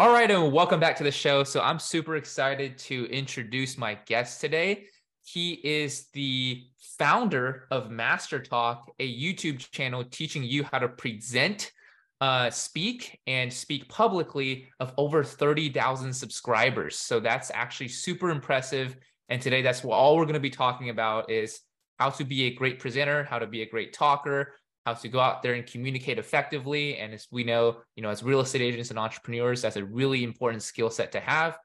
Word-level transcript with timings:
All 0.00 0.10
right, 0.10 0.30
and 0.30 0.50
welcome 0.50 0.80
back 0.80 0.96
to 0.96 1.04
the 1.04 1.10
show. 1.10 1.44
So 1.44 1.60
I'm 1.60 1.78
super 1.78 2.16
excited 2.16 2.78
to 2.78 3.04
introduce 3.10 3.76
my 3.76 3.98
guest 4.06 4.40
today. 4.40 4.86
He 5.24 5.60
is 5.62 6.06
the 6.14 6.64
founder 6.98 7.68
of 7.70 7.90
MasterTalk, 7.90 8.84
a 8.98 9.06
YouTube 9.06 9.58
channel 9.58 10.02
teaching 10.04 10.42
you 10.42 10.64
how 10.64 10.78
to 10.78 10.88
present, 10.88 11.70
uh, 12.22 12.48
speak, 12.48 13.20
and 13.26 13.52
speak 13.52 13.90
publicly 13.90 14.68
of 14.80 14.94
over 14.96 15.22
30,000 15.22 16.14
subscribers. 16.14 16.96
So 16.96 17.20
that's 17.20 17.50
actually 17.52 17.88
super 17.88 18.30
impressive. 18.30 18.96
And 19.28 19.42
today, 19.42 19.60
that's 19.60 19.84
what 19.84 19.96
all 19.96 20.16
we're 20.16 20.24
going 20.24 20.32
to 20.32 20.40
be 20.40 20.48
talking 20.48 20.88
about 20.88 21.30
is 21.30 21.60
how 21.98 22.08
to 22.08 22.24
be 22.24 22.44
a 22.44 22.54
great 22.54 22.78
presenter, 22.78 23.24
how 23.24 23.38
to 23.38 23.46
be 23.46 23.60
a 23.60 23.68
great 23.68 23.92
talker, 23.92 24.54
how 24.94 25.00
to 25.00 25.08
go 25.08 25.20
out 25.20 25.42
there 25.42 25.54
and 25.54 25.66
communicate 25.66 26.18
effectively. 26.18 26.98
And 26.98 27.14
as 27.14 27.26
we 27.30 27.44
know, 27.44 27.78
you 27.96 28.02
know, 28.02 28.10
as 28.10 28.22
real 28.22 28.40
estate 28.40 28.62
agents 28.62 28.90
and 28.90 28.98
entrepreneurs, 28.98 29.62
that's 29.62 29.76
a 29.76 29.84
really 29.84 30.24
important 30.24 30.62
skill 30.62 30.90
set 30.90 31.12
to 31.12 31.20
have. 31.20 31.58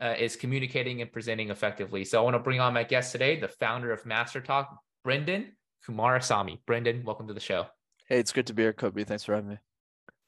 Uh, 0.00 0.12
is 0.18 0.34
communicating 0.34 1.00
and 1.00 1.12
presenting 1.12 1.50
effectively. 1.50 2.04
So 2.04 2.18
I 2.20 2.24
want 2.24 2.34
to 2.34 2.40
bring 2.40 2.60
on 2.60 2.74
my 2.74 2.82
guest 2.82 3.12
today, 3.12 3.38
the 3.38 3.48
founder 3.48 3.92
of 3.92 4.04
Master 4.04 4.40
Talk, 4.40 4.76
Brenden 5.06 5.52
Kumarasamy. 5.86 6.58
Brenden, 6.66 7.04
welcome 7.04 7.28
to 7.28 7.32
the 7.32 7.40
show. 7.40 7.66
Hey, 8.08 8.18
it's 8.18 8.32
good 8.32 8.46
to 8.48 8.54
be 8.54 8.64
here, 8.64 8.72
Kobe. 8.72 9.04
Thanks 9.04 9.22
for 9.24 9.34
having 9.34 9.50
me. 9.50 9.58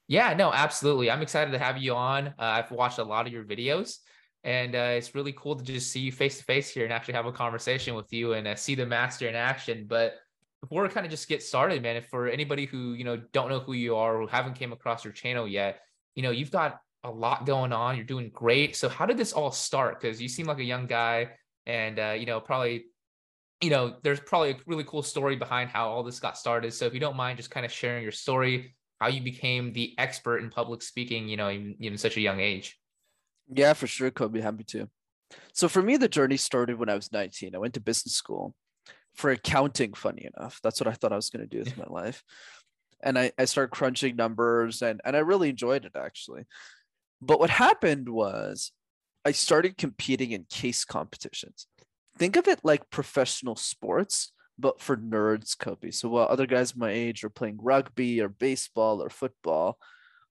Yeah, 0.07 0.33
no, 0.33 0.53
absolutely. 0.53 1.11
I'm 1.11 1.21
excited 1.21 1.51
to 1.51 1.59
have 1.59 1.77
you 1.77 1.93
on. 1.95 2.27
Uh, 2.27 2.31
I've 2.39 2.71
watched 2.71 2.97
a 2.97 3.03
lot 3.03 3.27
of 3.27 3.33
your 3.33 3.43
videos, 3.43 3.97
and 4.45 4.73
uh, 4.73 4.95
it's 4.95 5.13
really 5.13 5.33
cool 5.33 5.57
to 5.57 5.63
just 5.63 5.91
see 5.91 5.99
you 5.99 6.13
face 6.13 6.37
to 6.37 6.45
face 6.45 6.69
here 6.69 6.85
and 6.85 6.93
actually 6.93 7.15
have 7.15 7.25
a 7.25 7.33
conversation 7.33 7.93
with 7.93 8.11
you 8.13 8.33
and 8.33 8.47
uh, 8.47 8.55
see 8.55 8.73
the 8.73 8.85
master 8.85 9.27
in 9.27 9.35
action. 9.35 9.85
But 9.87 10.13
before 10.61 10.83
we 10.83 10.89
kind 10.89 11.05
of 11.05 11.11
just 11.11 11.27
get 11.27 11.43
started, 11.43 11.81
man, 11.81 11.97
if 11.97 12.07
for 12.07 12.27
anybody 12.27 12.65
who, 12.65 12.93
you 12.93 13.03
know, 13.03 13.17
don't 13.31 13.49
know 13.49 13.59
who 13.59 13.73
you 13.73 13.95
are 13.95 14.19
who 14.19 14.27
haven't 14.27 14.55
came 14.55 14.73
across 14.73 15.03
your 15.03 15.13
channel 15.13 15.47
yet, 15.47 15.81
you 16.15 16.23
know, 16.23 16.31
you've 16.31 16.51
got 16.51 16.79
a 17.03 17.11
lot 17.11 17.45
going 17.45 17.71
on. 17.71 17.95
You're 17.95 18.05
doing 18.05 18.31
great. 18.33 18.75
So 18.75 18.89
how 18.89 19.05
did 19.05 19.17
this 19.17 19.33
all 19.33 19.51
start? 19.51 20.01
Because 20.01 20.21
you 20.21 20.27
seem 20.27 20.47
like 20.47 20.59
a 20.59 20.63
young 20.63 20.87
guy 20.87 21.29
and, 21.65 21.99
uh, 21.99 22.15
you 22.17 22.25
know, 22.25 22.39
probably, 22.39 22.85
you 23.61 23.69
know, 23.69 23.95
there's 24.03 24.19
probably 24.19 24.51
a 24.51 24.57
really 24.65 24.83
cool 24.83 25.03
story 25.03 25.35
behind 25.35 25.69
how 25.69 25.89
all 25.89 26.03
this 26.03 26.19
got 26.19 26.37
started. 26.37 26.73
So 26.73 26.85
if 26.85 26.93
you 26.93 26.99
don't 26.99 27.15
mind 27.15 27.37
just 27.37 27.51
kind 27.51 27.65
of 27.65 27.71
sharing 27.71 28.01
your 28.01 28.11
story, 28.11 28.75
how 28.99 29.07
you 29.09 29.21
became 29.21 29.73
the 29.73 29.93
expert 29.99 30.39
in 30.39 30.49
public 30.49 30.81
speaking, 30.81 31.27
you 31.27 31.37
know, 31.37 31.49
in, 31.49 31.75
in 31.79 31.97
such 31.97 32.17
a 32.17 32.21
young 32.21 32.39
age. 32.39 32.79
Yeah, 33.53 33.73
for 33.73 33.87
sure, 33.87 34.11
Kobe. 34.11 34.41
Happy 34.41 34.63
to. 34.65 34.89
So 35.53 35.69
for 35.69 35.81
me, 35.81 35.97
the 35.97 36.07
journey 36.07 36.37
started 36.37 36.79
when 36.79 36.89
I 36.89 36.95
was 36.95 37.11
19. 37.11 37.55
I 37.55 37.59
went 37.59 37.75
to 37.75 37.79
business 37.79 38.15
school 38.15 38.55
for 39.17 39.31
accounting, 39.31 39.93
funny 39.93 40.29
enough. 40.37 40.59
That's 40.63 40.79
what 40.79 40.87
I 40.87 40.93
thought 40.93 41.11
I 41.11 41.17
was 41.17 41.31
going 41.31 41.47
to 41.47 41.55
do 41.55 41.59
with 41.59 41.77
my 41.77 41.85
life. 41.89 42.23
And 43.01 43.17
I, 43.17 43.31
I 43.37 43.45
started 43.45 43.71
crunching 43.71 44.15
numbers 44.15 44.81
and, 44.81 45.01
and 45.03 45.15
I 45.15 45.19
really 45.19 45.49
enjoyed 45.49 45.85
it 45.85 45.95
actually. 45.95 46.45
But 47.21 47.39
what 47.39 47.49
happened 47.49 48.09
was 48.09 48.71
I 49.25 49.31
started 49.31 49.77
competing 49.77 50.31
in 50.31 50.45
case 50.49 50.85
competitions. 50.85 51.67
Think 52.17 52.35
of 52.35 52.47
it 52.47 52.59
like 52.63 52.89
professional 52.89 53.55
sports, 53.55 54.33
but 54.57 54.81
for 54.81 54.95
nerds, 54.95 55.57
Kobe. 55.57 55.91
So 55.91 56.09
while 56.09 56.27
other 56.29 56.47
guys 56.47 56.75
my 56.75 56.91
age 56.91 57.23
are 57.23 57.29
playing 57.29 57.57
rugby 57.61 58.21
or 58.21 58.29
baseball 58.29 59.01
or 59.01 59.09
football, 59.09 59.77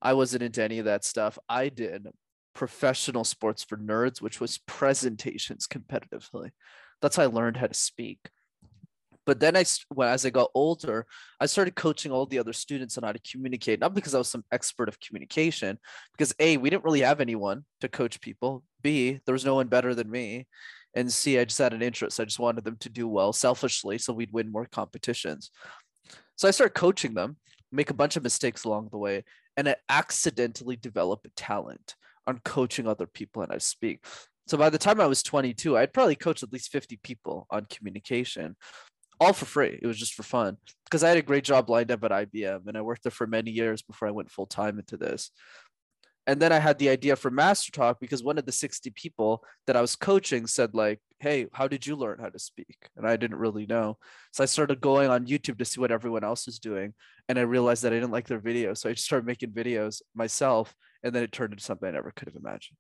I 0.01 0.12
wasn't 0.14 0.45
into 0.45 0.62
any 0.62 0.79
of 0.79 0.84
that 0.84 1.05
stuff. 1.05 1.39
I 1.48 1.69
did 1.69 2.07
professional 2.55 3.25
sports 3.25 3.64
for 3.64 3.77
nerds, 3.77 4.20
which 4.20 4.41
was 4.41 4.59
presentations 4.59 5.67
competitively. 5.67 6.51
That's 7.03 7.17
how 7.17 7.25
I 7.25 7.27
learned 7.27 7.57
how 7.57 7.67
to 7.67 7.75
speak 7.75 8.31
but 9.27 9.41
then 9.41 9.56
I, 9.56 9.64
as 10.02 10.24
I 10.24 10.30
got 10.30 10.50
older, 10.55 11.05
I 11.41 11.46
started 11.46 11.74
coaching 11.74 12.12
all 12.12 12.27
the 12.27 12.38
other 12.38 12.52
students 12.52 12.96
on 12.96 13.05
how 13.05 13.12
to 13.12 13.30
communicate. 13.30 13.80
Not 13.80 13.94
because 13.94 14.14
I 14.14 14.18
was 14.18 14.28
some 14.28 14.44
expert 14.52 14.88
of 14.88 15.00
communication, 15.00 15.78
because 16.12 16.34
a 16.38 16.56
we 16.56 16.70
didn't 16.70 16.84
really 16.84 17.00
have 17.00 17.20
anyone 17.20 17.64
to 17.80 17.88
coach 17.88 18.20
people. 18.20 18.62
B 18.83 19.20
there 19.27 19.33
was 19.33 19.44
no 19.44 19.56
one 19.56 19.66
better 19.66 19.94
than 19.94 20.10
me, 20.10 20.46
and 20.94 21.12
C 21.12 21.38
I 21.38 21.44
just 21.44 21.58
had 21.58 21.74
an 21.74 21.83
interest. 21.83 22.20
I 22.20 22.24
just 22.24 22.38
wanted 22.38 22.64
them 22.64 22.77
to 22.80 22.88
do 22.88 23.08
well 23.08 23.33
selfishly, 23.33 23.98
so 23.98 24.12
we'd 24.12 24.33
win 24.33 24.50
more 24.50 24.66
competitions. 24.66 25.51
So 26.36 26.46
I 26.46 26.52
started 26.52 26.74
coaching 26.74 27.14
them, 27.14 27.36
make 27.72 27.90
a 27.90 27.95
bunch 27.95 28.17
of 28.17 28.22
mistakes 28.22 28.64
along 28.64 28.89
the 28.90 28.98
way, 28.98 29.24
and 29.56 29.68
I 29.68 29.77
accidentally 29.89 30.77
developed 30.77 31.27
a 31.27 31.30
talent 31.36 31.96
on 32.27 32.40
coaching 32.45 32.86
other 32.86 33.06
people 33.06 33.42
and 33.42 33.52
I 33.52 33.58
speak. 33.58 34.05
So 34.46 34.56
by 34.56 34.70
the 34.70 34.78
time 34.78 35.01
I 35.01 35.06
was 35.06 35.22
22, 35.24 35.77
I'd 35.77 35.92
probably 35.92 36.14
coached 36.14 36.45
at 36.45 36.52
least 36.52 36.70
50 36.70 37.01
people 37.02 37.46
on 37.51 37.67
communication 37.68 38.55
all 39.20 39.32
for 39.32 39.44
free. 39.44 39.78
It 39.80 39.86
was 39.86 39.98
just 39.98 40.14
for 40.14 40.22
fun 40.22 40.56
because 40.84 41.02
I 41.02 41.08
had 41.08 41.18
a 41.18 41.22
great 41.22 41.44
job 41.44 41.70
lined 41.70 41.90
up 41.90 42.04
at 42.04 42.10
IBM 42.10 42.66
and 42.66 42.77
I 42.77 42.82
worked 42.82 43.02
there 43.02 43.10
for 43.12 43.27
many 43.27 43.50
years 43.50 43.82
before 43.82 44.08
I 44.08 44.12
went 44.12 44.30
full 44.30 44.46
time 44.46 44.78
into 44.78 44.96
this. 44.96 45.30
And 46.28 46.42
then 46.42 46.52
I 46.52 46.58
had 46.58 46.78
the 46.78 46.88
idea 46.88 47.14
for 47.14 47.30
MasterTalk 47.30 47.96
because 48.00 48.24
one 48.24 48.36
of 48.36 48.46
the 48.46 48.52
60 48.52 48.90
people 48.90 49.44
that 49.66 49.77
I 49.77 49.80
was 49.80 49.94
coaching 49.94 50.48
said, 50.48 50.74
like, 50.74 51.00
hey, 51.20 51.46
how 51.52 51.68
did 51.68 51.86
you 51.86 51.94
learn 51.94 52.18
how 52.18 52.28
to 52.28 52.38
speak? 52.38 52.77
And 52.96 53.06
I 53.06 53.16
didn't 53.16 53.38
really 53.38 53.64
know. 53.64 53.98
So 54.32 54.42
I 54.42 54.46
started 54.46 54.80
going 54.80 55.08
on 55.08 55.27
YouTube 55.27 55.58
to 55.58 55.64
see 55.64 55.80
what 55.80 55.92
everyone 55.92 56.24
else 56.24 56.46
was 56.46 56.58
doing. 56.58 56.94
And 57.28 57.38
I 57.38 57.42
realized 57.42 57.84
that 57.84 57.92
I 57.92 57.96
didn't 57.96 58.10
like 58.10 58.27
their 58.27 58.40
videos. 58.40 58.78
So 58.78 58.90
I 58.90 58.94
just 58.94 59.06
started 59.06 59.24
making 59.24 59.50
videos 59.50 60.02
myself. 60.16 60.74
And 61.04 61.14
then 61.14 61.22
it 61.22 61.30
turned 61.30 61.52
into 61.52 61.64
something 61.64 61.88
I 61.88 61.92
never 61.92 62.10
could 62.10 62.27
have 62.27 62.36
imagined. 62.36 62.78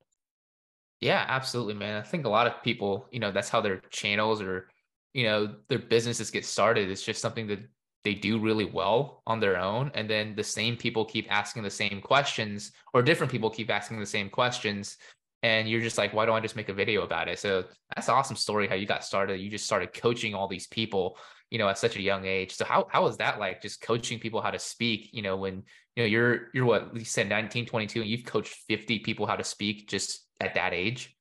Yeah, 1.00 1.24
absolutely, 1.28 1.74
man. 1.74 2.00
I 2.00 2.02
think 2.02 2.26
a 2.26 2.30
lot 2.30 2.48
of 2.48 2.62
people, 2.64 3.06
you 3.12 3.20
know, 3.20 3.30
that's 3.30 3.48
how 3.48 3.60
their 3.60 3.80
channels 3.90 4.42
or 4.42 4.68
you 5.16 5.24
know 5.24 5.54
their 5.68 5.78
businesses 5.78 6.30
get 6.30 6.44
started 6.44 6.90
it's 6.90 7.02
just 7.02 7.22
something 7.22 7.46
that 7.46 7.60
they 8.04 8.12
do 8.14 8.38
really 8.38 8.66
well 8.66 9.22
on 9.26 9.40
their 9.40 9.58
own 9.58 9.90
and 9.94 10.08
then 10.08 10.36
the 10.36 10.44
same 10.44 10.76
people 10.76 11.06
keep 11.06 11.26
asking 11.32 11.62
the 11.62 11.70
same 11.70 12.02
questions 12.02 12.70
or 12.92 13.02
different 13.02 13.32
people 13.32 13.48
keep 13.48 13.70
asking 13.70 13.98
the 13.98 14.06
same 14.06 14.28
questions 14.28 14.98
and 15.42 15.68
you're 15.68 15.80
just 15.80 15.96
like 15.96 16.12
why 16.12 16.26
don't 16.26 16.36
i 16.36 16.40
just 16.40 16.54
make 16.54 16.68
a 16.68 16.74
video 16.74 17.02
about 17.02 17.28
it? 17.28 17.38
So 17.38 17.64
that's 17.94 18.08
an 18.08 18.14
awesome 18.14 18.36
story 18.36 18.68
how 18.68 18.74
you 18.74 18.86
got 18.86 19.04
started 19.04 19.40
you 19.40 19.50
just 19.50 19.64
started 19.64 19.94
coaching 19.94 20.34
all 20.34 20.48
these 20.48 20.66
people 20.66 21.16
you 21.50 21.58
know 21.58 21.68
at 21.68 21.78
such 21.78 21.96
a 21.96 22.02
young 22.02 22.26
age. 22.26 22.52
So 22.52 22.64
how 22.64 22.86
how 22.90 23.02
was 23.04 23.16
that 23.16 23.40
like 23.40 23.62
just 23.62 23.80
coaching 23.80 24.18
people 24.18 24.42
how 24.42 24.50
to 24.50 24.58
speak 24.58 25.10
you 25.12 25.22
know 25.22 25.36
when 25.36 25.62
you 25.94 26.02
know 26.02 26.04
you're 26.04 26.48
you're 26.52 26.66
what 26.66 26.94
you 26.94 27.04
said 27.04 27.28
19 27.28 27.66
22 27.66 28.02
and 28.02 28.10
you've 28.10 28.24
coached 28.24 28.54
50 28.68 28.98
people 29.00 29.26
how 29.26 29.36
to 29.36 29.44
speak 29.44 29.88
just 29.88 30.26
at 30.40 30.54
that 30.54 30.74
age 30.74 31.15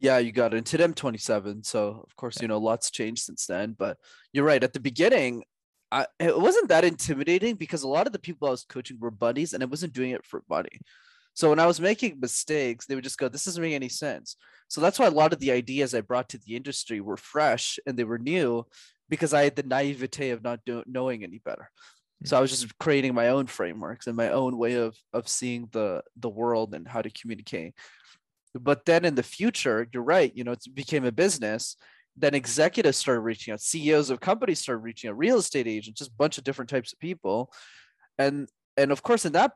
yeah, 0.00 0.18
you 0.18 0.32
got 0.32 0.54
into 0.54 0.76
them 0.76 0.94
27. 0.94 1.64
So, 1.64 2.04
of 2.06 2.16
course, 2.16 2.40
you 2.40 2.48
know, 2.48 2.58
lots 2.58 2.90
changed 2.90 3.22
since 3.24 3.46
then. 3.46 3.74
But 3.76 3.98
you're 4.32 4.44
right. 4.44 4.62
At 4.62 4.72
the 4.72 4.80
beginning, 4.80 5.44
I, 5.90 6.06
it 6.20 6.38
wasn't 6.38 6.68
that 6.68 6.84
intimidating 6.84 7.56
because 7.56 7.82
a 7.82 7.88
lot 7.88 8.06
of 8.06 8.12
the 8.12 8.18
people 8.18 8.46
I 8.46 8.52
was 8.52 8.64
coaching 8.64 8.98
were 9.00 9.10
buddies 9.10 9.54
and 9.54 9.62
I 9.62 9.66
wasn't 9.66 9.94
doing 9.94 10.10
it 10.10 10.24
for 10.24 10.42
money. 10.48 10.80
So 11.34 11.50
when 11.50 11.58
I 11.58 11.66
was 11.66 11.80
making 11.80 12.20
mistakes, 12.20 12.86
they 12.86 12.94
would 12.94 13.04
just 13.04 13.18
go, 13.18 13.28
This 13.28 13.44
doesn't 13.44 13.62
make 13.62 13.74
any 13.74 13.88
sense. 13.88 14.36
So 14.68 14.80
that's 14.80 14.98
why 14.98 15.06
a 15.06 15.10
lot 15.10 15.32
of 15.32 15.40
the 15.40 15.50
ideas 15.50 15.94
I 15.94 16.00
brought 16.02 16.28
to 16.30 16.38
the 16.38 16.56
industry 16.56 17.00
were 17.00 17.16
fresh 17.16 17.78
and 17.86 17.96
they 17.96 18.04
were 18.04 18.18
new 18.18 18.66
because 19.08 19.32
I 19.32 19.44
had 19.44 19.56
the 19.56 19.62
naivete 19.62 20.30
of 20.30 20.42
not 20.42 20.60
do- 20.66 20.84
knowing 20.86 21.24
any 21.24 21.38
better. 21.38 21.70
So 22.24 22.36
I 22.36 22.40
was 22.40 22.50
just 22.50 22.76
creating 22.78 23.14
my 23.14 23.28
own 23.28 23.46
frameworks 23.46 24.08
and 24.08 24.16
my 24.16 24.30
own 24.30 24.58
way 24.58 24.74
of 24.74 24.96
of 25.12 25.28
seeing 25.28 25.68
the 25.70 26.02
the 26.16 26.28
world 26.28 26.74
and 26.74 26.86
how 26.86 27.00
to 27.00 27.10
communicate 27.10 27.74
but 28.54 28.84
then 28.84 29.04
in 29.04 29.14
the 29.14 29.22
future 29.22 29.88
you're 29.92 30.02
right 30.02 30.32
you 30.34 30.44
know 30.44 30.52
it 30.52 30.64
became 30.74 31.04
a 31.04 31.12
business. 31.12 31.76
Then 32.16 32.34
executives 32.34 32.98
started 32.98 33.20
reaching 33.20 33.52
out 33.52 33.60
ceos 33.60 34.10
of 34.10 34.20
companies 34.20 34.58
started 34.60 34.82
reaching 34.82 35.10
out 35.10 35.18
real 35.18 35.38
estate 35.38 35.68
agents 35.68 35.98
just 35.98 36.10
a 36.10 36.14
bunch 36.14 36.36
of 36.38 36.44
different 36.44 36.70
types 36.70 36.92
of 36.92 36.98
people. 36.98 37.52
And 38.18 38.48
and 38.76 38.90
of 38.90 39.02
course 39.02 39.24
in 39.24 39.32
that 39.32 39.52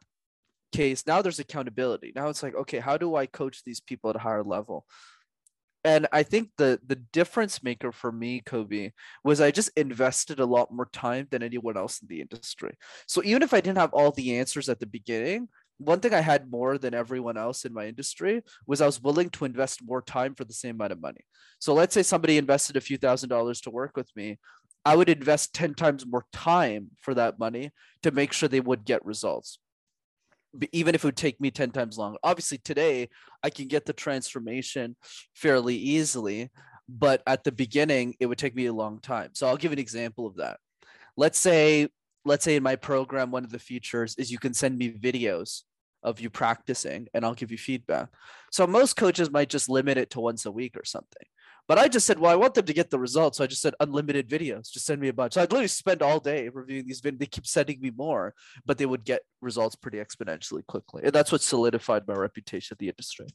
case 0.73 1.07
now 1.07 1.23
there's 1.23 1.39
accountability. 1.39 2.13
Now 2.15 2.29
it's 2.29 2.43
like 2.43 2.55
okay 2.55 2.79
how 2.79 2.97
do 2.97 3.17
i 3.17 3.27
coach 3.27 3.63
these 3.65 3.81
people 3.81 4.11
at 4.11 4.17
a 4.17 4.21
higher 4.21 4.45
level? 4.45 4.87
And 5.85 6.07
i 6.13 6.23
think 6.23 6.51
the 6.57 6.79
the 6.87 6.97
difference 6.97 7.63
maker 7.63 7.91
for 7.91 8.13
me 8.13 8.41
kobe 8.41 8.93
was 9.25 9.41
i 9.41 9.51
just 9.51 9.71
invested 9.77 10.39
a 10.39 10.47
lot 10.47 10.73
more 10.73 10.89
time 10.93 11.27
than 11.31 11.43
anyone 11.43 11.77
else 11.77 12.01
in 12.01 12.09
the 12.09 12.21
industry. 12.21 12.75
So 13.09 13.23
even 13.25 13.43
if 13.43 13.53
i 13.53 13.61
didn't 13.61 13.79
have 13.79 13.93
all 13.93 14.13
the 14.13 14.39
answers 14.39 14.69
at 14.69 14.79
the 14.79 14.87
beginning 14.87 15.49
one 15.85 16.01
thing 16.01 16.15
I 16.15 16.21
had 16.21 16.51
more 16.51 16.79
than 16.79 16.95
everyone 16.95 17.37
else 17.37 17.65
in 17.65 17.73
my 17.73 17.87
industry 17.87 18.43
was 18.67 18.81
I 18.81 18.87
was 18.87 19.03
willing 19.03 19.31
to 19.31 19.45
invest 19.45 19.85
more 19.85 20.03
time 20.03 20.35
for 20.35 20.45
the 20.45 20.53
same 20.53 20.77
amount 20.77 20.93
of 20.93 21.01
money. 21.01 21.21
So 21.59 21.75
let's 21.75 21.95
say 21.95 22.03
somebody 22.03 22.39
invested 22.39 22.77
a 22.77 22.81
few 22.81 22.97
thousand 22.97 23.29
dollars 23.29 23.61
to 23.63 23.71
work 23.71 23.97
with 23.97 24.11
me. 24.17 24.39
I 24.85 24.97
would 24.97 25.09
invest 25.09 25.55
10 25.55 25.75
times 25.75 26.07
more 26.07 26.25
time 26.33 26.91
for 27.01 27.15
that 27.15 27.39
money 27.39 27.71
to 28.03 28.11
make 28.11 28.33
sure 28.33 28.49
they 28.49 28.61
would 28.61 28.85
get 28.85 29.05
results. 29.05 29.59
Even 30.73 30.95
if 30.95 31.05
it 31.05 31.07
would 31.07 31.17
take 31.17 31.41
me 31.41 31.51
10 31.51 31.71
times 31.71 31.97
longer. 31.97 32.19
Obviously, 32.23 32.59
today 32.59 33.09
I 33.43 33.51
can 33.51 33.69
get 33.69 33.87
the 33.87 33.93
transformation 33.93 34.97
fairly 35.35 35.77
easily, 35.77 36.51
but 36.89 37.23
at 37.27 37.45
the 37.45 37.53
beginning, 37.53 38.17
it 38.21 38.27
would 38.27 38.39
take 38.39 38.57
me 38.57 38.67
a 38.67 38.73
long 38.73 39.01
time. 39.01 39.31
So 39.35 39.47
I'll 39.47 39.57
give 39.57 39.73
an 39.73 39.79
example 39.79 40.27
of 40.27 40.37
that. 40.37 40.59
Let's 41.17 41.39
say 41.39 41.89
let's 42.25 42.45
say 42.45 42.57
in 42.57 42.63
my 42.63 42.77
program, 42.77 43.31
one 43.31 43.45
of 43.45 43.51
the 43.51 43.59
features 43.59 44.15
is 44.17 44.31
you 44.31 44.39
can 44.39 44.55
send 44.55 44.79
me 44.79 44.93
videos 44.93 45.63
of 46.03 46.21
you 46.21 46.31
practicing 46.31 47.09
and 47.15 47.25
I'll 47.25 47.35
give 47.35 47.51
you 47.51 47.59
feedback. 47.59 48.09
So 48.51 48.67
most 48.67 48.97
coaches 48.97 49.31
might 49.31 49.49
just 49.49 49.69
limit 49.69 49.99
it 49.99 50.11
to 50.11 50.21
once 50.21 50.47
a 50.47 50.53
week 50.53 50.77
or 50.77 50.85
something. 50.85 51.27
But 51.69 51.79
I 51.79 51.89
just 51.89 52.07
said, 52.07 52.19
well, 52.19 52.33
I 52.33 52.37
want 52.37 52.55
them 52.55 52.67
to 52.67 52.73
get 52.73 52.91
the 52.91 52.99
results. 52.99 53.39
So 53.39 53.45
I 53.45 53.47
just 53.47 53.63
said 53.63 53.75
unlimited 53.79 54.29
videos. 54.29 54.71
Just 54.71 54.85
send 54.85 55.01
me 55.01 55.09
a 55.09 55.13
bunch. 55.13 55.35
So 55.35 55.43
I'd 55.43 55.53
literally 55.53 55.69
spend 55.69 56.03
all 56.03 56.19
day 56.19 56.49
reviewing 56.49 56.87
these 56.87 57.01
videos. 57.01 57.21
They 57.21 57.27
keep 57.27 57.47
sending 57.47 57.81
me 57.81 57.93
more, 57.97 58.35
but 58.67 58.79
they 58.79 58.87
would 58.87 59.05
get 59.05 59.23
results 59.41 59.77
pretty 59.77 59.99
exponentially 59.99 60.67
quickly. 60.67 61.03
And 61.05 61.13
that's 61.13 61.31
what 61.31 61.41
solidified 61.41 62.07
my 62.09 62.15
reputation 62.15 62.77
in 62.79 62.85
the 62.85 62.91
industry. 62.91 63.29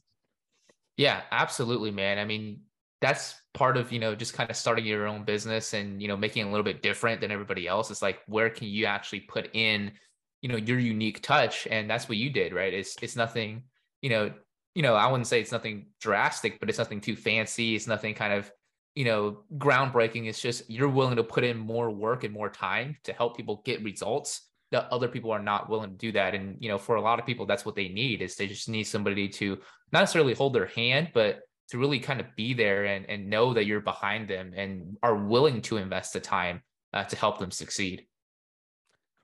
Yeah, 0.98 1.22
absolutely, 1.30 1.90
man. 1.90 2.18
I 2.18 2.24
mean, 2.24 2.60
that's 3.00 3.40
part 3.54 3.76
of 3.76 3.92
you 3.92 3.98
know 3.98 4.14
just 4.14 4.34
kind 4.34 4.50
of 4.50 4.56
starting 4.56 4.84
your 4.84 5.06
own 5.06 5.24
business 5.24 5.72
and 5.72 6.02
you 6.02 6.08
know 6.08 6.16
making 6.16 6.44
it 6.44 6.48
a 6.48 6.50
little 6.50 6.64
bit 6.64 6.82
different 6.82 7.20
than 7.20 7.30
everybody 7.30 7.66
else 7.66 7.90
it's 7.90 8.02
like 8.02 8.18
where 8.26 8.50
can 8.50 8.66
you 8.66 8.86
actually 8.86 9.20
put 9.20 9.48
in 9.54 9.92
you 10.40 10.48
know 10.48 10.56
your 10.56 10.78
unique 10.78 11.22
touch 11.22 11.66
and 11.70 11.88
that's 11.88 12.08
what 12.08 12.18
you 12.18 12.30
did 12.30 12.52
right? 12.52 12.72
It's 12.72 12.96
it's 13.02 13.16
nothing 13.16 13.64
you 14.02 14.10
know 14.10 14.32
you 14.74 14.82
know 14.82 14.94
i 14.94 15.10
wouldn't 15.10 15.26
say 15.26 15.40
it's 15.40 15.50
nothing 15.50 15.86
drastic 16.00 16.60
but 16.60 16.68
it's 16.68 16.78
nothing 16.78 17.00
too 17.00 17.16
fancy. 17.16 17.74
It's 17.74 17.86
nothing 17.86 18.14
kind 18.14 18.32
of 18.32 18.50
you 18.94 19.04
know 19.04 19.44
groundbreaking. 19.56 20.28
It's 20.28 20.40
just 20.40 20.68
you're 20.70 20.88
willing 20.88 21.16
to 21.16 21.24
put 21.24 21.44
in 21.44 21.58
more 21.58 21.90
work 21.90 22.24
and 22.24 22.34
more 22.34 22.50
time 22.50 22.96
to 23.04 23.12
help 23.12 23.36
people 23.36 23.62
get 23.64 23.82
results 23.84 24.42
that 24.70 24.86
other 24.92 25.08
people 25.08 25.30
are 25.30 25.42
not 25.42 25.70
willing 25.70 25.90
to 25.90 25.96
do 25.96 26.12
that. 26.12 26.34
And 26.34 26.56
you 26.60 26.68
know 26.68 26.78
for 26.78 26.96
a 26.96 27.00
lot 27.00 27.18
of 27.18 27.26
people 27.26 27.46
that's 27.46 27.64
what 27.64 27.76
they 27.76 27.88
need 27.88 28.22
is 28.22 28.36
they 28.36 28.46
just 28.46 28.68
need 28.68 28.84
somebody 28.84 29.28
to 29.28 29.58
not 29.92 30.00
necessarily 30.00 30.34
hold 30.34 30.52
their 30.52 30.66
hand 30.66 31.10
but 31.14 31.40
to 31.68 31.78
really 31.78 32.00
kind 32.00 32.20
of 32.20 32.34
be 32.34 32.54
there 32.54 32.86
and, 32.86 33.08
and 33.08 33.28
know 33.28 33.52
that 33.54 33.66
you're 33.66 33.80
behind 33.80 34.28
them 34.28 34.52
and 34.56 34.96
are 35.02 35.14
willing 35.14 35.60
to 35.62 35.76
invest 35.76 36.12
the 36.12 36.20
time 36.20 36.62
uh, 36.94 37.04
to 37.04 37.16
help 37.16 37.38
them 37.38 37.50
succeed. 37.50 38.06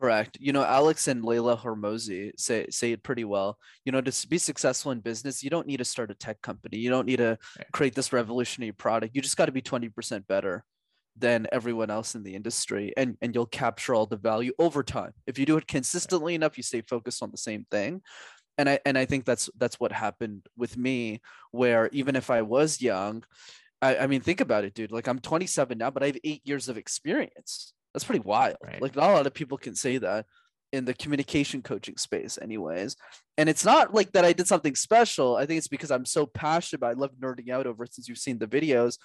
Correct. 0.00 0.37
You 0.41 0.52
know, 0.52 0.64
Alex 0.64 1.08
and 1.08 1.25
Leila 1.25 1.56
Hormozi 1.56 2.32
say 2.37 2.67
say 2.69 2.93
it 2.93 3.02
pretty 3.02 3.25
well. 3.25 3.58
You 3.85 3.93
know, 3.93 4.00
to 4.00 4.29
be 4.29 4.38
successful 4.38 4.93
in 4.93 5.00
business, 5.00 5.43
you 5.43 5.50
don't 5.50 5.67
need 5.67 5.79
to 5.79 5.85
start 5.85 6.11
a 6.11 6.14
tech 6.14 6.43
company. 6.43 6.79
You 6.79 6.91
don't 6.91 7.06
need 7.06 7.19
to 7.19 7.38
create 7.73 7.94
this 7.94 8.12
revolutionary 8.12 8.73
product. 8.73 9.14
You 9.14 9.23
just 9.23 9.37
got 9.37 9.46
to 9.46 9.52
be 9.52 9.62
20% 9.62 10.26
better 10.26 10.64
than 11.17 11.46
everyone 11.52 11.91
else 11.91 12.17
in 12.17 12.25
the 12.25 12.35
industry 12.35 12.93
and 12.96 13.17
and 13.23 13.37
you'll 13.37 13.46
capture 13.46 13.94
all 13.94 14.05
the 14.05 14.17
value 14.17 14.52
over 14.58 14.82
time. 14.82 15.12
If 15.29 15.38
you 15.38 15.46
do 15.46 15.56
it 15.56 15.69
consistently 15.69 16.35
enough, 16.35 16.56
you 16.56 16.64
stay 16.64 16.81
focused 16.82 17.23
on 17.23 17.31
the 17.31 17.38
same 17.38 17.64
thing 17.70 18.02
and 18.58 18.69
I 18.69 18.79
and 18.85 18.97
I 18.97 19.05
think 19.05 19.25
that's 19.25 19.50
that's 19.58 19.81
what 19.81 19.93
happened 19.93 20.47
with 20.56 20.76
me, 20.76 21.20
where 21.50 21.88
even 21.93 22.17
if 22.17 22.31
I 22.31 22.43
was 22.43 22.81
young, 22.81 23.25
I, 23.82 23.97
I 23.99 24.06
mean, 24.06 24.20
think 24.20 24.40
about 24.40 24.64
it, 24.64 24.75
dude. 24.75 24.93
Like 24.93 25.08
I'm 25.08 25.19
27 25.19 25.79
now, 25.79 25.90
but 25.90 26.02
I 26.02 26.06
have 26.06 26.19
eight 26.25 26.43
years 26.44 26.69
of 26.69 26.76
experience. 26.76 27.73
That's 27.94 28.05
pretty 28.05 28.25
wild. 28.25 28.56
Right. 28.62 28.82
Like 28.82 28.96
not 28.96 29.11
a 29.11 29.14
lot 29.14 29.26
of 29.26 29.35
people 29.35 29.56
can 29.56 29.75
say 29.75 29.99
that 29.99 30.26
in 30.73 30.85
the 30.85 30.94
communication 30.94 31.62
coaching 31.62 31.96
space, 31.96 32.37
anyways. 32.43 32.96
And 33.38 33.49
it's 33.49 33.64
not 33.64 33.94
like 33.94 34.12
that 34.12 34.25
I 34.25 34.32
did 34.32 34.49
something 34.49 34.75
special. 34.75 35.37
I 35.37 35.46
think 35.46 35.58
it's 35.58 35.69
because 35.69 35.93
I'm 35.93 36.05
so 36.05 36.26
passionate 36.26 36.79
about. 36.79 36.93
It. 36.93 36.99
I 36.99 37.00
love 37.00 37.12
nerding 37.20 37.50
out 37.50 37.67
over 37.67 37.85
it 37.85 37.94
since 37.94 38.08
you've 38.08 38.19
seen 38.19 38.38
the 38.38 38.49
videos. 38.49 38.99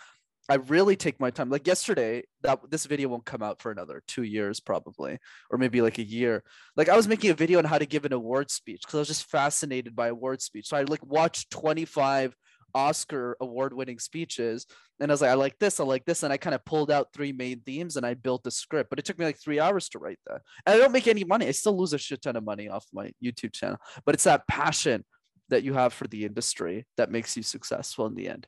I 0.50 0.56
really 0.56 0.95
take 0.95 1.19
my 1.19 1.30
time. 1.30 1.51
Like 1.51 1.68
yesterday, 1.68 2.24
that 2.41 2.59
this 2.71 2.88
video 2.88 3.07
won't 3.09 3.25
come 3.25 3.44
out 3.44 3.62
for 3.62 3.71
another 3.71 4.01
two 4.07 4.24
years 4.24 4.59
probably, 4.59 5.19
or 5.51 5.59
maybe 5.59 5.81
like 5.81 6.00
a 6.00 6.03
year. 6.03 6.44
Like 6.75 6.89
I 6.89 6.95
was 6.95 7.07
making 7.07 7.30
a 7.30 7.35
video 7.35 7.59
on 7.59 7.65
how 7.65 7.77
to 7.77 7.85
give 7.85 8.03
an 8.03 8.13
award 8.13 8.50
speech 8.50 8.81
because 8.81 8.95
I 8.95 9.00
was 9.00 9.07
just 9.07 9.30
fascinated 9.30 9.95
by 9.95 10.07
award 10.07 10.42
speech. 10.42 10.68
So 10.68 10.75
I 10.75 10.81
like 10.83 11.06
watched 11.06 11.51
25 11.51 12.35
Oscar 12.74 13.38
award 13.42 13.74
winning 13.74 14.00
speeches. 14.00 14.66
And 15.00 15.12
I 15.12 15.13
was 15.13 15.21
like, 15.21 15.31
I 15.31 15.36
like 15.36 15.57
this, 15.60 15.80
I 15.80 15.83
like 15.83 16.06
this. 16.06 16.24
And 16.24 16.33
I 16.33 16.38
kind 16.38 16.54
of 16.54 16.66
pulled 16.66 16.92
out 16.92 17.13
three 17.13 17.31
main 17.31 17.62
themes 17.62 17.95
and 17.95 18.06
I 18.06 18.13
built 18.13 18.44
the 18.44 18.51
script. 18.51 18.89
But 18.89 19.00
it 19.00 19.06
took 19.06 19.18
me 19.18 19.25
like 19.25 19.39
three 19.39 19.60
hours 19.60 19.89
to 19.89 20.00
write 20.00 20.19
that. 20.27 20.42
And 20.66 20.75
I 20.75 20.77
don't 20.77 20.92
make 20.92 21.07
any 21.07 21.24
money. 21.24 21.48
I 21.48 21.51
still 21.51 21.77
lose 21.77 21.94
a 21.94 21.98
shit 21.98 22.21
ton 22.21 22.36
of 22.36 22.44
money 22.44 22.69
off 22.69 22.86
my 22.94 23.12
YouTube 23.24 23.54
channel. 23.54 23.77
But 24.06 24.16
it's 24.16 24.25
that 24.25 24.48
passion 24.48 25.06
that 25.50 25.63
you 25.63 25.74
have 25.74 25.94
for 25.94 26.07
the 26.07 26.25
industry 26.25 26.86
that 26.98 27.12
makes 27.12 27.36
you 27.36 27.44
successful 27.44 28.06
in 28.06 28.16
the 28.16 28.27
end. 28.27 28.48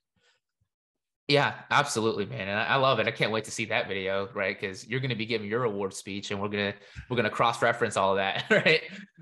Yeah, 1.27 1.53
absolutely, 1.69 2.25
man, 2.25 2.49
and 2.49 2.59
I, 2.59 2.75
love 2.75 2.99
it. 2.99 3.07
I 3.07 3.11
can't 3.11 3.31
wait 3.31 3.45
to 3.45 3.51
see 3.51 3.63
that 3.65 3.87
video, 3.87 4.27
right? 4.33 4.59
Because 4.59 4.85
you're 4.85 4.99
going 4.99 5.11
to 5.11 5.15
be 5.15 5.25
giving 5.25 5.47
your 5.47 5.63
award 5.63 5.93
speech, 5.93 6.29
and 6.29 6.41
we're 6.41 6.49
gonna 6.49 6.73
we're 7.09 7.15
gonna 7.15 7.29
cross 7.29 7.61
reference 7.61 7.95
all 7.95 8.11
of 8.11 8.17
that, 8.17 8.43
right? 8.51 8.81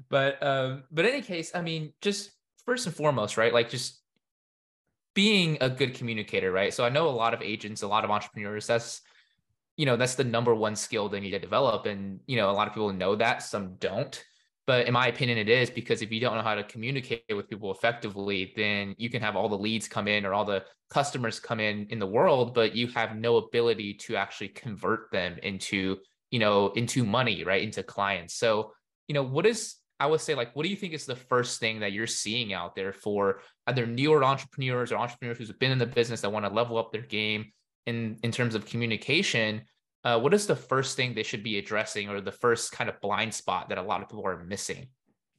But 0.09 0.41
um, 0.41 0.83
but 0.91 1.05
in 1.05 1.13
any 1.13 1.21
case, 1.21 1.51
I 1.53 1.61
mean, 1.61 1.93
just 2.01 2.31
first 2.65 2.87
and 2.87 2.95
foremost, 2.95 3.37
right? 3.37 3.53
Like 3.53 3.69
just 3.69 3.98
being 5.19 5.57
a 5.59 5.69
good 5.69 5.95
communicator, 5.95 6.49
right? 6.49 6.73
So 6.73 6.85
I 6.85 6.89
know 6.89 7.09
a 7.09 7.19
lot 7.23 7.33
of 7.33 7.41
agents, 7.41 7.81
a 7.81 7.87
lot 7.89 8.05
of 8.05 8.09
entrepreneurs. 8.09 8.65
That's 8.65 9.01
you 9.75 9.85
know 9.85 9.97
that's 9.97 10.15
the 10.15 10.23
number 10.23 10.55
one 10.55 10.77
skill 10.77 11.09
they 11.09 11.19
need 11.19 11.31
to 11.31 11.39
develop, 11.39 11.87
and 11.87 12.21
you 12.25 12.37
know 12.37 12.49
a 12.49 12.55
lot 12.55 12.69
of 12.69 12.73
people 12.73 12.93
know 12.93 13.17
that, 13.17 13.43
some 13.43 13.75
don't. 13.81 14.23
But 14.65 14.87
in 14.87 14.93
my 14.93 15.07
opinion, 15.07 15.37
it 15.37 15.49
is 15.49 15.69
because 15.69 16.01
if 16.01 16.09
you 16.09 16.21
don't 16.21 16.37
know 16.37 16.41
how 16.41 16.55
to 16.55 16.63
communicate 16.63 17.23
with 17.35 17.49
people 17.49 17.69
effectively, 17.69 18.53
then 18.55 18.95
you 18.97 19.09
can 19.09 19.21
have 19.21 19.35
all 19.35 19.49
the 19.49 19.57
leads 19.57 19.89
come 19.89 20.07
in 20.07 20.25
or 20.25 20.33
all 20.33 20.45
the 20.45 20.63
customers 20.89 21.37
come 21.37 21.59
in 21.59 21.87
in 21.89 21.99
the 21.99 22.07
world, 22.07 22.53
but 22.53 22.73
you 22.73 22.87
have 22.87 23.17
no 23.17 23.35
ability 23.35 23.95
to 23.95 24.15
actually 24.15 24.47
convert 24.47 25.11
them 25.11 25.37
into, 25.43 25.97
you 26.31 26.39
know, 26.39 26.69
into 26.77 27.03
money, 27.03 27.43
right? 27.43 27.61
Into 27.61 27.83
clients. 27.83 28.35
So, 28.35 28.71
you 29.09 29.15
know, 29.15 29.23
what 29.23 29.45
is 29.45 29.75
I 29.99 30.07
would 30.07 30.21
say, 30.21 30.35
like, 30.35 30.55
what 30.55 30.63
do 30.63 30.69
you 30.69 30.75
think 30.75 30.93
is 30.93 31.05
the 31.05 31.15
first 31.15 31.59
thing 31.59 31.81
that 31.81 31.91
you're 31.91 32.07
seeing 32.07 32.53
out 32.53 32.75
there 32.75 32.93
for 32.93 33.41
either 33.67 33.85
newer 33.85 34.23
entrepreneurs 34.23 34.91
or 34.91 34.97
entrepreneurs 34.97 35.37
who've 35.37 35.59
been 35.59 35.71
in 35.71 35.77
the 35.77 35.85
business 35.85 36.21
that 36.21 36.31
want 36.31 36.45
to 36.45 36.51
level 36.51 36.77
up 36.77 36.91
their 36.91 37.01
game 37.01 37.51
in 37.85 38.17
in 38.23 38.31
terms 38.31 38.55
of 38.55 38.65
communication? 38.65 39.61
uh, 40.03 40.19
what 40.19 40.33
is 40.33 40.47
the 40.47 40.55
first 40.55 40.95
thing 40.95 41.13
they 41.13 41.23
should 41.23 41.43
be 41.43 41.57
addressing 41.57 42.09
or 42.09 42.21
the 42.21 42.31
first 42.31 42.71
kind 42.71 42.89
of 42.89 42.99
blind 43.01 43.33
spot 43.33 43.69
that 43.69 43.77
a 43.77 43.81
lot 43.81 44.01
of 44.01 44.09
people 44.09 44.25
are 44.25 44.43
missing? 44.43 44.87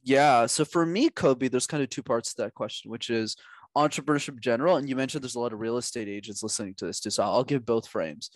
Yeah. 0.03 0.45
So 0.45 0.65
for 0.65 0.85
me, 0.85 1.09
Kobe, 1.09 1.47
there's 1.47 1.67
kind 1.67 1.83
of 1.83 1.89
two 1.89 2.03
parts 2.03 2.33
to 2.33 2.43
that 2.43 2.53
question, 2.53 2.91
which 2.91 3.09
is 3.09 3.35
entrepreneurship 3.75 4.39
general. 4.39 4.77
And 4.77 4.87
you 4.87 4.95
mentioned 4.95 5.23
there's 5.23 5.35
a 5.35 5.39
lot 5.39 5.53
of 5.53 5.59
real 5.59 5.77
estate 5.77 6.07
agents 6.07 6.43
listening 6.43 6.75
to 6.75 6.85
this 6.85 6.99
too. 6.99 7.09
So 7.09 7.23
I'll 7.23 7.43
give 7.43 7.65
both 7.65 7.87
frames. 7.87 8.29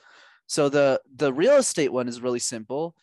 So 0.47 0.69
the 0.69 1.01
the 1.15 1.33
real 1.33 1.55
estate 1.57 1.91
one 1.91 2.07
is 2.07 2.21
really 2.21 2.39
simple. 2.39 2.95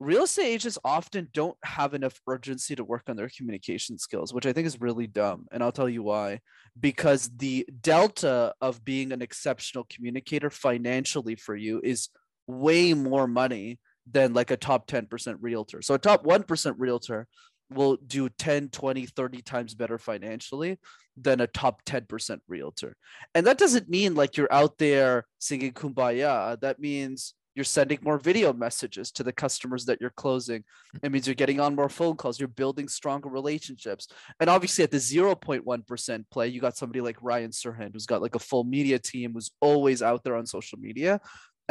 Real 0.00 0.24
estate 0.24 0.46
agents 0.46 0.78
often 0.82 1.28
don't 1.34 1.58
have 1.62 1.92
enough 1.92 2.18
urgency 2.26 2.74
to 2.74 2.84
work 2.84 3.02
on 3.08 3.16
their 3.16 3.28
communication 3.36 3.98
skills, 3.98 4.32
which 4.32 4.46
I 4.46 4.52
think 4.54 4.66
is 4.66 4.80
really 4.80 5.06
dumb. 5.06 5.46
And 5.52 5.62
I'll 5.62 5.72
tell 5.72 5.90
you 5.90 6.02
why. 6.02 6.40
Because 6.78 7.30
the 7.36 7.68
delta 7.82 8.54
of 8.62 8.82
being 8.82 9.12
an 9.12 9.20
exceptional 9.20 9.86
communicator 9.90 10.48
financially 10.48 11.34
for 11.34 11.54
you 11.54 11.82
is 11.84 12.08
way 12.46 12.94
more 12.94 13.26
money 13.26 13.78
than 14.10 14.32
like 14.32 14.50
a 14.50 14.56
top 14.56 14.86
10% 14.86 15.36
realtor. 15.40 15.82
So 15.82 15.94
a 15.94 15.98
top 15.98 16.24
1% 16.24 16.74
realtor 16.78 17.28
will 17.68 17.96
do 18.06 18.28
10, 18.28 18.70
20, 18.70 19.06
30 19.06 19.42
times 19.42 19.74
better 19.74 19.98
financially 19.98 20.78
than 21.16 21.40
a 21.40 21.46
top 21.46 21.84
10% 21.84 22.38
realtor. 22.48 22.96
And 23.34 23.46
that 23.46 23.58
doesn't 23.58 23.88
mean 23.88 24.14
like 24.14 24.36
you're 24.36 24.52
out 24.52 24.78
there 24.78 25.26
singing 25.38 25.72
kumbaya. 25.72 26.58
That 26.60 26.80
means 26.80 27.34
you're 27.54 27.64
sending 27.64 27.98
more 28.02 28.18
video 28.18 28.52
messages 28.52 29.10
to 29.12 29.22
the 29.22 29.32
customers 29.32 29.84
that 29.86 30.00
you're 30.00 30.10
closing. 30.10 30.60
Mm. 30.96 31.00
It 31.02 31.12
means 31.12 31.26
you're 31.26 31.34
getting 31.34 31.60
on 31.60 31.74
more 31.74 31.88
phone 31.88 32.16
calls, 32.16 32.38
you're 32.38 32.48
building 32.48 32.88
stronger 32.88 33.28
relationships. 33.28 34.08
And 34.38 34.48
obviously 34.48 34.84
at 34.84 34.90
the 34.90 34.98
0.1% 34.98 36.24
play, 36.30 36.48
you 36.48 36.60
got 36.60 36.76
somebody 36.76 37.00
like 37.00 37.22
Ryan 37.22 37.50
Serhant 37.50 37.92
who's 37.92 38.06
got 38.06 38.22
like 38.22 38.34
a 38.34 38.40
full 38.40 38.64
media 38.64 38.98
team 38.98 39.32
who's 39.34 39.50
always 39.60 40.02
out 40.02 40.24
there 40.24 40.36
on 40.36 40.46
social 40.46 40.78
media 40.78 41.20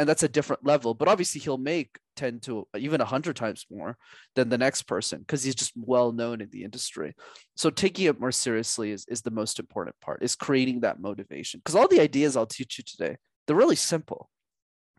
and 0.00 0.08
that's 0.08 0.22
a 0.22 0.28
different 0.28 0.64
level. 0.64 0.94
But 0.94 1.08
obviously 1.08 1.42
he'll 1.42 1.58
make 1.58 1.98
10 2.16 2.40
to 2.40 2.66
even 2.76 3.00
100 3.00 3.36
times 3.36 3.66
more 3.70 3.98
than 4.34 4.48
the 4.48 4.56
next 4.56 4.82
person 4.84 5.20
because 5.20 5.42
he's 5.42 5.54
just 5.54 5.72
well 5.76 6.10
known 6.10 6.40
in 6.40 6.48
the 6.50 6.64
industry. 6.64 7.14
So 7.54 7.68
taking 7.68 8.06
it 8.06 8.18
more 8.18 8.32
seriously 8.32 8.92
is, 8.92 9.04
is 9.08 9.20
the 9.20 9.30
most 9.30 9.58
important 9.58 9.96
part 10.00 10.22
is 10.22 10.34
creating 10.34 10.80
that 10.80 11.00
motivation. 11.00 11.60
Because 11.60 11.74
all 11.74 11.86
the 11.86 12.00
ideas 12.00 12.34
i'll 12.34 12.46
teach 12.46 12.78
you 12.78 12.84
today 12.84 13.16
they're 13.46 13.56
really 13.56 13.76
simple. 13.76 14.30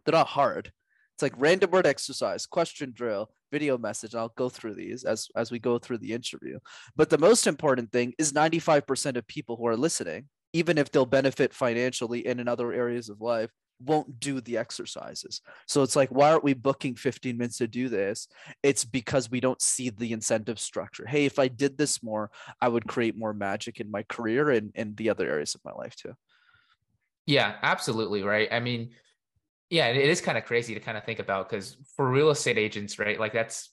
They're 0.05 0.13
not 0.13 0.27
hard 0.27 0.71
it's 1.15 1.23
like 1.23 1.33
random 1.37 1.71
word 1.71 1.85
exercise 1.85 2.45
question 2.45 2.91
drill 2.95 3.29
video 3.51 3.77
message 3.77 4.15
i'll 4.15 4.33
go 4.37 4.49
through 4.49 4.73
these 4.73 5.03
as 5.03 5.27
as 5.35 5.51
we 5.51 5.59
go 5.59 5.77
through 5.77 5.97
the 5.97 6.13
interview 6.13 6.59
but 6.95 7.09
the 7.09 7.17
most 7.17 7.47
important 7.47 7.91
thing 7.91 8.13
is 8.17 8.33
95% 8.33 9.17
of 9.17 9.27
people 9.27 9.55
who 9.57 9.67
are 9.67 9.77
listening 9.77 10.27
even 10.53 10.77
if 10.77 10.91
they'll 10.91 11.05
benefit 11.05 11.53
financially 11.53 12.25
and 12.25 12.39
in 12.39 12.47
other 12.47 12.73
areas 12.73 13.09
of 13.09 13.21
life 13.21 13.49
won't 13.85 14.19
do 14.19 14.41
the 14.41 14.57
exercises. 14.57 15.41
So 15.67 15.81
it's 15.83 15.95
like, 15.95 16.09
why 16.09 16.31
aren't 16.31 16.43
we 16.43 16.53
booking 16.53 16.95
15 16.95 17.37
minutes 17.37 17.57
to 17.57 17.67
do 17.67 17.89
this? 17.89 18.27
It's 18.63 18.85
because 18.85 19.29
we 19.29 19.39
don't 19.39 19.61
see 19.61 19.89
the 19.89 20.13
incentive 20.13 20.59
structure. 20.59 21.05
Hey, 21.05 21.25
if 21.25 21.39
I 21.39 21.47
did 21.47 21.77
this 21.77 22.03
more, 22.03 22.31
I 22.61 22.67
would 22.67 22.87
create 22.87 23.17
more 23.17 23.33
magic 23.33 23.79
in 23.79 23.89
my 23.89 24.03
career 24.03 24.51
and, 24.51 24.71
and 24.75 24.95
the 24.97 25.09
other 25.09 25.27
areas 25.29 25.55
of 25.55 25.61
my 25.65 25.71
life 25.71 25.95
too. 25.95 26.13
Yeah, 27.25 27.55
absolutely. 27.61 28.23
Right. 28.23 28.49
I 28.51 28.59
mean, 28.59 28.91
yeah, 29.71 29.87
it 29.87 30.09
is 30.09 30.19
kind 30.19 30.37
of 30.37 30.43
crazy 30.43 30.73
to 30.73 30.81
kind 30.81 30.97
of 30.97 31.05
think 31.05 31.19
about 31.19 31.49
because 31.49 31.77
for 31.95 32.09
real 32.09 32.29
estate 32.29 32.57
agents, 32.57 32.99
right, 32.99 33.17
like 33.17 33.31
that's 33.31 33.69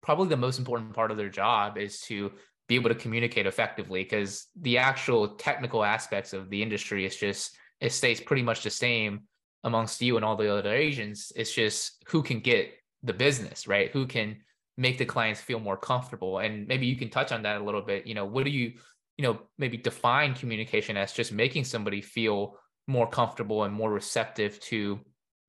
probably 0.00 0.28
the 0.28 0.36
most 0.36 0.58
important 0.58 0.94
part 0.94 1.10
of 1.10 1.16
their 1.16 1.28
job 1.28 1.76
is 1.76 2.00
to 2.02 2.30
be 2.68 2.76
able 2.76 2.88
to 2.88 2.94
communicate 2.94 3.44
effectively 3.44 4.04
because 4.04 4.46
the 4.60 4.78
actual 4.78 5.34
technical 5.34 5.84
aspects 5.84 6.32
of 6.32 6.48
the 6.48 6.62
industry 6.62 7.04
is 7.04 7.16
just 7.16 7.56
it 7.80 7.92
stays 7.92 8.20
pretty 8.20 8.42
much 8.42 8.62
the 8.62 8.70
same 8.70 9.22
amongst 9.64 10.00
you 10.00 10.14
and 10.16 10.24
all 10.24 10.36
the 10.36 10.56
other 10.56 10.72
agents. 10.72 11.32
It's 11.34 11.52
just 11.52 12.04
who 12.06 12.22
can 12.22 12.38
get 12.38 12.72
the 13.02 13.12
business, 13.12 13.66
right? 13.66 13.90
Who 13.90 14.06
can 14.06 14.38
make 14.76 14.96
the 14.96 15.04
clients 15.04 15.40
feel 15.40 15.58
more 15.58 15.76
comfortable. 15.76 16.38
And 16.38 16.68
maybe 16.68 16.86
you 16.86 16.96
can 16.96 17.10
touch 17.10 17.32
on 17.32 17.42
that 17.42 17.60
a 17.60 17.64
little 17.64 17.82
bit. 17.82 18.06
You 18.06 18.14
know, 18.14 18.24
what 18.24 18.44
do 18.44 18.50
you, 18.50 18.74
you 19.18 19.24
know, 19.24 19.40
maybe 19.58 19.76
define 19.76 20.34
communication 20.34 20.96
as 20.96 21.12
just 21.12 21.32
making 21.32 21.64
somebody 21.64 22.00
feel 22.00 22.56
more 22.86 23.08
comfortable 23.08 23.64
and 23.64 23.74
more 23.74 23.92
receptive 23.92 24.58
to 24.60 25.00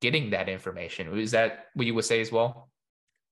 getting 0.04 0.30
that 0.30 0.48
information. 0.50 1.18
Is 1.18 1.30
that 1.30 1.50
what 1.74 1.86
you 1.86 1.94
would 1.94 2.04
say 2.04 2.20
as 2.20 2.30
well? 2.30 2.68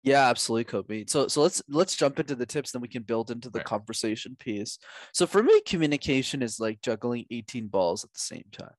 Yeah, 0.03 0.29
absolutely, 0.31 0.65
Kobe. 0.65 1.05
So 1.07 1.29
so 1.29 1.43
let's 1.43 1.63
let's 1.69 1.95
jump 1.95 2.19
into 2.19 2.35
the 2.35 2.47
tips, 2.47 2.73
then 2.73 2.83
we 2.83 2.89
can 2.89 3.05
build 3.05 3.31
into 3.31 3.51
the 3.51 3.59
Right. 3.59 3.67
conversation 3.75 4.37
piece. 4.37 4.79
So 5.13 5.27
for 5.27 5.43
me, 5.43 5.61
communication 5.73 6.43
is 6.43 6.59
like 6.59 6.81
juggling 6.81 7.27
18 7.31 7.69
balls 7.69 8.03
at 8.03 8.13
the 8.13 8.27
same 8.33 8.49
time. 8.51 8.75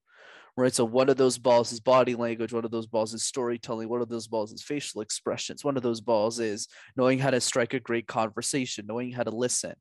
Right. 0.58 0.74
So 0.74 0.86
one 0.86 1.10
of 1.10 1.18
those 1.18 1.38
balls 1.38 1.72
is 1.72 1.80
body 1.80 2.16
language, 2.16 2.54
one 2.54 2.66
of 2.66 2.72
those 2.72 2.88
balls 2.88 3.14
is 3.14 3.24
storytelling, 3.24 3.90
one 3.90 4.02
of 4.02 4.10
those 4.10 4.28
balls 4.28 4.52
is 4.52 4.62
facial 4.62 5.02
expressions, 5.02 5.64
one 5.64 5.78
of 5.78 5.84
those 5.84 6.02
balls 6.02 6.40
is 6.40 6.68
knowing 6.98 7.20
how 7.20 7.32
to 7.32 7.40
strike 7.42 7.74
a 7.74 7.80
great 7.90 8.08
conversation, 8.08 8.86
knowing 8.88 9.12
how 9.12 9.24
to 9.24 9.36
listen. 9.46 9.76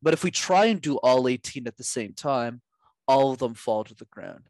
But 0.00 0.14
if 0.14 0.24
we 0.24 0.30
try 0.30 0.64
and 0.66 0.80
do 0.80 0.96
all 0.98 1.28
18 1.28 1.66
at 1.66 1.76
the 1.76 1.84
same 1.84 2.14
time, 2.14 2.62
all 3.06 3.32
of 3.32 3.38
them 3.38 3.54
fall 3.54 3.84
to 3.84 3.94
the 3.94 4.06
ground. 4.06 4.44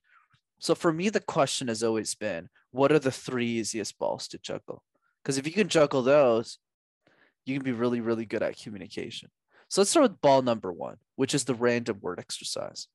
So 0.59 0.75
for 0.75 0.93
me, 0.93 1.09
the 1.09 1.21
question 1.21 1.69
has 1.69 1.83
always 1.83 2.15
been 2.15 2.49
what 2.71 2.93
are 2.93 2.99
the 2.99 3.13
three 3.13 3.47
easiest 3.47 3.99
balls 3.99 4.29
to 4.29 4.39
juggle? 4.39 4.83
Because 5.23 5.39
if 5.39 5.47
you 5.47 5.53
can 5.53 5.69
juggle 5.69 6.03
those, 6.03 6.59
you 7.45 7.57
can 7.57 7.65
be 7.65 7.73
really, 7.73 8.01
really 8.01 8.27
good 8.27 8.43
at 8.43 8.59
communication. 8.59 9.31
So 9.69 9.81
let's 9.81 9.91
start 9.91 10.11
with 10.11 10.21
ball 10.21 10.43
number 10.43 10.73
one, 10.73 10.97
which 11.17 11.35
is 11.35 11.45
the 11.45 11.55
random 11.55 11.99
word 12.01 12.19
exercise. 12.19 12.89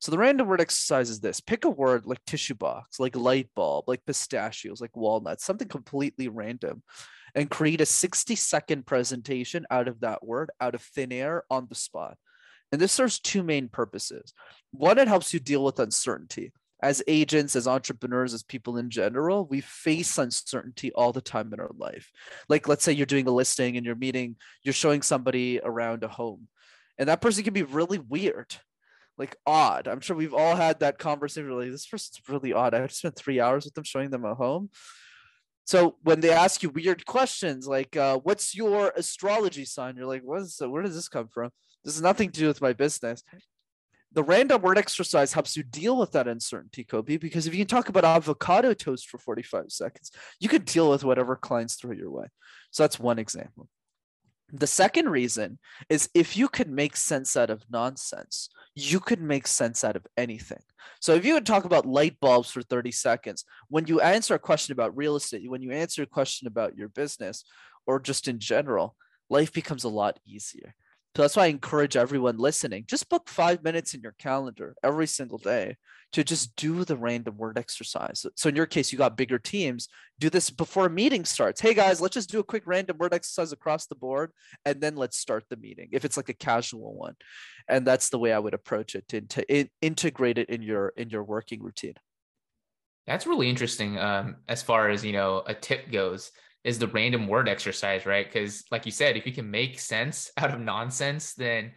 So 0.00 0.10
the 0.10 0.18
random 0.18 0.46
word 0.46 0.60
exercise 0.60 1.10
is 1.10 1.20
this 1.20 1.40
pick 1.40 1.64
a 1.64 1.70
word 1.70 2.06
like 2.06 2.24
tissue 2.26 2.54
box, 2.54 2.98
like 2.98 3.16
light 3.16 3.50
bulb, 3.54 3.84
like 3.86 4.06
pistachios, 4.06 4.80
like 4.80 4.96
walnuts, 4.96 5.44
something 5.44 5.68
completely 5.68 6.28
random, 6.28 6.82
and 7.34 7.50
create 7.50 7.82
a 7.82 7.86
60 7.86 8.34
second 8.36 8.86
presentation 8.86 9.66
out 9.70 9.88
of 9.88 10.00
that 10.00 10.24
word, 10.24 10.50
out 10.60 10.74
of 10.74 10.82
thin 10.82 11.12
air 11.12 11.44
on 11.50 11.66
the 11.68 11.74
spot. 11.74 12.16
And 12.72 12.80
this 12.80 12.92
serves 12.92 13.18
two 13.18 13.42
main 13.42 13.68
purposes. 13.68 14.32
One, 14.70 14.98
it 14.98 15.08
helps 15.08 15.34
you 15.34 15.40
deal 15.40 15.64
with 15.64 15.80
uncertainty 15.80 16.52
as 16.82 17.02
agents, 17.06 17.56
as 17.56 17.68
entrepreneurs, 17.68 18.32
as 18.32 18.42
people 18.42 18.78
in 18.78 18.90
general, 18.90 19.46
we 19.46 19.60
face 19.60 20.16
uncertainty 20.18 20.92
all 20.92 21.12
the 21.12 21.20
time 21.20 21.52
in 21.52 21.60
our 21.60 21.70
life. 21.76 22.10
Like, 22.48 22.68
let's 22.68 22.84
say 22.84 22.92
you're 22.92 23.06
doing 23.06 23.26
a 23.26 23.32
listing 23.32 23.76
and 23.76 23.84
you're 23.84 23.94
meeting, 23.94 24.36
you're 24.62 24.72
showing 24.72 25.02
somebody 25.02 25.60
around 25.62 26.04
a 26.04 26.08
home, 26.08 26.48
and 26.98 27.08
that 27.08 27.20
person 27.20 27.44
can 27.44 27.52
be 27.52 27.62
really 27.62 27.98
weird, 27.98 28.56
like 29.18 29.36
odd. 29.46 29.88
I'm 29.88 30.00
sure 30.00 30.16
we've 30.16 30.34
all 30.34 30.56
had 30.56 30.80
that 30.80 30.98
conversation. 30.98 31.50
Like, 31.50 31.70
this 31.70 31.86
person's 31.86 32.20
really 32.28 32.52
odd. 32.52 32.74
I 32.74 32.86
spent 32.86 33.16
three 33.16 33.40
hours 33.40 33.64
with 33.64 33.74
them 33.74 33.84
showing 33.84 34.10
them 34.10 34.24
a 34.24 34.34
home. 34.34 34.70
So 35.66 35.96
when 36.02 36.20
they 36.20 36.30
ask 36.30 36.62
you 36.62 36.70
weird 36.70 37.06
questions 37.06 37.66
like, 37.68 37.96
uh, 37.96 38.18
"What's 38.18 38.56
your 38.56 38.92
astrology 38.96 39.64
sign?" 39.64 39.96
You're 39.96 40.06
like, 40.06 40.22
"What 40.22 40.42
is? 40.42 40.58
Where 40.60 40.82
does 40.82 40.94
this 40.94 41.08
come 41.08 41.28
from?" 41.28 41.50
This 41.84 41.94
has 41.94 42.02
nothing 42.02 42.30
to 42.32 42.40
do 42.40 42.48
with 42.48 42.60
my 42.60 42.72
business 42.72 43.22
the 44.12 44.24
random 44.24 44.60
word 44.62 44.78
exercise 44.78 45.32
helps 45.32 45.56
you 45.56 45.62
deal 45.62 45.96
with 45.96 46.12
that 46.12 46.26
uncertainty, 46.26 46.82
Kobe, 46.84 47.16
because 47.16 47.46
if 47.46 47.54
you 47.54 47.60
can 47.60 47.68
talk 47.68 47.88
about 47.88 48.04
avocado 48.04 48.74
toast 48.74 49.08
for 49.08 49.18
45 49.18 49.66
seconds, 49.68 50.10
you 50.40 50.48
could 50.48 50.64
deal 50.64 50.90
with 50.90 51.04
whatever 51.04 51.36
clients 51.36 51.76
throw 51.76 51.92
your 51.92 52.10
way. 52.10 52.26
So 52.72 52.82
that's 52.82 52.98
one 52.98 53.18
example. 53.18 53.68
The 54.52 54.66
second 54.66 55.08
reason 55.08 55.58
is 55.88 56.10
if 56.12 56.36
you 56.36 56.48
could 56.48 56.68
make 56.68 56.96
sense 56.96 57.36
out 57.36 57.50
of 57.50 57.64
nonsense, 57.70 58.50
you 58.74 58.98
could 58.98 59.20
make 59.20 59.46
sense 59.46 59.84
out 59.84 59.94
of 59.94 60.06
anything. 60.16 60.62
So 61.00 61.14
if 61.14 61.24
you 61.24 61.34
would 61.34 61.46
talk 61.46 61.64
about 61.64 61.86
light 61.86 62.18
bulbs 62.20 62.50
for 62.50 62.62
30 62.62 62.90
seconds, 62.90 63.44
when 63.68 63.86
you 63.86 64.00
answer 64.00 64.34
a 64.34 64.40
question 64.40 64.72
about 64.72 64.96
real 64.96 65.14
estate, 65.14 65.48
when 65.48 65.62
you 65.62 65.70
answer 65.70 66.02
a 66.02 66.06
question 66.06 66.48
about 66.48 66.76
your 66.76 66.88
business 66.88 67.44
or 67.86 68.00
just 68.00 68.26
in 68.26 68.40
general, 68.40 68.96
life 69.28 69.52
becomes 69.52 69.84
a 69.84 69.88
lot 69.88 70.18
easier. 70.26 70.74
So 71.16 71.22
that's 71.22 71.34
why 71.34 71.44
I 71.44 71.48
encourage 71.48 71.96
everyone 71.96 72.38
listening, 72.38 72.84
just 72.86 73.08
book 73.08 73.28
five 73.28 73.64
minutes 73.64 73.94
in 73.94 74.00
your 74.00 74.14
calendar 74.18 74.76
every 74.84 75.08
single 75.08 75.38
day 75.38 75.76
to 76.12 76.22
just 76.22 76.54
do 76.54 76.84
the 76.84 76.96
random 76.96 77.36
word 77.36 77.58
exercise. 77.58 78.24
So 78.36 78.48
in 78.48 78.54
your 78.54 78.66
case, 78.66 78.92
you 78.92 78.98
got 78.98 79.16
bigger 79.16 79.38
teams, 79.38 79.88
do 80.20 80.30
this 80.30 80.50
before 80.50 80.86
a 80.86 80.90
meeting 80.90 81.24
starts. 81.24 81.60
Hey 81.60 81.74
guys, 81.74 82.00
let's 82.00 82.14
just 82.14 82.30
do 82.30 82.38
a 82.38 82.44
quick 82.44 82.62
random 82.64 82.96
word 82.96 83.12
exercise 83.12 83.52
across 83.52 83.86
the 83.86 83.96
board 83.96 84.30
and 84.64 84.80
then 84.80 84.94
let's 84.94 85.18
start 85.18 85.44
the 85.50 85.56
meeting 85.56 85.88
if 85.90 86.04
it's 86.04 86.16
like 86.16 86.28
a 86.28 86.34
casual 86.34 86.94
one. 86.94 87.16
And 87.68 87.84
that's 87.84 88.10
the 88.10 88.18
way 88.18 88.32
I 88.32 88.38
would 88.38 88.54
approach 88.54 88.94
it 88.94 89.08
to, 89.08 89.20
to 89.20 89.52
in, 89.52 89.68
integrate 89.82 90.38
it 90.38 90.48
in 90.48 90.62
your 90.62 90.92
in 90.96 91.10
your 91.10 91.24
working 91.24 91.60
routine. 91.60 91.94
That's 93.08 93.26
really 93.26 93.50
interesting 93.50 93.98
um, 93.98 94.36
as 94.48 94.62
far 94.62 94.90
as, 94.90 95.04
you 95.04 95.12
know, 95.12 95.42
a 95.46 95.54
tip 95.54 95.90
goes 95.90 96.30
is 96.64 96.78
the 96.78 96.88
random 96.88 97.26
word 97.26 97.48
exercise, 97.48 98.04
right? 98.06 98.26
Because, 98.26 98.64
like 98.70 98.84
you 98.84 98.92
said, 98.92 99.16
if 99.16 99.26
you 99.26 99.32
can 99.32 99.50
make 99.50 99.78
sense 99.78 100.30
out 100.36 100.52
of 100.52 100.60
nonsense, 100.60 101.34
then 101.34 101.72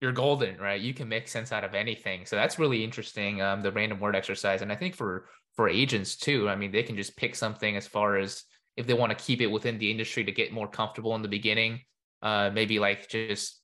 you're 0.00 0.12
golden, 0.12 0.58
right? 0.58 0.80
You 0.80 0.92
can 0.92 1.08
make 1.08 1.28
sense 1.28 1.52
out 1.52 1.64
of 1.64 1.74
anything. 1.74 2.26
So 2.26 2.36
that's 2.36 2.58
really 2.58 2.84
interesting. 2.84 3.40
Um, 3.40 3.62
the 3.62 3.72
random 3.72 4.00
word 4.00 4.16
exercise, 4.16 4.62
and 4.62 4.72
I 4.72 4.76
think 4.76 4.94
for 4.94 5.28
for 5.54 5.68
agents 5.68 6.16
too. 6.16 6.48
I 6.48 6.56
mean, 6.56 6.72
they 6.72 6.82
can 6.82 6.96
just 6.96 7.16
pick 7.16 7.34
something 7.34 7.76
as 7.76 7.86
far 7.86 8.16
as 8.16 8.42
if 8.76 8.86
they 8.86 8.94
want 8.94 9.16
to 9.16 9.24
keep 9.24 9.40
it 9.40 9.46
within 9.46 9.78
the 9.78 9.90
industry 9.90 10.24
to 10.24 10.32
get 10.32 10.52
more 10.52 10.66
comfortable 10.66 11.14
in 11.14 11.22
the 11.22 11.28
beginning. 11.28 11.80
Uh, 12.22 12.50
maybe 12.52 12.78
like 12.78 13.08
just 13.08 13.60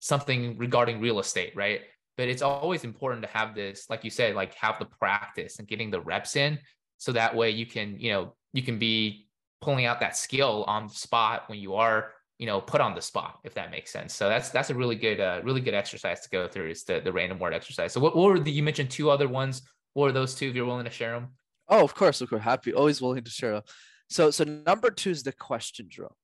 something 0.00 0.58
regarding 0.58 1.00
real 1.00 1.18
estate, 1.18 1.52
right? 1.56 1.80
But 2.18 2.28
it's 2.28 2.42
always 2.42 2.84
important 2.84 3.22
to 3.22 3.28
have 3.28 3.54
this, 3.54 3.86
like 3.88 4.04
you 4.04 4.10
said, 4.10 4.34
like 4.34 4.52
have 4.54 4.78
the 4.78 4.84
practice 4.84 5.58
and 5.58 5.66
getting 5.66 5.90
the 5.90 6.00
reps 6.00 6.36
in, 6.36 6.58
so 6.98 7.12
that 7.12 7.34
way 7.34 7.50
you 7.50 7.64
can, 7.64 7.98
you 7.98 8.12
know, 8.12 8.34
you 8.52 8.62
can 8.62 8.78
be 8.78 9.28
pulling 9.60 9.84
out 9.84 10.00
that 10.00 10.16
skill 10.16 10.64
on 10.66 10.86
the 10.88 10.94
spot 10.94 11.44
when 11.48 11.58
you 11.58 11.74
are 11.74 12.12
you 12.38 12.46
know 12.46 12.60
put 12.60 12.80
on 12.80 12.94
the 12.94 13.02
spot 13.02 13.38
if 13.44 13.54
that 13.54 13.70
makes 13.70 13.92
sense. 13.92 14.14
So 14.14 14.28
that's 14.28 14.48
that's 14.48 14.70
a 14.70 14.74
really 14.74 14.96
good 14.96 15.20
uh, 15.20 15.40
really 15.44 15.60
good 15.60 15.74
exercise 15.74 16.20
to 16.22 16.30
go 16.30 16.48
through 16.48 16.70
is 16.70 16.84
the, 16.84 17.00
the 17.00 17.12
random 17.12 17.38
word 17.38 17.54
exercise. 17.54 17.92
So 17.92 18.00
what, 18.00 18.16
what 18.16 18.30
were 18.30 18.40
the 18.40 18.50
you 18.50 18.62
mentioned 18.62 18.90
two 18.90 19.10
other 19.10 19.28
ones. 19.28 19.62
What 19.92 20.04
were 20.04 20.12
those 20.12 20.34
two 20.34 20.48
if 20.48 20.54
you're 20.54 20.64
willing 20.66 20.84
to 20.84 20.90
share 20.90 21.12
them 21.12 21.28
oh 21.68 21.84
of 21.84 21.94
course 21.94 22.20
of 22.20 22.30
course. 22.30 22.42
Happy 22.42 22.72
always 22.72 23.02
willing 23.02 23.22
to 23.22 23.30
share 23.30 23.52
them. 23.52 23.62
so 24.08 24.30
so 24.30 24.44
number 24.44 24.90
two 24.90 25.10
is 25.10 25.22
the 25.22 25.32
question 25.32 25.86
drill 25.88 26.16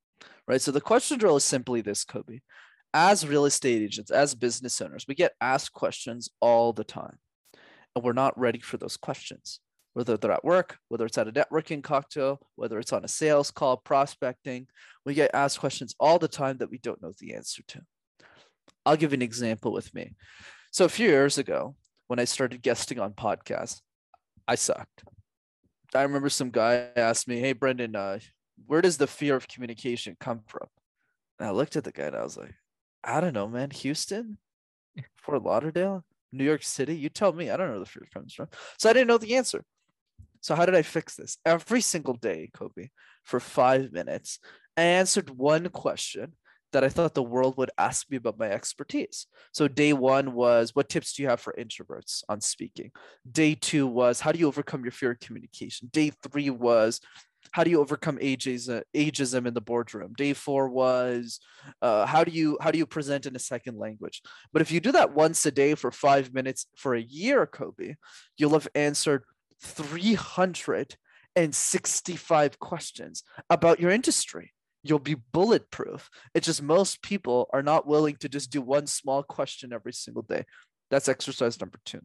right? 0.47 0.61
So 0.61 0.71
the 0.71 0.81
question 0.81 1.19
drill 1.19 1.35
is 1.35 1.45
simply 1.45 1.81
this 1.81 2.03
kobe. 2.03 2.39
As 2.93 3.27
real 3.27 3.45
estate 3.45 3.83
agents 3.83 4.09
as 4.09 4.33
business 4.33 4.81
owners 4.81 5.05
we 5.07 5.13
get 5.13 5.33
asked 5.39 5.73
questions 5.73 6.29
all 6.41 6.73
the 6.73 6.83
time 6.83 7.19
and 7.95 8.03
we're 8.03 8.13
not 8.13 8.39
ready 8.39 8.59
for 8.59 8.77
those 8.77 8.97
questions 8.97 9.59
whether 9.97 10.15
they're 10.15 10.31
at 10.31 10.45
work, 10.45 10.77
whether 10.89 11.07
it's 11.07 11.17
at 11.17 11.27
a 11.27 11.31
networking 11.31 11.81
cocktail, 11.81 12.39
whether 12.53 12.77
it's 12.77 12.93
on 12.93 13.03
a 13.03 13.07
sales 13.07 13.49
call, 13.49 13.77
prospecting. 13.77 14.67
We 15.07 15.15
get 15.15 15.31
asked 15.33 15.59
questions 15.59 15.95
all 15.99 16.19
the 16.19 16.27
time 16.27 16.59
that 16.59 16.69
we 16.69 16.77
don't 16.77 17.01
know 17.01 17.13
the 17.17 17.33
answer 17.33 17.63
to. 17.69 17.81
I'll 18.85 18.95
give 18.95 19.13
an 19.13 19.23
example 19.23 19.73
with 19.73 19.91
me. 19.95 20.13
So 20.69 20.85
a 20.85 20.89
few 20.89 21.09
years 21.09 21.39
ago, 21.39 21.75
when 22.05 22.19
I 22.19 22.25
started 22.25 22.61
guesting 22.61 22.99
on 22.99 23.13
podcasts, 23.13 23.81
I 24.47 24.53
sucked. 24.53 25.03
I 25.95 26.03
remember 26.03 26.29
some 26.29 26.51
guy 26.51 26.89
asked 26.95 27.27
me, 27.27 27.39
"Hey, 27.39 27.55
Brenden, 27.55 27.95
uh, 27.95 28.19
where 28.67 28.83
does 28.83 28.97
the 28.97 29.07
fear 29.07 29.35
of 29.35 29.47
communication 29.47 30.15
come 30.19 30.43
from?" 30.45 30.67
And 31.39 31.47
I 31.47 31.51
looked 31.51 31.75
at 31.75 31.85
the 31.85 31.91
guy 31.91 32.03
and 32.03 32.15
I 32.15 32.21
was 32.21 32.37
like, 32.37 32.53
"I 33.03 33.19
don't 33.19 33.33
know, 33.33 33.47
man. 33.47 33.71
Houston, 33.71 34.37
Fort 35.15 35.41
Lauderdale, 35.41 36.05
New 36.31 36.43
York 36.43 36.61
City. 36.61 36.95
You 36.95 37.09
tell 37.09 37.33
me. 37.33 37.49
I 37.49 37.57
don't 37.57 37.65
know 37.65 37.73
where 37.73 37.79
the 37.79 37.87
fear 37.87 38.07
comes 38.13 38.35
from." 38.35 38.49
So 38.77 38.91
I 38.91 38.93
didn't 38.93 39.07
know 39.07 39.17
the 39.17 39.35
answer. 39.35 39.65
So 40.41 40.55
how 40.55 40.65
did 40.65 40.75
I 40.75 40.81
fix 40.81 41.15
this? 41.15 41.37
Every 41.45 41.81
single 41.81 42.15
day, 42.15 42.49
Kobe, 42.53 42.89
for 43.23 43.39
five 43.39 43.91
minutes, 43.91 44.39
I 44.75 44.83
answered 44.83 45.29
one 45.29 45.69
question 45.69 46.33
that 46.73 46.83
I 46.83 46.89
thought 46.89 47.13
the 47.13 47.23
world 47.23 47.55
would 47.57 47.71
ask 47.77 48.09
me 48.11 48.17
about 48.17 48.37
my 48.37 48.49
expertise. 48.49 49.27
So 49.53 49.67
day 49.67 49.93
one 49.93 50.33
was, 50.33 50.71
what 50.73 50.89
tips 50.89 51.13
do 51.13 51.23
you 51.23 51.29
have 51.29 51.39
for 51.39 51.55
introverts 51.57 52.23
on 52.27 52.41
speaking? 52.41 52.91
Day 53.29 53.55
two 53.55 53.87
was, 53.87 54.19
how 54.19 54.31
do 54.31 54.39
you 54.39 54.47
overcome 54.47 54.83
your 54.83 54.91
fear 54.91 55.11
of 55.11 55.19
communication? 55.19 55.89
Day 55.93 56.11
three 56.23 56.49
was, 56.49 56.99
how 57.51 57.63
do 57.63 57.69
you 57.69 57.79
overcome 57.79 58.17
ageism, 58.17 59.47
in 59.47 59.53
the 59.53 59.61
boardroom? 59.61 60.13
Day 60.17 60.33
four 60.33 60.67
was, 60.69 61.39
uh, 61.81 62.05
how 62.05 62.25
do 62.25 62.31
you 62.31 62.57
how 62.59 62.71
do 62.71 62.77
you 62.77 62.85
present 62.85 63.25
in 63.25 63.35
a 63.35 63.39
second 63.39 63.77
language? 63.77 64.21
But 64.51 64.61
if 64.61 64.69
you 64.69 64.81
do 64.81 64.91
that 64.91 65.15
once 65.15 65.45
a 65.45 65.51
day 65.51 65.73
for 65.75 65.89
five 65.89 66.33
minutes 66.33 66.67
for 66.75 66.93
a 66.93 67.01
year, 67.01 67.45
Kobe, 67.45 67.95
you'll 68.37 68.51
have 68.51 68.67
answered 68.75 69.23
365 69.61 72.59
questions 72.59 73.23
about 73.49 73.79
your 73.79 73.91
industry. 73.91 74.53
You'll 74.83 74.99
be 74.99 75.15
bulletproof. 75.33 76.09
It's 76.33 76.45
just 76.45 76.61
most 76.61 77.01
people 77.01 77.49
are 77.51 77.63
not 77.63 77.87
willing 77.87 78.15
to 78.17 78.29
just 78.29 78.51
do 78.51 78.61
one 78.61 78.87
small 78.87 79.23
question 79.23 79.73
every 79.73 79.93
single 79.93 80.23
day. 80.23 80.45
That's 80.89 81.09
exercise 81.09 81.59
number 81.59 81.79
two. 81.85 82.01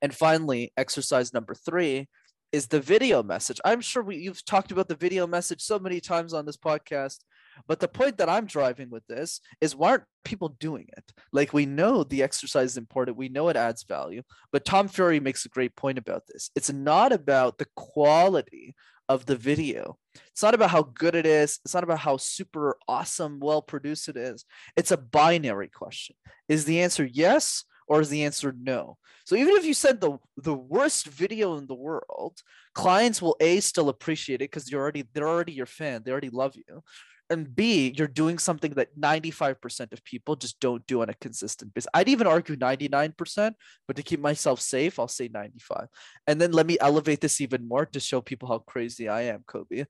And 0.00 0.14
finally, 0.14 0.72
exercise 0.76 1.34
number 1.34 1.54
three 1.54 2.08
is 2.52 2.68
the 2.68 2.80
video 2.80 3.22
message. 3.22 3.60
I'm 3.64 3.80
sure 3.80 4.02
we, 4.02 4.16
you've 4.16 4.44
talked 4.44 4.70
about 4.70 4.88
the 4.88 4.94
video 4.94 5.26
message 5.26 5.60
so 5.60 5.78
many 5.78 6.00
times 6.00 6.32
on 6.32 6.46
this 6.46 6.56
podcast. 6.56 7.18
But 7.66 7.80
the 7.80 7.88
point 7.88 8.18
that 8.18 8.28
I'm 8.28 8.46
driving 8.46 8.90
with 8.90 9.06
this 9.06 9.40
is 9.60 9.76
why 9.76 9.90
aren't 9.90 10.04
people 10.24 10.50
doing 10.60 10.86
it? 10.96 11.12
Like 11.32 11.52
we 11.52 11.66
know 11.66 12.04
the 12.04 12.22
exercise 12.22 12.72
is 12.72 12.76
important, 12.76 13.16
we 13.16 13.28
know 13.28 13.48
it 13.48 13.56
adds 13.56 13.84
value, 13.84 14.22
but 14.52 14.64
Tom 14.64 14.88
Ferry 14.88 15.20
makes 15.20 15.44
a 15.44 15.50
great 15.50 15.76
point 15.76 15.98
about 15.98 16.24
this. 16.26 16.50
It's 16.54 16.72
not 16.72 17.12
about 17.12 17.58
the 17.58 17.66
quality 17.76 18.74
of 19.08 19.26
the 19.26 19.36
video. 19.36 19.98
It's 20.32 20.42
not 20.42 20.54
about 20.54 20.70
how 20.70 20.82
good 20.82 21.14
it 21.14 21.26
is. 21.26 21.58
It's 21.64 21.74
not 21.74 21.84
about 21.84 21.98
how 21.98 22.16
super 22.16 22.76
awesome, 22.88 23.38
well 23.40 23.62
produced 23.62 24.08
it 24.08 24.16
is. 24.16 24.44
It's 24.76 24.90
a 24.90 24.96
binary 24.96 25.68
question. 25.68 26.16
Is 26.48 26.64
the 26.64 26.80
answer 26.82 27.04
yes 27.04 27.64
or 27.88 28.00
is 28.00 28.08
the 28.08 28.24
answer 28.24 28.54
no? 28.58 28.96
So 29.24 29.36
even 29.36 29.54
if 29.56 29.64
you 29.64 29.74
send 29.74 30.00
the 30.00 30.18
the 30.36 30.54
worst 30.54 31.06
video 31.06 31.56
in 31.56 31.66
the 31.66 31.74
world, 31.74 32.40
clients 32.74 33.20
will 33.20 33.36
a 33.40 33.60
still 33.60 33.88
appreciate 33.88 34.36
it 34.36 34.50
because 34.50 34.70
you're 34.70 34.80
already 34.80 35.04
they're 35.12 35.28
already 35.28 35.52
your 35.52 35.66
fan, 35.66 36.02
they 36.04 36.12
already 36.12 36.30
love 36.30 36.54
you, 36.54 36.82
and 37.30 37.54
b 37.54 37.92
you're 37.96 38.08
doing 38.08 38.38
something 38.38 38.72
that 38.72 38.96
95% 38.98 39.92
of 39.92 40.04
people 40.04 40.36
just 40.36 40.60
don't 40.60 40.86
do 40.86 41.02
on 41.02 41.10
a 41.10 41.14
consistent 41.14 41.74
basis. 41.74 41.88
I'd 41.94 42.08
even 42.08 42.26
argue 42.26 42.56
99%, 42.56 43.52
but 43.86 43.96
to 43.96 44.02
keep 44.02 44.20
myself 44.20 44.60
safe, 44.60 44.98
I'll 44.98 45.08
say 45.08 45.28
95. 45.28 45.88
And 46.26 46.40
then 46.40 46.52
let 46.52 46.66
me 46.66 46.76
elevate 46.80 47.20
this 47.20 47.40
even 47.40 47.66
more 47.66 47.86
to 47.86 48.00
show 48.00 48.20
people 48.20 48.48
how 48.48 48.58
crazy 48.58 49.08
I 49.08 49.22
am, 49.22 49.44
Kobe. 49.46 49.84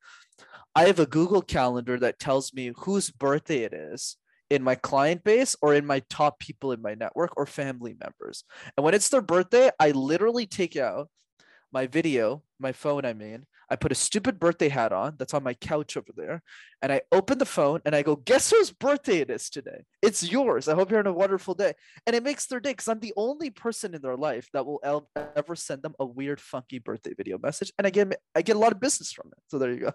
I 0.74 0.84
have 0.84 1.00
a 1.00 1.06
Google 1.06 1.42
Calendar 1.42 1.98
that 1.98 2.18
tells 2.18 2.52
me 2.52 2.72
whose 2.76 3.10
birthday 3.10 3.62
it 3.64 3.72
is 3.72 4.16
in 4.50 4.62
my 4.62 4.74
client 4.74 5.24
base 5.24 5.56
or 5.60 5.74
in 5.74 5.86
my 5.86 6.00
top 6.08 6.38
people 6.38 6.72
in 6.72 6.80
my 6.80 6.94
network 6.94 7.36
or 7.36 7.46
family 7.46 7.96
members. 8.00 8.44
And 8.76 8.84
when 8.84 8.94
it's 8.94 9.08
their 9.08 9.22
birthday, 9.22 9.70
I 9.80 9.90
literally 9.90 10.46
take 10.46 10.76
out 10.76 11.08
my 11.72 11.86
video, 11.86 12.42
my 12.60 12.72
phone, 12.72 13.04
I 13.04 13.12
mean, 13.12 13.44
I 13.68 13.76
put 13.76 13.92
a 13.92 13.96
stupid 13.96 14.38
birthday 14.38 14.68
hat 14.68 14.92
on 14.92 15.16
that's 15.18 15.34
on 15.34 15.42
my 15.42 15.54
couch 15.54 15.96
over 15.96 16.12
there, 16.16 16.42
and 16.82 16.92
I 16.92 17.02
open 17.12 17.38
the 17.38 17.46
phone 17.46 17.80
and 17.84 17.94
I 17.94 18.02
go, 18.02 18.16
Guess 18.16 18.50
whose 18.50 18.70
birthday 18.70 19.18
it 19.18 19.30
is 19.30 19.50
today? 19.50 19.84
It's 20.02 20.30
yours. 20.30 20.68
I 20.68 20.74
hope 20.74 20.90
you're 20.90 20.98
having 20.98 21.12
a 21.12 21.16
wonderful 21.16 21.54
day. 21.54 21.74
And 22.06 22.14
it 22.14 22.22
makes 22.22 22.46
their 22.46 22.60
day 22.60 22.70
because 22.70 22.88
I'm 22.88 23.00
the 23.00 23.14
only 23.16 23.50
person 23.50 23.94
in 23.94 24.02
their 24.02 24.16
life 24.16 24.48
that 24.52 24.64
will 24.64 24.80
ever 25.36 25.56
send 25.56 25.82
them 25.82 25.94
a 25.98 26.06
weird, 26.06 26.40
funky 26.40 26.78
birthday 26.78 27.14
video 27.16 27.38
message. 27.38 27.72
And 27.78 27.86
I 27.86 27.90
get 27.90 28.14
I 28.34 28.42
get 28.42 28.56
a 28.56 28.58
lot 28.58 28.72
of 28.72 28.80
business 28.80 29.12
from 29.12 29.28
it. 29.32 29.38
So 29.48 29.58
there 29.58 29.72
you 29.72 29.80
go. 29.80 29.92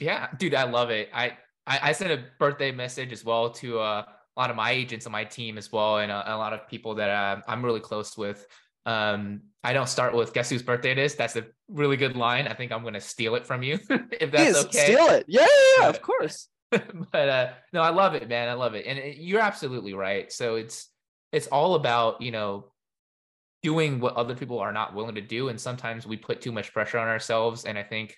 Yeah, 0.00 0.28
dude, 0.38 0.54
I 0.54 0.64
love 0.64 0.90
it. 0.90 1.08
I 1.12 1.36
I, 1.66 1.80
I 1.82 1.92
sent 1.92 2.12
a 2.12 2.24
birthday 2.38 2.72
message 2.72 3.12
as 3.12 3.24
well 3.24 3.50
to 3.50 3.80
uh, 3.80 4.04
a 4.06 4.40
lot 4.40 4.50
of 4.50 4.56
my 4.56 4.70
agents 4.70 5.04
on 5.06 5.12
my 5.12 5.24
team 5.24 5.58
as 5.58 5.70
well, 5.70 5.98
and 5.98 6.10
a, 6.10 6.34
a 6.34 6.36
lot 6.36 6.52
of 6.52 6.66
people 6.68 6.94
that 6.94 7.10
uh, 7.10 7.40
I'm 7.46 7.64
really 7.64 7.80
close 7.80 8.16
with. 8.16 8.46
Um, 8.86 9.42
I 9.64 9.72
don't 9.72 9.88
start 9.88 10.14
with 10.14 10.32
guess 10.32 10.50
whose 10.50 10.62
birthday 10.62 10.92
it 10.92 10.98
is. 10.98 11.14
That's 11.14 11.36
a 11.36 11.46
really 11.68 11.96
good 11.96 12.16
line. 12.16 12.46
I 12.46 12.54
think 12.54 12.72
I'm 12.72 12.84
gonna 12.84 13.00
steal 13.00 13.34
it 13.34 13.46
from 13.46 13.62
you 13.62 13.78
if 13.90 14.30
that's 14.30 14.62
Please, 14.62 14.64
okay. 14.66 14.84
Steal 14.84 15.06
it. 15.08 15.24
Yeah, 15.28 15.42
yeah, 15.42 15.82
yeah 15.82 15.88
of 15.88 16.00
course. 16.02 16.48
but 16.70 17.28
uh, 17.28 17.50
no, 17.72 17.82
I 17.82 17.90
love 17.90 18.14
it, 18.14 18.28
man. 18.28 18.48
I 18.48 18.54
love 18.54 18.74
it, 18.74 18.86
and 18.86 18.98
it, 18.98 19.16
you're 19.16 19.40
absolutely 19.40 19.94
right. 19.94 20.32
So 20.32 20.56
it's 20.56 20.88
it's 21.32 21.46
all 21.48 21.74
about 21.74 22.22
you 22.22 22.30
know 22.30 22.72
doing 23.62 23.98
what 24.00 24.14
other 24.14 24.36
people 24.36 24.60
are 24.60 24.72
not 24.72 24.94
willing 24.94 25.16
to 25.16 25.20
do, 25.20 25.48
and 25.48 25.60
sometimes 25.60 26.06
we 26.06 26.16
put 26.16 26.40
too 26.40 26.52
much 26.52 26.72
pressure 26.72 26.98
on 26.98 27.08
ourselves. 27.08 27.64
And 27.64 27.76
I 27.76 27.82
think 27.82 28.16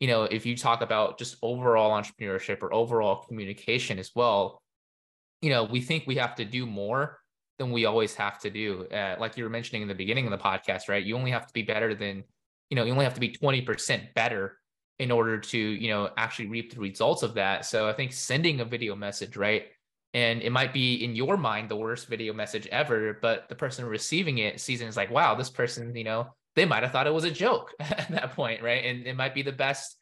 you 0.00 0.08
know, 0.08 0.24
if 0.24 0.46
you 0.46 0.56
talk 0.56 0.80
about 0.80 1.18
just 1.18 1.36
overall 1.42 1.90
entrepreneurship 2.00 2.62
or 2.62 2.72
overall 2.72 3.16
communication 3.16 3.98
as 3.98 4.10
well, 4.14 4.62
you 5.42 5.50
know, 5.50 5.64
we 5.64 5.80
think 5.82 6.04
we 6.06 6.16
have 6.16 6.34
to 6.36 6.44
do 6.44 6.66
more 6.66 7.19
than 7.60 7.70
we 7.70 7.84
always 7.84 8.14
have 8.14 8.38
to 8.40 8.48
do. 8.48 8.86
Uh, 8.86 9.16
like 9.20 9.36
you 9.36 9.44
were 9.44 9.50
mentioning 9.50 9.82
in 9.82 9.88
the 9.88 9.94
beginning 9.94 10.24
of 10.24 10.30
the 10.30 10.38
podcast, 10.38 10.88
right? 10.88 11.04
You 11.04 11.14
only 11.14 11.30
have 11.30 11.46
to 11.46 11.52
be 11.52 11.62
better 11.62 11.94
than, 11.94 12.24
you 12.70 12.74
know, 12.74 12.84
you 12.84 12.92
only 12.92 13.04
have 13.04 13.14
to 13.14 13.20
be 13.20 13.28
20% 13.28 14.14
better 14.14 14.56
in 14.98 15.10
order 15.10 15.38
to, 15.38 15.58
you 15.58 15.90
know, 15.90 16.08
actually 16.16 16.48
reap 16.48 16.72
the 16.72 16.80
results 16.80 17.22
of 17.22 17.34
that. 17.34 17.66
So 17.66 17.86
I 17.86 17.92
think 17.92 18.14
sending 18.14 18.60
a 18.60 18.64
video 18.64 18.96
message, 18.96 19.36
right? 19.36 19.64
And 20.14 20.40
it 20.40 20.50
might 20.50 20.72
be 20.72 21.04
in 21.04 21.14
your 21.14 21.36
mind 21.36 21.68
the 21.68 21.76
worst 21.76 22.08
video 22.08 22.32
message 22.32 22.66
ever, 22.68 23.18
but 23.20 23.48
the 23.50 23.54
person 23.54 23.84
receiving 23.84 24.38
it 24.38 24.58
sees 24.58 24.80
it 24.80 24.86
is 24.86 24.96
like, 24.96 25.10
wow, 25.10 25.34
this 25.34 25.50
person, 25.50 25.94
you 25.94 26.04
know, 26.04 26.28
they 26.56 26.64
might 26.64 26.82
have 26.82 26.92
thought 26.92 27.06
it 27.06 27.14
was 27.14 27.24
a 27.24 27.30
joke 27.30 27.74
at 27.80 28.08
that 28.10 28.32
point, 28.32 28.62
right? 28.62 28.86
And 28.86 29.06
it 29.06 29.16
might 29.16 29.34
be 29.34 29.42
the 29.42 29.52
best 29.52 29.96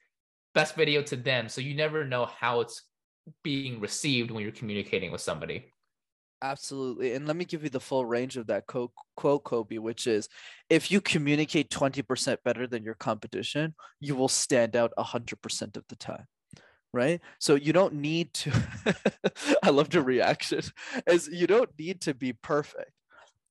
best 0.55 0.77
video 0.77 1.03
to 1.03 1.17
them. 1.17 1.49
So 1.49 1.61
you 1.61 1.75
never 1.75 2.05
know 2.05 2.25
how 2.25 2.61
it's 2.61 2.83
being 3.43 3.81
received 3.81 4.31
when 4.31 4.43
you're 4.43 4.53
communicating 4.53 5.11
with 5.11 5.21
somebody. 5.21 5.73
Absolutely. 6.41 7.15
And 7.15 7.27
let 7.27 7.37
me 7.37 7.45
give 7.45 7.65
you 7.65 7.69
the 7.71 7.81
full 7.81 8.07
range 8.07 8.37
of 8.37 8.47
that 8.47 8.67
quote, 8.67 8.93
Kobe, 9.45 9.79
which 9.79 10.07
is 10.07 10.29
if 10.71 10.91
you 10.91 11.01
communicate 11.01 11.71
20% 11.71 12.39
better 12.45 12.67
than 12.67 12.85
your 12.85 12.95
competition, 12.95 13.75
you 14.01 14.15
will 14.15 14.29
stand 14.29 14.77
out 14.77 14.93
100% 14.97 15.77
of 15.77 15.85
the 15.89 15.97
time. 15.97 16.27
Right. 16.93 17.21
So 17.39 17.55
you 17.55 17.73
don't 17.73 17.95
need 17.95 18.33
to, 18.35 18.53
I 19.63 19.71
love 19.71 19.91
the 19.91 20.01
reaction, 20.01 20.63
as 21.07 21.29
you 21.29 21.47
don't 21.47 21.71
need 21.79 22.01
to 22.03 22.15
be 22.15 22.33
perfect 22.33 22.93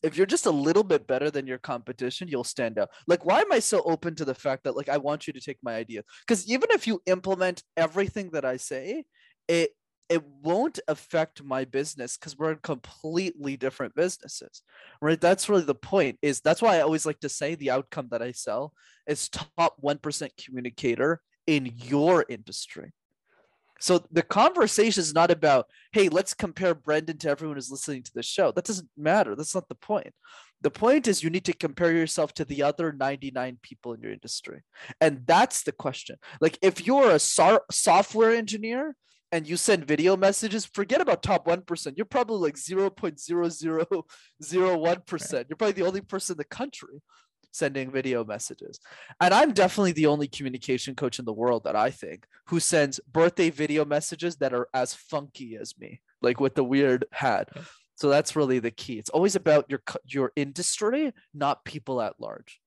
if 0.03 0.15
you're 0.15 0.25
just 0.25 0.45
a 0.45 0.51
little 0.51 0.83
bit 0.83 1.07
better 1.07 1.31
than 1.31 1.47
your 1.47 1.57
competition, 1.57 2.27
you'll 2.27 2.43
stand 2.43 2.77
out. 2.77 2.89
Like, 3.07 3.25
why 3.25 3.41
am 3.41 3.51
I 3.51 3.59
so 3.59 3.81
open 3.83 4.15
to 4.15 4.25
the 4.25 4.35
fact 4.35 4.63
that 4.63 4.75
like 4.77 4.89
I 4.89 4.97
want 4.97 5.27
you 5.27 5.33
to 5.33 5.41
take 5.41 5.57
my 5.63 5.75
idea? 5.75 6.03
Because 6.25 6.47
even 6.49 6.69
if 6.71 6.87
you 6.87 7.01
implement 7.05 7.63
everything 7.75 8.29
that 8.31 8.45
I 8.45 8.57
say, 8.57 9.05
it 9.47 9.71
it 10.09 10.23
won't 10.41 10.79
affect 10.87 11.43
my 11.43 11.65
business 11.65 12.17
because 12.17 12.37
we're 12.37 12.51
in 12.51 12.59
completely 12.59 13.57
different 13.57 13.93
businesses 13.95 14.61
right 15.01 15.21
that's 15.21 15.49
really 15.49 15.63
the 15.63 15.75
point 15.75 16.17
is 16.21 16.39
that's 16.41 16.61
why 16.61 16.77
i 16.77 16.81
always 16.81 17.05
like 17.05 17.19
to 17.19 17.29
say 17.29 17.55
the 17.55 17.71
outcome 17.71 18.07
that 18.11 18.21
i 18.21 18.31
sell 18.31 18.73
is 19.07 19.29
top 19.29 19.75
1% 19.83 20.29
communicator 20.43 21.21
in 21.45 21.71
your 21.77 22.25
industry 22.29 22.91
so 23.79 24.03
the 24.11 24.23
conversation 24.23 25.01
is 25.01 25.13
not 25.13 25.31
about, 25.31 25.67
hey, 25.91 26.09
let's 26.09 26.33
compare 26.33 26.73
Brenden 26.73 27.19
to 27.19 27.29
everyone 27.29 27.57
who's 27.57 27.71
listening 27.71 28.03
to 28.03 28.13
the 28.13 28.23
show. 28.23 28.51
That 28.51 28.65
doesn't 28.65 28.89
matter. 28.97 29.35
That's 29.35 29.53
not 29.53 29.69
the 29.69 29.75
point. 29.75 30.13
The 30.61 30.71
point 30.71 31.07
is 31.07 31.23
you 31.23 31.29
need 31.29 31.45
to 31.45 31.53
compare 31.53 31.91
yourself 31.91 32.33
to 32.35 32.45
the 32.45 32.63
other 32.63 32.91
99 32.91 33.59
people 33.61 33.93
in 33.93 34.01
your 34.01 34.11
industry. 34.11 34.63
And 34.99 35.21
that's 35.27 35.63
the 35.63 35.71
question. 35.71 36.17
Like 36.41 36.57
if 36.61 36.87
you're 36.87 37.11
a 37.11 37.19
so- 37.19 37.61
software 37.69 38.31
engineer 38.31 38.95
and 39.31 39.47
you 39.47 39.57
send 39.57 39.85
video 39.85 40.15
messages, 40.15 40.65
forget 40.65 41.01
about 41.01 41.23
top 41.23 41.47
1%. 41.47 41.97
You're 41.97 42.05
probably 42.05 42.37
like 42.37 42.55
0.0001%. 42.55 45.45
You're 45.49 45.57
probably 45.57 45.73
the 45.73 45.87
only 45.87 46.01
person 46.01 46.33
in 46.33 46.37
the 46.37 46.43
country 46.45 47.01
sending 47.51 47.91
video 47.91 48.23
messages. 48.23 48.79
And 49.19 49.33
I'm 49.33 49.51
definitely 49.51 49.93
the 49.93 50.05
only 50.05 50.27
communication 50.27 50.95
coach 50.95 51.19
in 51.19 51.25
the 51.25 51.33
world 51.33 51.63
that 51.65 51.75
I 51.75 51.89
think 51.89 52.25
who 52.47 52.59
sends 52.59 52.99
birthday 53.11 53.49
video 53.49 53.83
messages 53.83 54.37
that 54.37 54.53
are 54.53 54.67
as 54.73 54.93
funky 54.93 55.57
as 55.57 55.77
me, 55.77 56.01
like 56.21 56.39
with 56.39 56.55
the 56.55 56.63
weird 56.63 57.05
hat. 57.11 57.49
So 57.95 58.09
that's 58.09 58.35
really 58.35 58.59
the 58.59 58.71
key. 58.71 58.99
It's 58.99 59.09
always 59.09 59.35
about 59.35 59.65
your 59.69 59.81
your 60.05 60.31
industry, 60.35 61.13
not 61.33 61.65
people 61.65 62.01
at 62.01 62.13
large. 62.19 62.61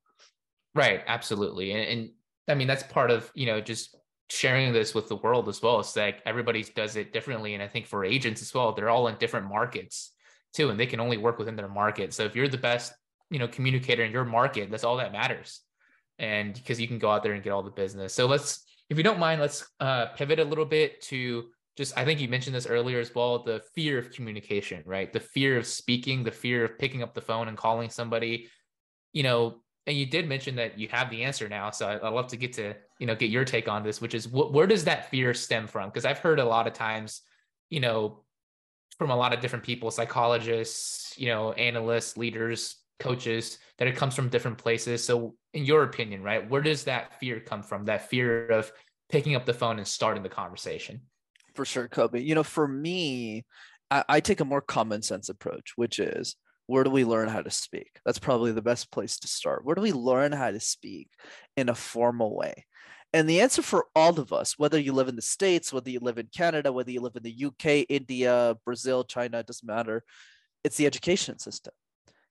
Right, 0.75 1.03
absolutely. 1.07 1.73
And, 1.73 1.83
and 1.83 2.11
I 2.49 2.55
mean 2.55 2.67
that's 2.67 2.83
part 2.83 3.11
of, 3.11 3.31
you 3.35 3.47
know, 3.47 3.61
just 3.61 3.97
sharing 4.31 4.73
this 4.73 4.95
with 4.95 5.09
the 5.09 5.17
world 5.17 5.49
as 5.49 5.61
well. 5.61 5.81
It's 5.81 5.97
like 5.97 6.23
everybody 6.25 6.63
does 6.63 6.97
it 6.97 7.13
differently. 7.13 7.55
And 7.55 7.63
I 7.63 7.69
think 7.69 7.87
for 7.87 8.05
agents 8.05 8.41
as 8.43 8.55
well, 8.55 8.73
they're 8.73 8.89
all 8.89 9.09
in 9.09 9.17
different 9.17 9.49
markets 9.49 10.13
too 10.53 10.71
and 10.71 10.79
they 10.79 10.87
can 10.87 11.01
only 11.01 11.17
work 11.17 11.39
within 11.39 11.57
their 11.57 11.69
market. 11.69 12.15
So 12.15 12.25
if 12.25 12.35
you're 12.35 12.49
the 12.49 12.59
best 12.59 12.93
you 13.31 13.39
know 13.39 13.49
communicator 13.49 14.03
in 14.03 14.13
your 14.13 14.25
market 14.25 14.71
that's 14.71 14.85
all 14.85 14.97
that 14.99 15.13
matters. 15.13 15.61
And 16.19 16.55
because 16.55 16.81
you 16.81 16.87
can 16.89 16.99
go 16.99 17.11
out 17.11 17.23
there 17.23 17.33
and 17.33 17.43
get 17.43 17.51
all 17.51 17.63
the 17.63 17.71
business. 17.71 18.15
So 18.15 18.27
let's 18.27 18.65
if 18.89 18.97
you 18.97 19.03
don't 19.03 19.19
mind 19.19 19.41
let's 19.41 19.67
uh, 19.81 20.07
pivot 20.07 20.39
a 20.39 20.45
little 20.45 20.65
bit 20.65 21.01
to 21.03 21.47
just 21.77 21.97
i 21.97 22.05
think 22.05 22.21
you 22.21 22.29
mentioned 22.29 22.55
this 22.55 22.67
earlier 22.67 22.99
as 22.99 23.15
well 23.15 23.45
the 23.45 23.63
fear 23.75 23.99
of 23.99 24.11
communication 24.11 24.83
right? 24.85 25.13
The 25.13 25.21
fear 25.21 25.57
of 25.57 25.67
speaking 25.67 26.25
the 26.25 26.31
fear 26.31 26.65
of 26.65 26.79
picking 26.79 27.03
up 27.03 27.15
the 27.15 27.21
phone 27.21 27.49
and 27.49 27.57
calling 27.57 27.91
somebody. 27.91 28.49
You 29.13 29.23
know 29.23 29.63
and 29.87 29.97
you 29.97 30.07
did 30.07 30.29
mention 30.29 30.57
that 30.57 30.79
you 30.79 30.89
have 30.89 31.11
the 31.11 31.23
answer 31.25 31.49
now 31.49 31.71
so 31.71 31.89
I, 31.89 31.95
would 32.03 32.15
love 32.15 32.29
to 32.29 32.37
get 32.37 32.53
to 32.55 32.75
you 32.99 33.07
know 33.07 33.15
get 33.15 33.31
your 33.31 33.45
take 33.45 33.69
on 33.69 33.83
this 33.83 34.01
which 34.01 34.15
is 34.15 34.27
wh- 34.27 34.53
where 34.53 34.67
does 34.67 34.85
that 34.85 35.11
fear 35.11 35.35
stem 35.35 35.67
from 35.67 35.89
because 35.89 36.05
i've 36.05 36.19
heard 36.19 36.39
a 36.39 36.45
lot 36.45 36.67
of 36.67 36.73
times 36.73 37.23
you 37.69 37.81
know 37.81 38.23
from 38.99 39.11
a 39.11 39.17
lot 39.17 39.33
of 39.33 39.41
different 39.41 39.65
people 39.65 39.91
psychologists 39.91 41.15
you 41.19 41.27
know 41.27 41.53
analysts 41.53 42.17
leaders 42.17 42.77
coaches 43.01 43.59
that 43.79 43.89
it 43.89 43.97
comes 43.97 44.15
from 44.15 44.29
different 44.29 44.59
places. 44.59 45.03
So, 45.03 45.35
in 45.55 45.65
your 45.65 45.83
opinion, 45.83 46.23
right, 46.23 46.49
where 46.49 46.61
does 46.61 46.85
that 46.85 47.19
fear 47.19 47.41
come 47.41 47.63
from? 47.63 47.87
That 47.87 48.09
fear 48.09 48.47
of 48.49 48.71
picking 49.09 49.35
up 49.35 49.47
the 49.47 49.55
phone 49.55 49.79
and 49.79 49.89
starting 49.89 50.23
the 50.23 50.29
conversation? 50.29 51.01
For 51.55 51.65
sure, 51.65 51.89
Kobe. 51.89 52.21
You 52.21 52.37
know, 52.37 52.45
for 52.45 52.69
me, 52.69 53.45
I, 53.91 54.05
I 54.09 54.21
take 54.21 54.39
a 54.39 54.45
more 54.45 54.61
common 54.61 55.03
sense 55.03 55.29
approach, 55.29 55.73
which 55.75 55.99
is 55.99 56.37
where 56.71 56.85
do 56.85 56.91
we 56.91 57.05
learn 57.05 57.29
how 57.29 57.43
to 57.43 57.51
speak? 57.51 57.99
That's 58.05 58.19
probably 58.19 58.53
the 58.53 58.63
best 58.63 58.93
place 58.93 59.19
to 59.19 59.29
start. 59.29 59.65
Where 59.65 59.75
do 59.75 59.83
we 59.83 59.93
learn 59.93 60.33
how 60.33 60.51
to 60.51 60.61
speak 60.61 61.11
in 61.57 61.69
a 61.69 61.75
formal 61.75 62.37
way? 62.37 62.65
And 63.13 63.29
the 63.29 63.41
answer 63.41 63.61
for 63.61 63.87
all 63.97 64.21
of 64.21 64.33
us, 64.33 64.57
whether 64.57 64.79
you 64.79 64.93
live 64.93 65.09
in 65.09 65.17
the 65.17 65.23
States, 65.23 65.73
whether 65.73 65.91
you 65.91 65.99
live 65.99 66.19
in 66.19 66.29
Canada, 66.35 66.73
whether 66.73 66.93
you 66.93 67.01
live 67.01 67.17
in 67.17 67.25
the 67.25 67.45
UK, 67.47 67.87
India, 67.89 68.57
Brazil, 68.65 69.03
China, 69.03 69.43
doesn't 69.43 69.67
matter. 69.67 70.05
It's 70.63 70.77
the 70.77 70.87
education 70.87 71.39
system 71.39 71.73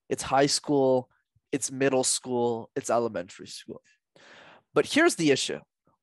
it's 0.09 0.23
high 0.23 0.47
school, 0.47 1.09
it's 1.51 1.71
middle 1.71 2.03
school, 2.03 2.69
it's 2.75 2.89
elementary 2.89 3.47
school. 3.47 3.81
But 4.73 4.85
here's 4.85 5.15
the 5.15 5.31
issue 5.31 5.59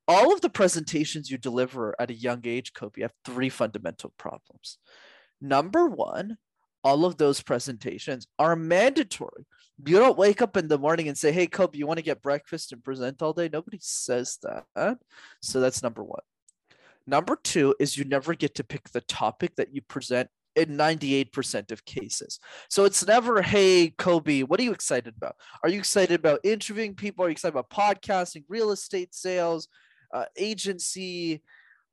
all 0.07 0.31
of 0.31 0.41
the 0.41 0.49
presentations 0.49 1.29
you 1.29 1.37
deliver 1.37 1.95
at 1.99 2.11
a 2.11 2.13
young 2.13 2.41
age, 2.45 2.73
Kobe, 2.73 3.01
have 3.01 3.13
three 3.25 3.49
fundamental 3.49 4.13
problems. 4.17 4.77
Number 5.41 5.87
one, 5.87 6.37
all 6.87 7.03
of 7.03 7.17
those 7.17 7.41
presentations 7.41 8.27
are 8.39 8.55
mandatory. 8.55 9.45
You 9.85 9.99
don't 9.99 10.17
wake 10.17 10.41
up 10.41 10.55
in 10.55 10.69
the 10.69 10.77
morning 10.77 11.09
and 11.09 11.17
say, 11.17 11.33
Hey, 11.33 11.45
Kobe, 11.45 11.77
you 11.77 11.85
want 11.85 11.97
to 11.97 12.03
get 12.03 12.21
breakfast 12.21 12.71
and 12.71 12.81
present 12.81 13.21
all 13.21 13.33
day? 13.33 13.49
Nobody 13.51 13.77
says 13.81 14.37
that. 14.41 14.97
So 15.41 15.59
that's 15.59 15.83
number 15.83 16.01
one. 16.01 16.21
Number 17.05 17.37
two 17.43 17.75
is 17.77 17.97
you 17.97 18.05
never 18.05 18.35
get 18.35 18.55
to 18.55 18.63
pick 18.63 18.89
the 18.89 19.01
topic 19.01 19.57
that 19.57 19.75
you 19.75 19.81
present 19.81 20.29
in 20.55 20.77
98% 20.77 21.73
of 21.73 21.83
cases. 21.83 22.39
So 22.69 22.85
it's 22.85 23.05
never, 23.05 23.41
hey, 23.41 23.93
Kobe, 23.97 24.43
what 24.43 24.61
are 24.61 24.63
you 24.63 24.71
excited 24.71 25.13
about? 25.17 25.35
Are 25.63 25.69
you 25.69 25.79
excited 25.79 26.17
about 26.17 26.39
interviewing 26.45 26.95
people? 26.95 27.25
Are 27.25 27.27
you 27.27 27.33
excited 27.33 27.53
about 27.57 27.69
podcasting, 27.69 28.45
real 28.47 28.71
estate 28.71 29.13
sales, 29.13 29.67
uh, 30.13 30.25
agency 30.37 31.43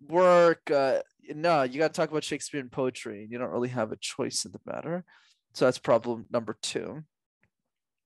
work? 0.08 0.70
Uh, 0.70 1.00
no, 1.34 1.62
you 1.62 1.78
got 1.78 1.92
to 1.92 1.96
talk 1.96 2.10
about 2.10 2.24
Shakespeare 2.24 2.60
and 2.60 2.70
poetry. 2.70 3.22
And 3.22 3.32
you 3.32 3.38
don't 3.38 3.50
really 3.50 3.68
have 3.68 3.92
a 3.92 3.96
choice 3.96 4.44
in 4.44 4.52
the 4.52 4.60
matter. 4.66 5.04
So 5.54 5.64
that's 5.64 5.78
problem 5.78 6.26
number 6.30 6.56
two. 6.60 7.04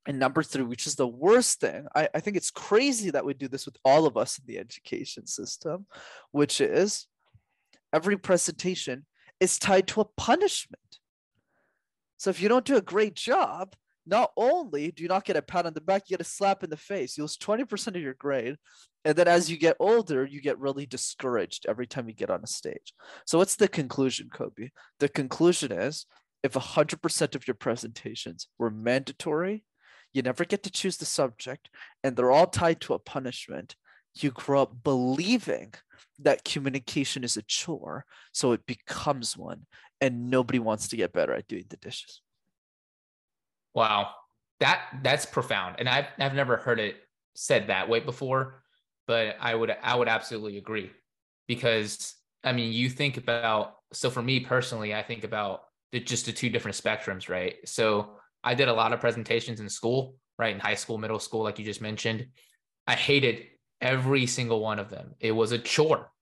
And 0.07 0.19
number 0.19 0.43
three, 0.43 0.63
which 0.63 0.87
is 0.87 0.95
the 0.95 1.07
worst 1.07 1.61
thing, 1.61 1.87
I, 1.95 2.09
I 2.15 2.21
think 2.21 2.37
it's 2.37 2.51
crazy 2.51 3.11
that 3.11 3.25
we 3.25 3.35
do 3.35 3.49
this 3.49 3.67
with 3.67 3.77
all 3.85 4.07
of 4.07 4.17
us 4.17 4.39
in 4.39 4.45
the 4.47 4.59
education 4.59 5.27
system, 5.27 5.87
which 6.31 6.61
is 6.61 7.07
every 7.93 8.17
presentation 8.17 9.05
is 9.41 9.59
tied 9.59 9.87
to 9.89 10.01
a 10.01 10.07
punishment. 10.17 10.81
So 12.17 12.31
if 12.31 12.41
you 12.41 12.49
don't 12.49 12.65
do 12.65 12.77
a 12.77 12.83
great 12.83 13.15
job, 13.15 13.75
not 14.07 14.33
only 14.37 14.91
do 14.91 15.03
you 15.03 15.09
not 15.09 15.25
get 15.25 15.37
a 15.37 15.43
pat 15.43 15.67
on 15.67 15.75
the 15.75 15.81
back, 15.81 16.05
you 16.07 16.17
get 16.17 16.27
a 16.27 16.29
slap 16.29 16.65
in 16.65 16.71
the 16.71 16.77
face. 16.77 17.17
You 17.17 17.25
lose 17.25 17.37
20% 17.37 17.89
of 17.89 18.03
your 18.03 18.15
grade. 18.15 18.57
And 19.09 19.17
then 19.17 19.27
as 19.27 19.51
you 19.51 19.57
get 19.57 19.79
older, 19.81 20.27
you 20.27 20.43
get 20.43 20.59
really 20.59 20.85
discouraged 20.85 21.65
every 21.67 21.87
time 21.87 22.11
you 22.11 22.15
get 22.15 22.29
on 22.29 22.45
a 22.45 22.47
stage. 22.47 22.93
So 23.25 23.39
what's 23.39 23.57
the 23.57 23.67
conclusion, 23.67 24.29
Kobe? 24.31 24.69
The 25.01 25.09
conclusion 25.09 25.73
is 25.73 26.05
if 26.43 26.53
100% 26.53 27.35
of 27.35 27.49
your 27.49 27.55
presentations 27.55 28.49
were 28.59 28.69
mandatory, 28.71 29.65
you 30.13 30.21
never 30.21 30.45
get 30.45 30.63
to 30.65 30.71
choose 30.71 30.99
the 30.99 31.07
subject, 31.07 31.71
and 32.05 32.17
they're 32.17 32.31
all 32.31 32.49
tied 32.49 32.83
to 32.83 32.93
a 32.93 32.99
punishment, 32.99 33.77
you 34.15 34.31
grow 34.31 34.61
up 34.61 34.83
believing 34.85 35.73
that 36.19 36.45
communication 36.45 37.25
is 37.25 37.39
a 37.39 37.43
chore, 37.43 38.05
so 38.33 38.53
it 38.53 38.67
becomes 38.67 39.39
one, 39.39 39.65
and 40.03 40.29
nobody 40.29 40.59
wants 40.59 40.87
to 40.89 40.97
get 40.97 41.15
better 41.15 41.33
at 41.33 41.49
doing 41.49 41.65
the 41.71 41.79
dishes. 41.79 42.21
Wow, 43.75 44.11
that 44.61 44.83
that's 45.03 45.25
profound, 45.25 45.77
and 45.79 45.89
I've 45.89 46.09
I've 46.19 46.35
never 46.35 46.59
heard 46.59 46.79
it 46.79 46.97
said 47.35 47.69
that 47.69 47.89
way 47.89 48.01
before, 48.01 48.65
but 49.09 49.37
I 49.41 49.55
would 49.55 49.75
I 49.83 49.97
would 49.97 50.07
absolutely 50.07 50.59
agree 50.59 50.93
because 51.49 52.15
I 52.45 52.53
mean 52.53 52.73
you 52.73 52.89
think 52.89 53.17
about 53.17 53.75
so 53.93 54.11
for 54.11 54.23
me 54.23 54.41
personally, 54.41 54.95
I 54.95 55.03
think 55.03 55.25
about 55.25 55.63
the, 55.93 56.01
just 56.01 56.27
the 56.27 56.33
two 56.33 56.51
different 56.51 56.77
spectrums, 56.77 57.29
right? 57.29 57.57
So 57.65 58.11
I 58.45 58.55
did 58.55 58.69
a 58.69 58.73
lot 58.73 58.93
of 58.93 59.01
presentations 59.01 59.61
in 59.61 59.69
school, 59.71 60.17
right, 60.39 60.55
in 60.55 60.61
high 60.61 60.75
school, 60.75 60.99
middle 60.99 61.19
school, 61.19 61.43
like 61.43 61.59
you 61.59 61.65
just 61.65 61.81
mentioned. 61.81 62.27
I 62.87 62.95
hated 62.95 63.47
every 63.81 64.27
single 64.27 64.61
one 64.61 64.79
of 64.79 64.91
them. 64.91 65.15
It 65.21 65.33
was 65.33 65.53
a 65.53 65.59
chore. 65.59 66.13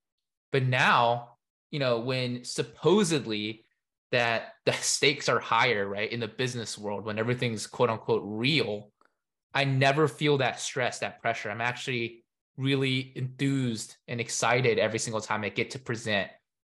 But 0.52 0.62
now, 0.62 1.30
you 1.72 1.80
know, 1.80 1.98
when 1.98 2.44
supposedly 2.44 3.64
that 4.12 4.52
the 4.64 4.72
stakes 4.80 5.28
are 5.28 5.40
higher, 5.40 5.88
right, 5.88 6.10
in 6.10 6.20
the 6.20 6.28
business 6.28 6.78
world, 6.78 7.04
when 7.04 7.18
everything's 7.18 7.66
quote 7.66 7.90
unquote 7.90 8.22
real, 8.24 8.92
I 9.52 9.64
never 9.64 10.06
feel 10.06 10.38
that 10.38 10.60
stress, 10.60 11.00
that 11.00 11.20
pressure. 11.20 11.50
I'm 11.50 11.60
actually 11.60 12.24
really 12.56 13.12
enthused 13.16 13.96
and 14.08 14.20
excited 14.20 14.78
every 14.78 14.98
single 14.98 15.20
time 15.20 15.44
I 15.44 15.50
get 15.50 15.70
to 15.72 15.78
present 15.78 16.30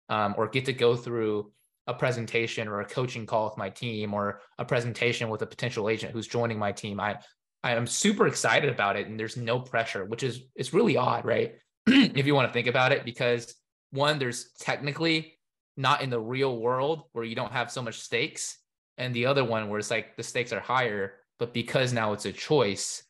um, 0.09 0.35
or 0.37 0.47
get 0.47 0.65
to 0.65 0.73
go 0.73 0.95
through 0.95 1.51
a 1.87 1.93
presentation 1.93 2.67
or 2.67 2.81
a 2.81 2.85
coaching 2.85 3.25
call 3.25 3.45
with 3.45 3.57
my 3.57 3.69
team 3.69 4.13
or 4.13 4.41
a 4.57 4.65
presentation 4.65 5.29
with 5.29 5.41
a 5.43 5.45
potential 5.45 5.89
agent 5.89 6.11
who's 6.11 6.27
joining 6.27 6.57
my 6.57 6.71
team. 6.71 6.99
I 6.99 7.19
I 7.63 7.71
am 7.71 7.87
super 7.87 8.27
excited 8.27 8.69
about 8.69 8.95
it 8.95 9.07
and 9.07 9.19
there's 9.19 9.37
no 9.37 9.59
pressure, 9.59 10.05
which 10.05 10.21
is 10.21 10.41
it's 10.55 10.73
really 10.73 10.97
odd, 10.97 11.25
right? 11.25 11.55
if 11.87 12.25
you 12.25 12.35
want 12.35 12.47
to 12.47 12.53
think 12.53 12.67
about 12.67 12.91
it, 12.91 13.05
because 13.05 13.55
one, 13.91 14.19
there's 14.19 14.51
technically 14.59 15.37
not 15.77 16.01
in 16.01 16.09
the 16.09 16.19
real 16.19 16.57
world 16.57 17.03
where 17.13 17.25
you 17.25 17.35
don't 17.35 17.51
have 17.51 17.71
so 17.71 17.81
much 17.81 17.99
stakes. 17.99 18.57
And 18.97 19.13
the 19.13 19.25
other 19.25 19.43
one 19.43 19.67
where 19.67 19.79
it's 19.79 19.91
like 19.91 20.15
the 20.15 20.23
stakes 20.23 20.53
are 20.53 20.59
higher, 20.59 21.13
but 21.39 21.53
because 21.53 21.91
now 21.91 22.13
it's 22.13 22.25
a 22.25 22.31
choice, 22.31 23.03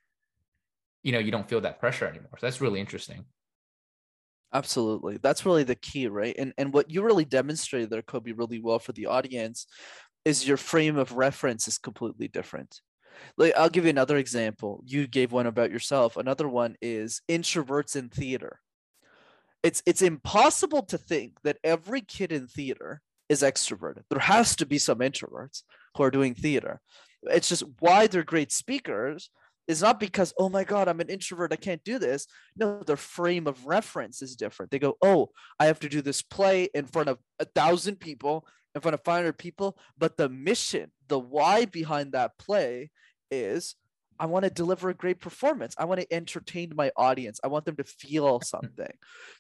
you 1.06 1.12
know, 1.12 1.20
you 1.20 1.32
don't 1.32 1.48
feel 1.48 1.62
that 1.62 1.80
pressure 1.80 2.08
anymore. 2.08 2.32
So 2.40 2.48
that's 2.48 2.60
really 2.60 2.80
interesting. 2.80 3.26
Absolutely. 4.52 5.20
That's 5.22 5.46
really 5.46 5.64
the 5.64 5.76
key, 5.76 6.08
right? 6.08 6.36
And 6.38 6.52
and 6.58 6.74
what 6.74 6.90
you 6.90 7.04
really 7.04 7.26
demonstrated 7.26 7.92
there, 7.92 8.02
Kobe, 8.02 8.32
really 8.32 8.60
well 8.60 8.80
for 8.80 8.92
the 8.92 9.06
audience 9.06 9.68
is 10.26 10.48
your 10.48 10.58
frame 10.58 10.98
of 10.98 11.12
reference 11.12 11.68
is 11.68 11.78
completely 11.78 12.28
different. 12.28 12.82
Like 13.38 13.54
I'll 13.56 13.70
give 13.70 13.84
you 13.84 13.92
another 13.92 14.18
example. 14.18 14.82
You 14.84 15.06
gave 15.06 15.32
one 15.32 15.46
about 15.46 15.72
yourself. 15.72 16.18
Another 16.18 16.48
one 16.48 16.76
is 16.82 17.22
introverts 17.30 17.96
in 17.96 18.10
theater. 18.10 18.60
It's 19.62 19.84
it's 19.86 20.02
impossible 20.02 20.84
to 20.88 20.98
think 20.98 21.34
that 21.44 21.60
every 21.64 22.02
kid 22.02 22.32
in 22.32 22.48
theater 22.48 23.02
is 23.30 23.44
extroverted. 23.44 24.04
There 24.10 24.20
has 24.20 24.56
to 24.56 24.66
be 24.66 24.80
some 24.80 25.00
introverts 25.00 25.62
who 25.96 26.04
are 26.04 26.12
doing 26.12 26.34
theater. 26.34 26.82
It's 27.22 27.50
just 27.50 27.64
why 27.80 28.08
they're 28.08 28.24
great 28.24 28.52
speakers 28.52 29.30
is 29.68 29.82
not 29.82 30.00
because 30.00 30.34
oh 30.38 30.50
my 30.50 30.64
god 30.64 30.88
i'm 30.88 31.00
an 31.00 31.10
introvert 31.10 31.54
i 31.54 31.56
can't 31.56 31.84
do 31.84 31.98
this 32.00 32.28
no 32.56 32.82
their 32.84 32.98
frame 32.98 33.48
of 33.48 33.66
reference 33.66 34.22
is 34.22 34.36
different 34.36 34.72
they 34.72 34.80
go 34.80 34.96
oh 35.02 35.30
i 35.60 35.66
have 35.66 35.80
to 35.80 35.90
do 35.90 36.02
this 36.02 36.22
play 36.22 36.70
in 36.74 36.86
front 36.86 37.10
of 37.10 37.20
a 37.40 37.46
thousand 37.46 38.00
people 38.00 38.46
in 38.74 38.82
front 38.82 38.94
of 38.94 39.04
500 39.04 39.38
people 39.38 39.78
but 39.98 40.18
the 40.18 40.30
mission 40.30 40.92
the 41.08 41.20
why 41.20 41.66
behind 41.66 42.12
that 42.12 42.38
play 42.38 42.92
is 43.32 43.76
I 44.18 44.28
want 44.28 44.44
to 44.46 44.50
deliver 44.50 44.90
a 44.90 44.94
great 44.94 45.20
performance. 45.20 45.76
I 45.78 45.84
want 45.84 46.00
to 46.00 46.14
entertain 46.14 46.72
my 46.74 46.92
audience. 46.96 47.40
I 47.44 47.48
want 47.48 47.66
them 47.66 47.76
to 47.76 47.84
feel 47.84 48.40
something. 48.44 48.92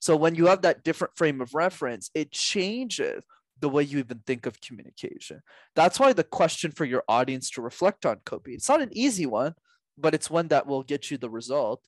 so 0.01 0.15
when 0.15 0.35
you 0.35 0.47
have 0.47 0.63
that 0.63 0.83
different 0.83 1.15
frame 1.15 1.39
of 1.39 1.55
reference, 1.55 2.11
it 2.13 2.31
changes 2.31 3.23
the 3.59 3.69
way 3.69 3.83
you 3.83 3.99
even 3.99 4.21
think 4.27 4.45
of 4.45 4.59
communication. 4.59 5.41
That's 5.75 5.99
why 5.99 6.13
the 6.13 6.23
question 6.23 6.71
for 6.71 6.85
your 6.85 7.03
audience 7.07 7.49
to 7.51 7.61
reflect 7.61 8.05
on, 8.05 8.17
Kobe, 8.25 8.51
it's 8.51 8.67
not 8.67 8.81
an 8.81 8.89
easy 8.91 9.25
one, 9.25 9.55
but 9.97 10.13
it's 10.13 10.29
one 10.29 10.47
that 10.49 10.67
will 10.67 10.83
get 10.83 11.09
you 11.09 11.17
the 11.17 11.29
result 11.29 11.81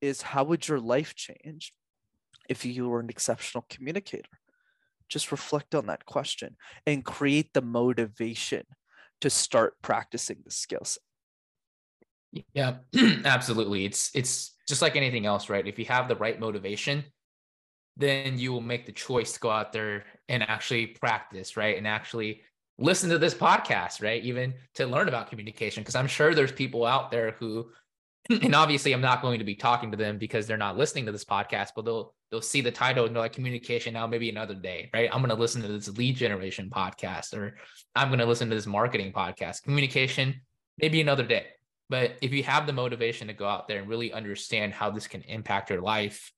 is 0.00 0.22
how 0.22 0.44
would 0.44 0.68
your 0.68 0.80
life 0.80 1.14
change 1.14 1.72
if 2.48 2.64
you 2.64 2.88
were 2.88 3.00
an 3.00 3.10
exceptional 3.10 3.64
communicator? 3.68 4.38
Just 5.08 5.32
reflect 5.32 5.74
on 5.74 5.86
that 5.86 6.04
question 6.04 6.56
and 6.86 7.04
create 7.04 7.52
the 7.54 7.62
motivation 7.62 8.64
to 9.20 9.30
start 9.30 9.74
practicing 9.82 10.38
the 10.44 10.50
skill 10.50 10.84
set. 10.84 11.02
Yeah, 12.52 12.76
absolutely. 13.24 13.84
It's 13.84 14.10
it's 14.14 14.56
just 14.68 14.82
like 14.82 14.96
anything 14.96 15.26
else, 15.26 15.48
right? 15.48 15.66
If 15.66 15.78
you 15.78 15.86
have 15.86 16.08
the 16.08 16.16
right 16.16 16.38
motivation, 16.38 17.04
then 17.96 18.38
you 18.38 18.52
will 18.52 18.60
make 18.60 18.84
the 18.84 18.92
choice 18.92 19.32
to 19.32 19.40
go 19.40 19.50
out 19.50 19.72
there 19.72 20.04
and 20.28 20.42
actually 20.42 20.88
practice, 20.88 21.56
right? 21.56 21.78
And 21.78 21.86
actually 21.86 22.42
listen 22.78 23.10
to 23.10 23.18
this 23.18 23.34
podcast, 23.34 24.02
right? 24.02 24.22
Even 24.22 24.54
to 24.74 24.86
learn 24.86 25.08
about 25.08 25.30
communication 25.30 25.82
because 25.82 25.94
I'm 25.94 26.06
sure 26.06 26.34
there's 26.34 26.52
people 26.52 26.84
out 26.84 27.10
there 27.10 27.32
who 27.38 27.70
and 28.30 28.54
obviously 28.54 28.92
I'm 28.92 29.00
not 29.00 29.22
going 29.22 29.38
to 29.38 29.44
be 29.44 29.54
talking 29.54 29.90
to 29.90 29.96
them 29.96 30.18
because 30.18 30.46
they're 30.46 30.56
not 30.56 30.76
listening 30.76 31.06
to 31.06 31.12
this 31.12 31.24
podcast, 31.24 31.70
but 31.74 31.84
they'll 31.84 32.14
they'll 32.30 32.42
see 32.42 32.60
the 32.60 32.72
title 32.72 33.06
and 33.06 33.14
they're 33.14 33.22
like 33.22 33.32
communication 33.32 33.94
now 33.94 34.06
maybe 34.06 34.28
another 34.28 34.54
day, 34.54 34.90
right? 34.92 35.08
I'm 35.12 35.20
going 35.20 35.30
to 35.30 35.40
listen 35.40 35.62
to 35.62 35.68
this 35.68 35.88
lead 35.96 36.16
generation 36.16 36.70
podcast 36.70 37.34
or 37.34 37.56
I'm 37.94 38.08
going 38.08 38.18
to 38.18 38.26
listen 38.26 38.48
to 38.50 38.54
this 38.54 38.66
marketing 38.66 39.12
podcast. 39.12 39.62
Communication 39.62 40.40
maybe 40.78 41.00
another 41.00 41.24
day. 41.24 41.46
But 41.88 42.16
if 42.20 42.32
you 42.32 42.42
have 42.42 42.66
the 42.66 42.72
motivation 42.72 43.28
to 43.28 43.32
go 43.32 43.46
out 43.46 43.68
there 43.68 43.80
and 43.80 43.88
really 43.88 44.12
understand 44.12 44.72
how 44.72 44.90
this 44.90 45.06
can 45.06 45.22
impact 45.22 45.70
your 45.70 45.80
life, 45.80 46.32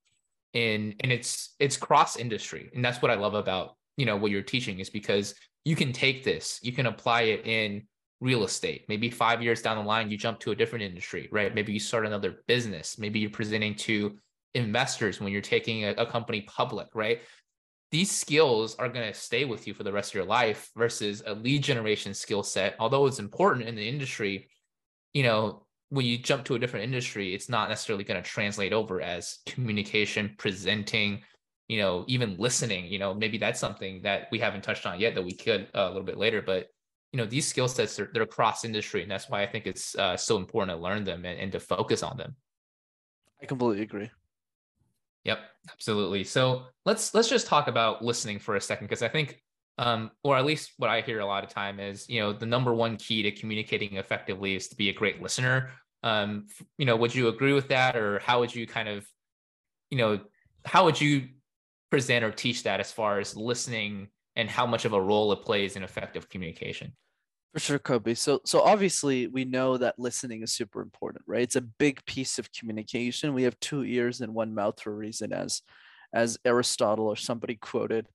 and 0.54 0.94
and 1.00 1.12
it's 1.12 1.54
it's 1.58 1.76
cross 1.76 2.16
industry, 2.16 2.70
and 2.74 2.84
that's 2.84 3.00
what 3.00 3.10
I 3.10 3.14
love 3.14 3.34
about 3.34 3.76
you 3.96 4.06
know 4.06 4.16
what 4.16 4.30
you're 4.30 4.42
teaching 4.42 4.78
is 4.78 4.90
because 4.90 5.34
you 5.68 5.76
can 5.76 5.92
take 5.92 6.24
this, 6.24 6.58
you 6.62 6.72
can 6.72 6.86
apply 6.86 7.22
it 7.24 7.46
in 7.46 7.82
real 8.20 8.42
estate. 8.44 8.86
Maybe 8.88 9.10
five 9.10 9.42
years 9.42 9.60
down 9.60 9.76
the 9.76 9.82
line, 9.82 10.10
you 10.10 10.16
jump 10.16 10.40
to 10.40 10.50
a 10.50 10.56
different 10.56 10.82
industry, 10.82 11.28
right? 11.30 11.54
Maybe 11.54 11.74
you 11.74 11.78
start 11.78 12.06
another 12.06 12.42
business. 12.46 12.98
Maybe 12.98 13.18
you're 13.18 13.28
presenting 13.28 13.74
to 13.74 14.16
investors 14.54 15.20
when 15.20 15.30
you're 15.30 15.42
taking 15.42 15.84
a, 15.84 15.90
a 15.90 16.06
company 16.06 16.40
public, 16.40 16.88
right? 16.94 17.20
These 17.90 18.10
skills 18.10 18.76
are 18.76 18.88
going 18.88 19.12
to 19.12 19.18
stay 19.18 19.44
with 19.44 19.66
you 19.66 19.74
for 19.74 19.82
the 19.82 19.92
rest 19.92 20.12
of 20.12 20.14
your 20.14 20.24
life 20.24 20.70
versus 20.74 21.22
a 21.26 21.34
lead 21.34 21.64
generation 21.64 22.14
skill 22.14 22.42
set. 22.42 22.74
Although 22.80 23.04
it's 23.04 23.18
important 23.18 23.68
in 23.68 23.74
the 23.74 23.86
industry, 23.86 24.48
you 25.12 25.22
know, 25.22 25.66
when 25.90 26.06
you 26.06 26.16
jump 26.16 26.46
to 26.46 26.54
a 26.54 26.58
different 26.58 26.84
industry, 26.84 27.34
it's 27.34 27.50
not 27.50 27.68
necessarily 27.68 28.04
going 28.04 28.22
to 28.22 28.26
translate 28.26 28.72
over 28.72 29.02
as 29.02 29.40
communication, 29.44 30.34
presenting, 30.38 31.20
you 31.68 31.78
know, 31.78 32.04
even 32.08 32.36
listening. 32.38 32.86
You 32.86 32.98
know, 32.98 33.14
maybe 33.14 33.38
that's 33.38 33.60
something 33.60 34.02
that 34.02 34.28
we 34.30 34.38
haven't 34.38 34.62
touched 34.62 34.86
on 34.86 34.98
yet 34.98 35.14
that 35.14 35.24
we 35.24 35.32
could 35.32 35.68
uh, 35.74 35.86
a 35.86 35.88
little 35.88 36.02
bit 36.02 36.18
later. 36.18 36.42
But 36.42 36.68
you 37.12 37.18
know, 37.18 37.26
these 37.26 37.46
skill 37.46 37.68
sets 37.68 37.96
they're, 37.96 38.10
they're 38.12 38.26
cross 38.26 38.64
industry, 38.64 39.02
and 39.02 39.10
that's 39.10 39.28
why 39.28 39.42
I 39.42 39.46
think 39.46 39.66
it's 39.66 39.94
uh, 39.96 40.16
so 40.16 40.36
important 40.36 40.76
to 40.76 40.82
learn 40.82 41.04
them 41.04 41.24
and, 41.24 41.38
and 41.38 41.52
to 41.52 41.60
focus 41.60 42.02
on 42.02 42.16
them. 42.16 42.36
I 43.42 43.46
completely 43.46 43.82
agree. 43.82 44.10
Yep, 45.24 45.38
absolutely. 45.70 46.24
So 46.24 46.64
let's 46.84 47.14
let's 47.14 47.28
just 47.28 47.46
talk 47.46 47.68
about 47.68 48.04
listening 48.04 48.38
for 48.38 48.56
a 48.56 48.60
second 48.60 48.86
because 48.86 49.02
I 49.02 49.08
think 49.08 49.42
um, 49.78 50.10
or 50.24 50.36
at 50.36 50.44
least 50.44 50.72
what 50.76 50.90
I 50.90 51.00
hear 51.00 51.20
a 51.20 51.26
lot 51.26 51.44
of 51.44 51.50
time 51.50 51.78
is, 51.78 52.08
you 52.08 52.20
know, 52.20 52.32
the 52.32 52.46
number 52.46 52.74
one 52.74 52.96
key 52.96 53.22
to 53.22 53.30
communicating 53.30 53.96
effectively 53.96 54.56
is 54.56 54.68
to 54.68 54.76
be 54.76 54.88
a 54.88 54.92
great 54.92 55.22
listener. 55.22 55.70
Um, 56.02 56.46
you 56.78 56.84
know, 56.84 56.96
would 56.96 57.14
you 57.14 57.28
agree 57.28 57.52
with 57.52 57.68
that, 57.68 57.96
or 57.96 58.18
how 58.18 58.40
would 58.40 58.54
you 58.54 58.66
kind 58.66 58.88
of, 58.88 59.06
you 59.90 59.98
know, 59.98 60.20
how 60.64 60.84
would 60.84 61.00
you 61.00 61.28
present 61.90 62.24
or 62.24 62.30
teach 62.30 62.62
that 62.64 62.80
as 62.80 62.92
far 62.92 63.18
as 63.18 63.36
listening 63.36 64.08
and 64.36 64.48
how 64.48 64.66
much 64.66 64.84
of 64.84 64.92
a 64.92 65.00
role 65.00 65.32
it 65.32 65.42
plays 65.42 65.76
in 65.76 65.82
effective 65.82 66.28
communication. 66.28 66.92
For 67.54 67.60
sure, 67.60 67.78
Kobe. 67.78 68.14
So 68.14 68.40
so 68.44 68.60
obviously 68.60 69.26
we 69.26 69.44
know 69.44 69.78
that 69.78 69.98
listening 69.98 70.42
is 70.42 70.52
super 70.52 70.82
important, 70.82 71.24
right? 71.26 71.42
It's 71.42 71.56
a 71.56 71.62
big 71.62 72.04
piece 72.04 72.38
of 72.38 72.52
communication. 72.52 73.34
We 73.34 73.44
have 73.44 73.58
two 73.60 73.84
ears 73.84 74.20
and 74.20 74.34
one 74.34 74.54
mouth 74.54 74.80
for 74.80 74.92
a 74.92 74.96
reason, 74.96 75.32
as 75.32 75.62
as 76.12 76.38
Aristotle 76.44 77.06
or 77.06 77.16
somebody 77.16 77.56
quoted, 77.56 78.06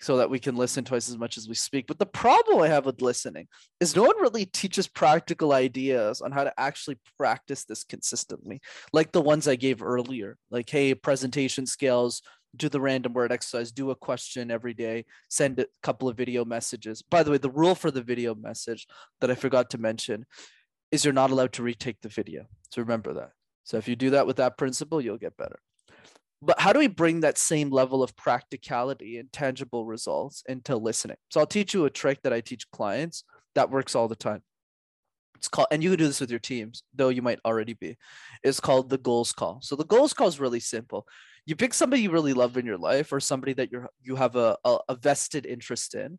so 0.00 0.16
that 0.16 0.30
we 0.30 0.38
can 0.38 0.56
listen 0.56 0.84
twice 0.84 1.08
as 1.08 1.18
much 1.18 1.36
as 1.36 1.48
we 1.48 1.54
speak. 1.54 1.86
But 1.86 1.98
the 1.98 2.06
problem 2.06 2.60
I 2.60 2.68
have 2.68 2.86
with 2.86 3.02
listening 3.02 3.46
is 3.78 3.94
no 3.94 4.02
one 4.02 4.20
really 4.20 4.46
teaches 4.46 4.88
practical 4.88 5.52
ideas 5.52 6.20
on 6.22 6.32
how 6.32 6.44
to 6.44 6.52
actually 6.58 6.98
practice 7.18 7.64
this 7.64 7.84
consistently, 7.84 8.60
like 8.92 9.12
the 9.12 9.20
ones 9.20 9.46
I 9.46 9.56
gave 9.56 9.82
earlier, 9.82 10.38
like 10.50 10.68
hey, 10.70 10.94
presentation 10.94 11.66
skills, 11.66 12.22
do 12.56 12.68
the 12.68 12.80
random 12.80 13.14
word 13.14 13.32
exercise, 13.32 13.72
do 13.72 13.90
a 13.90 13.96
question 13.96 14.50
every 14.50 14.74
day, 14.74 15.04
send 15.28 15.58
a 15.58 15.66
couple 15.82 16.08
of 16.08 16.16
video 16.16 16.44
messages. 16.44 17.02
By 17.02 17.22
the 17.22 17.30
way, 17.30 17.38
the 17.38 17.50
rule 17.50 17.74
for 17.74 17.90
the 17.90 18.02
video 18.02 18.34
message 18.34 18.86
that 19.20 19.30
I 19.30 19.34
forgot 19.34 19.70
to 19.70 19.78
mention 19.78 20.26
is 20.90 21.04
you're 21.04 21.14
not 21.14 21.30
allowed 21.30 21.52
to 21.54 21.62
retake 21.62 22.00
the 22.02 22.08
video. 22.08 22.44
So 22.70 22.82
remember 22.82 23.14
that. 23.14 23.30
So 23.64 23.78
if 23.78 23.88
you 23.88 23.96
do 23.96 24.10
that 24.10 24.26
with 24.26 24.36
that 24.36 24.58
principle, 24.58 25.00
you'll 25.00 25.18
get 25.18 25.36
better. 25.36 25.58
But 26.42 26.60
how 26.60 26.72
do 26.72 26.80
we 26.80 26.88
bring 26.88 27.20
that 27.20 27.38
same 27.38 27.70
level 27.70 28.02
of 28.02 28.16
practicality 28.16 29.16
and 29.16 29.32
tangible 29.32 29.86
results 29.86 30.42
into 30.48 30.76
listening? 30.76 31.16
So 31.30 31.40
I'll 31.40 31.46
teach 31.46 31.72
you 31.72 31.84
a 31.84 31.90
trick 31.90 32.22
that 32.22 32.32
I 32.32 32.40
teach 32.40 32.70
clients 32.72 33.24
that 33.54 33.70
works 33.70 33.94
all 33.94 34.08
the 34.08 34.16
time. 34.16 34.42
It's 35.36 35.48
called, 35.48 35.68
and 35.70 35.82
you 35.82 35.90
can 35.90 35.98
do 35.98 36.06
this 36.06 36.20
with 36.20 36.30
your 36.30 36.40
teams, 36.40 36.82
though 36.94 37.08
you 37.08 37.22
might 37.22 37.40
already 37.44 37.74
be. 37.74 37.96
It's 38.42 38.60
called 38.60 38.90
the 38.90 38.98
goals 38.98 39.32
call. 39.32 39.60
So 39.62 39.76
the 39.76 39.84
goals 39.84 40.12
call 40.12 40.28
is 40.28 40.40
really 40.40 40.60
simple 40.60 41.06
you 41.46 41.56
pick 41.56 41.74
somebody 41.74 42.02
you 42.02 42.10
really 42.10 42.34
love 42.34 42.56
in 42.56 42.66
your 42.66 42.78
life 42.78 43.12
or 43.12 43.20
somebody 43.20 43.52
that 43.54 43.70
you're 43.70 43.88
you 44.02 44.16
have 44.16 44.36
a, 44.36 44.56
a, 44.64 44.78
a 44.90 44.94
vested 44.96 45.46
interest 45.46 45.94
in 45.94 46.18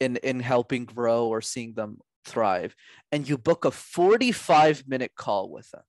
in 0.00 0.16
in 0.16 0.40
helping 0.40 0.84
grow 0.84 1.26
or 1.26 1.40
seeing 1.40 1.74
them 1.74 1.98
thrive 2.24 2.74
and 3.10 3.28
you 3.28 3.38
book 3.38 3.64
a 3.64 3.70
45 3.70 4.84
minute 4.86 5.12
call 5.16 5.50
with 5.50 5.70
them. 5.70 5.82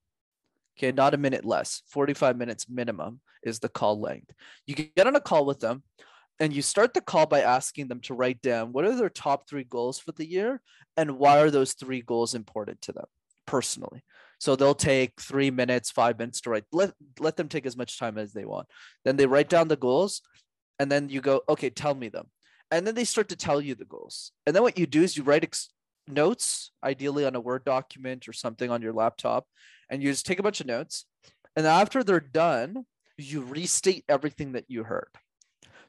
Okay 0.78 0.92
not 0.92 1.14
a 1.14 1.18
minute 1.18 1.44
less 1.44 1.82
45 1.88 2.36
minutes 2.36 2.66
minimum 2.68 3.20
is 3.42 3.58
the 3.58 3.68
call 3.68 4.00
length. 4.00 4.30
You 4.66 4.74
get 4.74 5.06
on 5.06 5.16
a 5.16 5.20
call 5.20 5.44
with 5.44 5.60
them 5.60 5.82
and 6.38 6.52
you 6.54 6.62
start 6.62 6.94
the 6.94 7.02
call 7.02 7.26
by 7.26 7.42
asking 7.42 7.88
them 7.88 8.00
to 8.00 8.14
write 8.14 8.40
down 8.40 8.72
what 8.72 8.84
are 8.84 8.96
their 8.96 9.10
top 9.10 9.48
three 9.48 9.64
goals 9.64 9.98
for 9.98 10.12
the 10.12 10.28
year 10.28 10.62
and 10.96 11.18
why 11.18 11.40
are 11.40 11.50
those 11.50 11.74
three 11.74 12.00
goals 12.00 12.34
important 12.34 12.80
to 12.82 12.92
them 12.92 13.06
personally 13.46 14.02
so 14.40 14.56
they'll 14.56 14.74
take 14.74 15.20
three 15.20 15.50
minutes, 15.50 15.90
five 15.90 16.18
minutes 16.18 16.40
to 16.40 16.50
write. 16.50 16.64
Let 16.72 16.92
let 17.20 17.36
them 17.36 17.48
take 17.48 17.66
as 17.66 17.76
much 17.76 17.98
time 17.98 18.16
as 18.16 18.32
they 18.32 18.46
want. 18.46 18.66
Then 19.04 19.16
they 19.16 19.26
write 19.26 19.50
down 19.50 19.68
the 19.68 19.76
goals, 19.76 20.22
and 20.78 20.90
then 20.90 21.10
you 21.10 21.20
go, 21.20 21.42
okay, 21.48 21.68
tell 21.68 21.94
me 21.94 22.08
them. 22.08 22.26
And 22.70 22.86
then 22.86 22.94
they 22.94 23.04
start 23.04 23.28
to 23.28 23.36
tell 23.36 23.60
you 23.60 23.74
the 23.74 23.84
goals. 23.84 24.32
And 24.46 24.56
then 24.56 24.62
what 24.62 24.78
you 24.78 24.86
do 24.86 25.02
is 25.02 25.16
you 25.16 25.24
write 25.24 25.44
ex- 25.44 25.68
notes, 26.08 26.72
ideally 26.82 27.26
on 27.26 27.36
a 27.36 27.40
Word 27.40 27.64
document 27.64 28.28
or 28.28 28.32
something 28.32 28.70
on 28.70 28.80
your 28.80 28.94
laptop, 28.94 29.46
and 29.90 30.02
you 30.02 30.10
just 30.10 30.26
take 30.26 30.38
a 30.38 30.42
bunch 30.42 30.60
of 30.60 30.66
notes. 30.66 31.04
And 31.54 31.66
after 31.66 32.02
they're 32.02 32.18
done, 32.18 32.86
you 33.18 33.42
restate 33.42 34.04
everything 34.08 34.52
that 34.52 34.64
you 34.68 34.84
heard. 34.84 35.10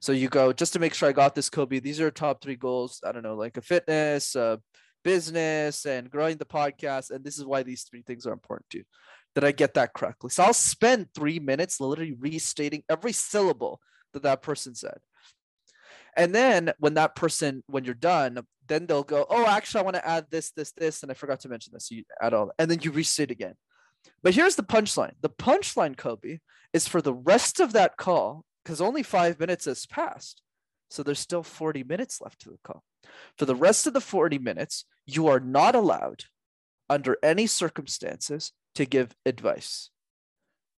So 0.02 0.12
you 0.12 0.28
go 0.28 0.52
just 0.52 0.74
to 0.74 0.80
make 0.80 0.94
sure 0.94 1.08
I 1.08 1.14
got 1.14 1.36
this, 1.36 1.50
Kobe. 1.50 1.80
These 1.80 2.02
are 2.02 2.12
top 2.12 2.42
three 2.42 2.56
goals. 2.58 3.00
I 3.06 3.14
don't 3.14 3.24
know, 3.24 3.36
like 3.36 3.56
a 3.56 3.62
fitness, 3.62 4.36
uh, 4.36 4.58
business 5.04 5.86
and 5.86 6.10
growing 6.10 6.38
the 6.38 6.46
podcast. 6.46 7.12
And 7.12 7.24
this 7.24 7.38
is 7.38 7.46
why 7.46 7.64
these 7.64 7.84
three 7.84 8.02
things 8.02 8.26
are 8.26 8.34
important 8.34 8.70
too. 8.70 8.84
Did 9.36 9.44
I 9.44 9.52
get 9.52 9.76
that 9.76 9.94
correctly? 9.94 10.30
So 10.30 10.44
I'll 10.44 10.54
spend 10.54 11.08
three 11.14 11.40
minutes 11.40 11.80
literally 11.80 12.14
restating 12.14 12.84
every 12.90 13.14
syllable 13.14 13.80
that 14.14 14.24
that 14.24 14.42
person 14.42 14.76
said. 14.76 14.98
And 16.18 16.36
then 16.36 16.74
when 16.80 16.96
that 16.96 17.16
person, 17.16 17.64
when 17.68 17.86
you're 17.86 17.94
done, 17.94 18.40
then 18.68 18.86
they'll 18.86 19.04
go, 19.04 19.26
oh, 19.30 19.46
actually, 19.46 19.80
I 19.80 19.84
want 19.84 19.96
to 19.96 20.08
add 20.08 20.26
this, 20.30 20.52
this, 20.52 20.74
this, 20.74 21.04
and 21.04 21.12
I 21.12 21.16
forgot 21.16 21.40
to 21.42 21.50
mention 21.50 21.72
this. 21.74 21.88
So 21.88 21.96
you 21.96 22.04
add 22.22 22.34
all, 22.34 22.52
and 22.60 22.70
then 22.70 22.80
you 22.82 22.92
restate 22.92 23.32
again. 23.32 23.56
But 24.22 24.34
here's 24.34 24.56
the 24.56 24.64
punchline. 24.64 25.14
The 25.22 25.30
punchline, 25.30 25.96
Kobe, 25.96 26.40
is 26.74 26.88
for 26.88 27.02
the 27.02 27.14
rest 27.14 27.60
of 27.60 27.74
that 27.74 27.96
call, 27.98 28.44
because 28.64 28.82
only 28.82 29.04
five 29.04 29.40
minutes 29.40 29.66
has 29.66 29.86
passed. 29.86 30.42
So 30.92 31.04
there's 31.04 31.20
still 31.20 31.42
40 31.42 31.84
minutes 31.84 32.20
left 32.22 32.42
to 32.42 32.50
the 32.50 32.60
call. 32.64 32.84
For 33.38 33.46
the 33.46 33.56
rest 33.56 33.88
of 33.88 33.94
the 33.94 34.02
40 34.02 34.40
minutes, 34.40 34.86
you 35.06 35.28
are 35.28 35.40
not 35.40 35.74
allowed, 35.74 36.26
under 36.90 37.18
any 37.24 37.48
circumstances, 37.48 38.52
to 38.76 38.86
give 38.86 39.16
advice. 39.26 39.90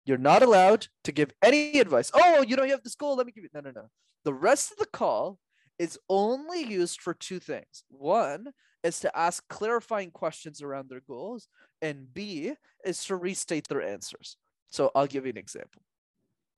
You're 0.05 0.17
not 0.19 0.43
allowed 0.43 0.87
to 1.05 1.11
give 1.11 1.31
any 1.41 1.79
advice. 1.79 2.11
Oh, 2.13 2.43
you 2.43 2.55
know, 2.55 2.63
you 2.63 2.71
have 2.71 2.83
this 2.83 2.95
goal. 2.95 3.15
Let 3.15 3.25
me 3.25 3.31
give 3.31 3.43
you. 3.43 3.49
No, 3.53 3.61
no, 3.61 3.71
no. 3.71 3.87
The 4.23 4.33
rest 4.33 4.71
of 4.71 4.77
the 4.77 4.85
call 4.85 5.39
is 5.79 5.97
only 6.09 6.63
used 6.63 7.01
for 7.01 7.13
two 7.13 7.39
things. 7.39 7.83
One 7.89 8.49
is 8.83 8.99
to 8.99 9.17
ask 9.17 9.43
clarifying 9.47 10.11
questions 10.11 10.61
around 10.61 10.89
their 10.89 11.01
goals, 11.07 11.47
and 11.81 12.13
B 12.13 12.53
is 12.85 13.03
to 13.05 13.15
restate 13.15 13.67
their 13.67 13.81
answers. 13.81 14.37
So 14.69 14.91
I'll 14.93 15.07
give 15.07 15.25
you 15.25 15.31
an 15.31 15.37
example. 15.37 15.81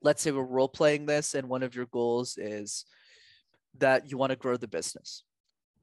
Let's 0.01 0.21
say 0.21 0.31
we're 0.31 0.43
role 0.43 0.67
playing 0.67 1.05
this, 1.05 1.35
and 1.35 1.47
one 1.47 1.63
of 1.63 1.75
your 1.75 1.85
goals 1.85 2.37
is 2.37 2.85
that 3.79 4.09
you 4.09 4.17
want 4.17 4.31
to 4.31 4.35
grow 4.35 4.57
the 4.57 4.67
business, 4.67 5.23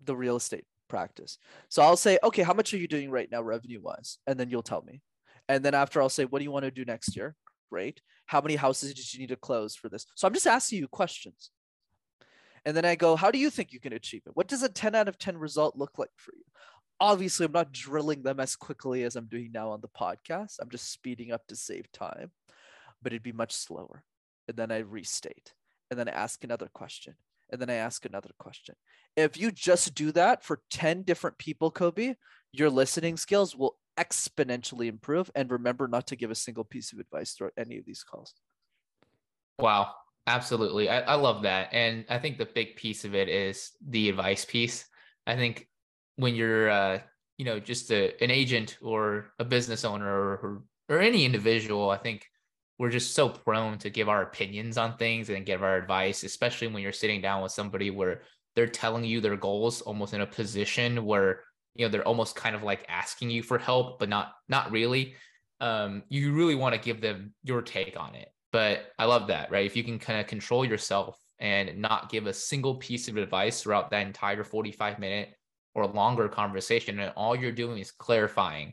the 0.05 0.16
real 0.16 0.37
estate 0.37 0.64
practice. 0.88 1.38
So 1.68 1.83
I'll 1.83 1.96
say, 1.96 2.18
okay, 2.22 2.42
how 2.42 2.52
much 2.52 2.74
are 2.74 2.78
you 2.78 2.88
doing 2.88 3.11
right 3.11 3.31
now, 3.31 3.42
revenue 3.42 3.81
wise? 3.81 4.18
And 4.26 4.38
then 4.38 4.50
you'll 4.50 4.62
tell 4.62 4.83
me. 4.83 5.00
And 5.48 5.64
then 5.64 5.74
after 5.74 6.00
I'll 6.00 6.09
say, 6.09 6.24
what 6.24 6.38
do 6.38 6.44
you 6.44 6.50
want 6.50 6.64
to 6.64 6.70
do 6.70 6.85
next 6.85 7.16
year? 7.16 7.35
Great. 7.70 8.00
How 8.26 8.40
many 8.40 8.57
houses 8.57 8.94
did 8.94 9.12
you 9.12 9.20
need 9.20 9.31
to 9.31 9.37
close 9.37 9.74
for 9.74 9.88
this? 9.88 10.07
So 10.14 10.26
I'm 10.26 10.35
just 10.35 10.46
asking 10.46 10.78
you 10.78 10.88
questions. 10.88 11.50
And 12.64 12.76
then 12.76 12.85
I 12.85 12.94
go, 12.94 13.16
how 13.16 13.31
do 13.31 13.38
you 13.38 13.50
think 13.50 13.72
you 13.72 13.81
can 13.81 13.92
achieve 13.92 14.22
it? 14.26 14.37
What 14.37 14.48
does 14.48 14.62
a 14.62 14.68
10 14.68 14.94
out 14.94 15.09
of 15.09 15.18
10 15.18 15.37
result 15.38 15.76
look 15.76 15.98
like 15.98 16.11
for 16.16 16.33
you? 16.37 16.44
Obviously, 17.00 17.46
I'm 17.46 17.52
not 17.52 17.72
drilling 17.72 18.22
them 18.22 18.38
as 18.38 18.55
quickly 18.55 19.02
as 19.02 19.16
I'm 19.16 19.26
doing 19.26 19.50
now 19.52 19.70
on 19.70 19.81
the 19.81 19.88
podcast. 19.88 20.57
I'm 20.61 20.70
just 20.70 20.92
speeding 20.92 21.33
up 21.33 21.44
to 21.48 21.57
save 21.57 21.90
time, 21.90 22.31
but 23.02 23.12
it'd 23.12 23.24
be 23.24 23.33
much 23.33 23.52
slower. 23.52 24.05
And 24.46 24.57
then 24.57 24.70
I 24.70 24.78
restate 24.78 25.55
and 25.90 25.98
then 25.98 26.09
I 26.09 26.12
ask 26.12 26.44
another 26.44 26.68
question 26.72 27.14
and 27.52 27.60
then 27.60 27.70
I 27.70 27.74
ask 27.74 28.04
another 28.04 28.30
question. 28.38 28.74
If 29.16 29.36
you 29.36 29.50
just 29.50 29.94
do 29.94 30.10
that 30.12 30.42
for 30.42 30.62
10 30.70 31.02
different 31.02 31.38
people, 31.38 31.70
Kobe, 31.70 32.14
your 32.52 32.70
listening 32.70 33.16
skills 33.18 33.54
will 33.54 33.76
exponentially 33.98 34.86
improve. 34.86 35.30
And 35.34 35.50
remember 35.50 35.86
not 35.86 36.06
to 36.08 36.16
give 36.16 36.30
a 36.30 36.34
single 36.34 36.64
piece 36.64 36.92
of 36.92 36.98
advice 36.98 37.32
throughout 37.32 37.52
any 37.58 37.76
of 37.76 37.84
these 37.84 38.02
calls. 38.02 38.34
Wow, 39.58 39.92
absolutely. 40.26 40.88
I, 40.88 41.00
I 41.00 41.14
love 41.14 41.42
that. 41.42 41.68
And 41.72 42.06
I 42.08 42.18
think 42.18 42.38
the 42.38 42.46
big 42.46 42.76
piece 42.76 43.04
of 43.04 43.14
it 43.14 43.28
is 43.28 43.72
the 43.86 44.08
advice 44.08 44.46
piece. 44.46 44.86
I 45.26 45.36
think 45.36 45.68
when 46.16 46.34
you're, 46.34 46.70
uh, 46.70 47.00
you 47.36 47.44
know, 47.44 47.60
just 47.60 47.90
a, 47.90 48.12
an 48.22 48.30
agent 48.30 48.78
or 48.82 49.32
a 49.38 49.44
business 49.44 49.84
owner 49.84 50.08
or, 50.08 50.32
or, 50.32 50.62
or 50.88 51.00
any 51.00 51.24
individual, 51.24 51.90
I 51.90 51.98
think 51.98 52.26
we're 52.83 52.90
just 52.90 53.14
so 53.14 53.29
prone 53.29 53.79
to 53.79 53.90
give 53.90 54.09
our 54.09 54.23
opinions 54.23 54.77
on 54.77 54.97
things 54.97 55.31
and 55.31 55.47
give 55.47 55.62
our 55.62 55.77
advice, 55.77 56.25
especially 56.25 56.66
when 56.66 56.83
you're 56.83 56.90
sitting 56.90 57.21
down 57.21 57.40
with 57.40 57.53
somebody 57.53 57.90
where 57.90 58.23
they're 58.57 58.66
telling 58.66 59.05
you 59.05 59.21
their 59.21 59.37
goals 59.37 59.83
almost 59.83 60.14
in 60.14 60.21
a 60.21 60.27
position 60.27 61.05
where 61.05 61.45
you 61.77 61.87
know 61.87 61.92
they're 61.92 62.09
almost 62.09 62.35
kind 62.35 62.57
of 62.57 62.64
like 62.64 62.85
asking 62.88 63.31
you 63.31 63.40
for 63.40 63.57
help, 63.57 64.01
but 64.01 64.09
not 64.09 64.33
not 64.49 64.73
really. 64.73 65.14
Um, 65.61 66.03
you 66.09 66.33
really 66.33 66.57
want 66.57 66.75
to 66.75 66.81
give 66.81 67.01
them 67.01 67.35
your 67.45 67.62
take 67.62 67.97
on 67.97 68.16
it. 68.16 68.27
But 68.51 68.87
I 68.99 69.05
love 69.05 69.29
that, 69.29 69.53
right? 69.53 69.64
If 69.64 69.77
you 69.77 69.85
can 69.85 70.01
kind 70.01 70.18
of 70.18 70.27
control 70.27 70.64
yourself 70.64 71.16
and 71.38 71.81
not 71.81 72.11
give 72.11 72.27
a 72.27 72.35
single 72.35 72.75
piece 72.75 73.07
of 73.07 73.16
advice 73.16 73.62
throughout 73.62 73.92
that 73.92 74.09
entire 74.09 74.42
45 74.42 74.99
minute 74.99 75.29
or 75.77 75.87
longer 75.87 76.29
conversation, 76.29 76.99
and 76.99 77.12
all 77.14 77.37
you're 77.37 77.53
doing 77.53 77.79
is 77.79 77.92
clarifying, 77.92 78.73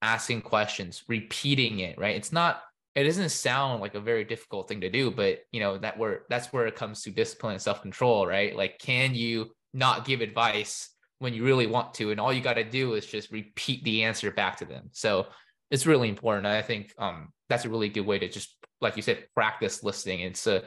asking 0.00 0.40
questions, 0.40 1.04
repeating 1.08 1.80
it, 1.80 1.98
right? 1.98 2.16
It's 2.16 2.32
not 2.32 2.62
it 2.98 3.04
doesn't 3.04 3.30
sound 3.30 3.80
like 3.80 3.94
a 3.94 4.00
very 4.00 4.24
difficult 4.24 4.68
thing 4.68 4.80
to 4.80 4.90
do 4.90 5.10
but 5.10 5.40
you 5.52 5.60
know 5.60 5.78
that 5.78 5.98
where 5.98 6.22
that's 6.28 6.52
where 6.52 6.66
it 6.66 6.76
comes 6.76 7.02
to 7.02 7.10
discipline 7.10 7.52
and 7.52 7.62
self-control 7.62 8.26
right? 8.26 8.56
Like 8.56 8.78
can 8.78 9.14
you 9.14 9.50
not 9.72 10.04
give 10.04 10.20
advice 10.20 10.90
when 11.18 11.34
you 11.34 11.44
really 11.44 11.66
want 11.66 11.94
to 11.94 12.10
and 12.10 12.20
all 12.20 12.32
you 12.32 12.40
got 12.40 12.54
to 12.54 12.64
do 12.64 12.94
is 12.94 13.06
just 13.06 13.30
repeat 13.30 13.84
the 13.84 14.04
answer 14.04 14.30
back 14.30 14.58
to 14.58 14.64
them? 14.64 14.90
So 14.92 15.26
it's 15.70 15.86
really 15.86 16.08
important 16.08 16.46
i 16.46 16.62
think 16.62 16.94
um 16.96 17.28
that's 17.50 17.66
a 17.66 17.68
really 17.68 17.90
good 17.90 18.06
way 18.06 18.18
to 18.18 18.28
just 18.28 18.56
like 18.80 18.96
you 18.96 19.02
said 19.02 19.26
practice 19.34 19.82
listening. 19.82 20.20
It's 20.20 20.46
a 20.46 20.62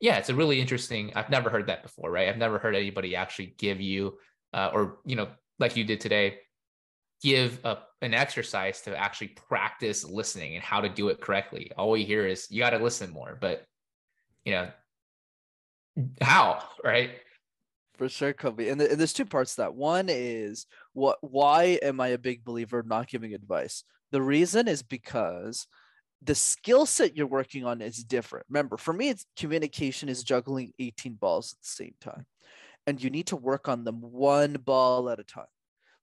yeah 0.00 0.16
it's 0.16 0.28
a 0.28 0.34
really 0.34 0.60
interesting 0.60 1.12
i've 1.14 1.30
never 1.30 1.50
heard 1.50 1.68
that 1.68 1.82
before 1.82 2.10
right? 2.10 2.28
I've 2.28 2.38
never 2.38 2.58
heard 2.58 2.74
anybody 2.74 3.14
actually 3.16 3.54
give 3.58 3.80
you 3.80 4.18
uh, 4.52 4.70
or 4.72 4.98
you 5.04 5.16
know 5.16 5.28
like 5.58 5.76
you 5.76 5.84
did 5.84 6.00
today 6.00 6.38
give 7.22 7.60
a, 7.64 7.78
an 8.02 8.14
exercise 8.14 8.80
to 8.82 8.96
actually 8.96 9.28
practice 9.28 10.04
listening 10.04 10.54
and 10.54 10.64
how 10.64 10.80
to 10.80 10.88
do 10.88 11.08
it 11.08 11.20
correctly. 11.20 11.70
All 11.78 11.90
we 11.90 12.04
hear 12.04 12.26
is 12.26 12.48
you 12.50 12.58
got 12.60 12.70
to 12.70 12.78
listen 12.78 13.10
more, 13.10 13.38
but 13.40 13.64
you 14.44 14.52
know, 14.52 14.68
how, 16.20 16.62
right? 16.82 17.10
For 17.94 18.08
sure, 18.08 18.32
Kobe. 18.32 18.68
And, 18.68 18.80
and 18.82 18.98
there's 18.98 19.12
two 19.12 19.24
parts 19.24 19.54
to 19.54 19.62
that. 19.62 19.74
One 19.74 20.06
is 20.08 20.66
what 20.94 21.18
why 21.20 21.78
am 21.82 22.00
I 22.00 22.08
a 22.08 22.18
big 22.18 22.44
believer 22.44 22.80
of 22.80 22.86
not 22.86 23.08
giving 23.08 23.34
advice? 23.34 23.84
The 24.10 24.22
reason 24.22 24.66
is 24.66 24.82
because 24.82 25.66
the 26.22 26.34
skill 26.34 26.86
set 26.86 27.16
you're 27.16 27.26
working 27.26 27.64
on 27.64 27.80
is 27.80 28.04
different. 28.04 28.46
Remember, 28.48 28.76
for 28.76 28.92
me, 28.92 29.08
it's 29.10 29.26
communication 29.36 30.08
is 30.08 30.24
juggling 30.24 30.72
18 30.78 31.14
balls 31.14 31.52
at 31.52 31.62
the 31.62 31.68
same 31.68 31.94
time. 32.00 32.26
and 32.86 33.02
you 33.02 33.10
need 33.10 33.26
to 33.28 33.36
work 33.36 33.68
on 33.68 33.84
them 33.84 34.00
one 34.00 34.54
ball 34.54 35.08
at 35.10 35.20
a 35.20 35.24
time. 35.24 35.46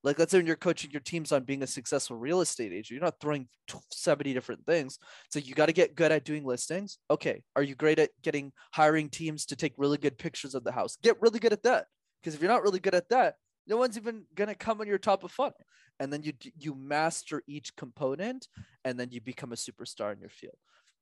Like 0.02 0.18
let's 0.18 0.32
say 0.32 0.38
when 0.38 0.46
you're 0.46 0.56
coaching 0.56 0.90
your 0.90 1.00
teams 1.00 1.30
on 1.30 1.44
being 1.44 1.62
a 1.62 1.66
successful 1.66 2.16
real 2.16 2.40
estate 2.40 2.72
agent, 2.72 2.90
you're 2.90 3.00
not 3.00 3.20
throwing 3.20 3.48
70 3.90 4.32
different 4.32 4.64
things. 4.64 4.98
So 5.28 5.38
you 5.38 5.54
got 5.54 5.66
to 5.66 5.72
get 5.72 5.94
good 5.94 6.10
at 6.10 6.24
doing 6.24 6.44
listings. 6.44 6.98
Okay. 7.10 7.42
Are 7.54 7.62
you 7.62 7.74
great 7.74 7.98
at 7.98 8.10
getting 8.22 8.52
hiring 8.72 9.10
teams 9.10 9.44
to 9.46 9.56
take 9.56 9.74
really 9.76 9.98
good 9.98 10.16
pictures 10.16 10.54
of 10.54 10.64
the 10.64 10.72
house? 10.72 10.96
Get 11.02 11.20
really 11.20 11.38
good 11.38 11.52
at 11.52 11.62
that. 11.64 11.86
Because 12.22 12.34
if 12.34 12.40
you're 12.40 12.50
not 12.50 12.62
really 12.62 12.80
good 12.80 12.94
at 12.94 13.08
that, 13.10 13.34
no 13.66 13.76
one's 13.76 13.96
even 13.96 14.24
gonna 14.34 14.54
come 14.54 14.80
on 14.80 14.86
your 14.86 14.98
top 14.98 15.22
of 15.22 15.30
funnel. 15.30 15.54
And 15.98 16.10
then 16.10 16.22
you 16.22 16.32
you 16.58 16.74
master 16.74 17.42
each 17.46 17.76
component 17.76 18.48
and 18.84 18.98
then 18.98 19.10
you 19.10 19.20
become 19.20 19.52
a 19.52 19.56
superstar 19.56 20.12
in 20.14 20.20
your 20.20 20.30
field. 20.30 20.56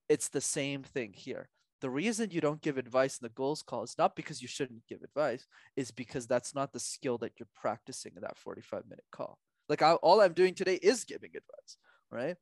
It's 0.08 0.28
the 0.28 0.40
same 0.40 0.82
thing 0.82 1.12
here 1.12 1.48
the 1.80 1.90
reason 1.90 2.30
you 2.30 2.40
don't 2.40 2.60
give 2.60 2.78
advice 2.78 3.18
in 3.18 3.24
the 3.24 3.34
goals 3.34 3.62
call 3.62 3.82
is 3.82 3.96
not 3.98 4.16
because 4.16 4.42
you 4.42 4.48
shouldn't 4.48 4.86
give 4.88 5.02
advice 5.02 5.46
is 5.76 5.90
because 5.90 6.26
that's 6.26 6.54
not 6.54 6.72
the 6.72 6.80
skill 6.80 7.18
that 7.18 7.32
you're 7.38 7.48
practicing 7.54 8.12
in 8.16 8.22
that 8.22 8.38
45 8.38 8.84
minute 8.88 9.04
call. 9.12 9.38
Like 9.68 9.82
I, 9.82 9.94
all 9.94 10.20
i'm 10.20 10.32
doing 10.32 10.54
today 10.54 10.78
is 10.82 11.04
giving 11.04 11.30
advice 11.30 11.76
right? 12.10 12.36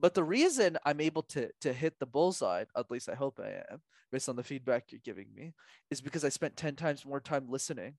But 0.00 0.14
the 0.14 0.24
reason 0.24 0.78
i'm 0.84 1.00
able 1.00 1.22
to 1.24 1.50
to 1.60 1.72
hit 1.72 1.98
the 1.98 2.06
bullseye 2.06 2.64
at 2.76 2.90
least 2.90 3.08
i 3.08 3.14
hope 3.14 3.38
i 3.42 3.48
am 3.70 3.80
based 4.10 4.28
on 4.28 4.36
the 4.36 4.42
feedback 4.42 4.84
you're 4.90 5.00
giving 5.04 5.28
me 5.34 5.54
is 5.90 6.00
because 6.00 6.24
i 6.24 6.28
spent 6.28 6.56
10 6.56 6.76
times 6.76 7.04
more 7.04 7.20
time 7.20 7.46
listening 7.48 7.94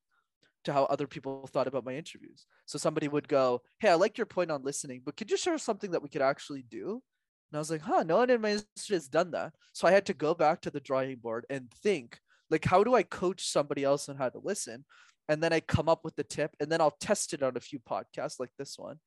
to 0.64 0.74
how 0.74 0.86
other 0.86 1.08
people 1.08 1.46
thought 1.48 1.68
about 1.68 1.84
my 1.84 1.94
interviews. 1.94 2.46
So 2.66 2.78
somebody 2.78 3.08
would 3.08 3.28
go 3.28 3.62
hey 3.80 3.90
i 3.90 3.96
like 3.96 4.18
your 4.18 4.26
point 4.26 4.52
on 4.52 4.64
listening 4.64 5.02
but 5.06 5.16
could 5.16 5.30
you 5.30 5.38
share 5.38 5.58
something 5.58 5.92
that 5.92 6.02
we 6.02 6.10
could 6.10 6.22
actually 6.22 6.64
do 6.70 7.02
and 7.54 7.60
I 7.60 7.62
was 7.62 7.70
like, 7.70 7.82
huh, 7.82 8.02
no 8.02 8.18
one 8.18 8.32
in 8.32 8.42
my 8.42 8.50
industry 8.50 8.96
has 8.96 9.08
done 9.08 9.30
that. 9.30 9.54
So 9.74 9.88
I 9.88 9.92
had 9.92 10.08
to 10.08 10.16
go 10.16 10.34
back 10.34 10.62
to 10.62 10.72
the 10.72 10.80
drawing 10.80 11.18
board 11.18 11.46
and 11.52 11.70
think, 11.70 12.20
like, 12.50 12.66
how 12.66 12.84
do 12.84 12.96
I 12.96 13.04
coach 13.04 13.46
somebody 13.46 13.84
else 13.84 14.10
on 14.10 14.16
how 14.16 14.30
to 14.30 14.40
listen? 14.44 14.86
And 15.30 15.42
then 15.42 15.54
I 15.54 15.60
come 15.60 15.88
up 15.88 16.04
with 16.04 16.16
the 16.16 16.24
tip 16.24 16.56
and 16.60 16.72
then 16.72 16.82
I'll 16.82 16.98
test 17.00 17.32
it 17.32 17.44
on 17.44 17.56
a 17.56 17.60
few 17.60 17.78
podcasts 17.78 18.40
like 18.40 18.50
this 18.58 18.80
one. 18.80 18.98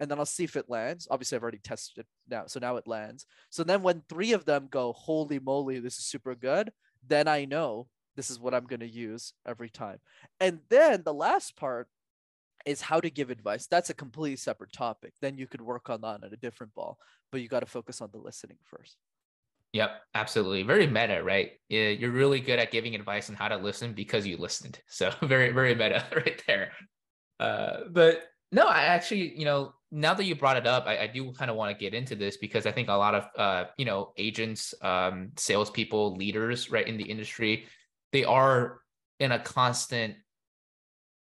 And 0.00 0.10
then 0.10 0.18
I'll 0.18 0.24
see 0.24 0.44
if 0.44 0.56
it 0.56 0.70
lands. 0.70 1.06
Obviously, 1.10 1.36
I've 1.36 1.42
already 1.42 1.58
tested 1.58 1.98
it 1.98 2.06
now. 2.26 2.44
So 2.46 2.58
now 2.58 2.76
it 2.76 2.88
lands. 2.88 3.26
So 3.50 3.62
then 3.62 3.82
when 3.82 4.02
three 4.08 4.32
of 4.32 4.46
them 4.46 4.68
go, 4.70 4.94
holy 4.94 5.38
moly, 5.38 5.78
this 5.78 5.98
is 5.98 6.06
super 6.06 6.34
good, 6.34 6.72
then 7.06 7.28
I 7.28 7.44
know 7.44 7.88
this 8.16 8.30
is 8.30 8.40
what 8.40 8.54
I'm 8.54 8.64
going 8.64 8.80
to 8.80 8.88
use 8.88 9.34
every 9.46 9.68
time. 9.68 9.98
And 10.40 10.60
then 10.70 11.02
the 11.04 11.12
last 11.12 11.54
part 11.54 11.88
is 12.64 12.80
how 12.80 13.00
to 13.00 13.10
give 13.10 13.30
advice. 13.30 13.66
That's 13.66 13.90
a 13.90 13.94
completely 13.94 14.36
separate 14.36 14.72
topic. 14.72 15.12
Then 15.20 15.36
you 15.36 15.46
could 15.46 15.60
work 15.60 15.90
on 15.90 16.00
that 16.02 16.24
at 16.24 16.32
a 16.32 16.36
different 16.36 16.74
ball, 16.74 16.98
but 17.30 17.40
you 17.40 17.48
got 17.48 17.60
to 17.60 17.66
focus 17.66 18.00
on 18.00 18.10
the 18.12 18.18
listening 18.18 18.58
first. 18.64 18.96
Yep, 19.72 19.90
absolutely. 20.14 20.62
Very 20.62 20.86
meta, 20.86 21.22
right? 21.22 21.52
You're 21.68 22.12
really 22.12 22.38
good 22.38 22.60
at 22.60 22.70
giving 22.70 22.94
advice 22.94 23.28
on 23.28 23.34
how 23.34 23.48
to 23.48 23.56
listen 23.56 23.92
because 23.92 24.26
you 24.26 24.36
listened. 24.36 24.80
So 24.88 25.12
very, 25.22 25.50
very 25.50 25.74
meta 25.74 26.04
right 26.14 26.40
there. 26.46 26.70
Uh, 27.40 27.78
but 27.90 28.22
no, 28.52 28.68
I 28.68 28.84
actually, 28.84 29.36
you 29.36 29.44
know, 29.44 29.74
now 29.90 30.14
that 30.14 30.24
you 30.24 30.36
brought 30.36 30.56
it 30.56 30.66
up, 30.66 30.86
I, 30.86 30.98
I 30.98 31.06
do 31.08 31.32
kind 31.32 31.50
of 31.50 31.56
want 31.56 31.76
to 31.76 31.84
get 31.84 31.92
into 31.92 32.14
this 32.14 32.36
because 32.36 32.66
I 32.66 32.72
think 32.72 32.88
a 32.88 32.92
lot 32.92 33.16
of, 33.16 33.28
uh, 33.36 33.64
you 33.76 33.84
know, 33.84 34.12
agents, 34.16 34.74
um, 34.80 35.32
salespeople, 35.36 36.14
leaders, 36.14 36.70
right, 36.70 36.86
in 36.86 36.96
the 36.96 37.04
industry, 37.04 37.66
they 38.12 38.22
are 38.22 38.80
in 39.18 39.32
a 39.32 39.40
constant 39.40 40.14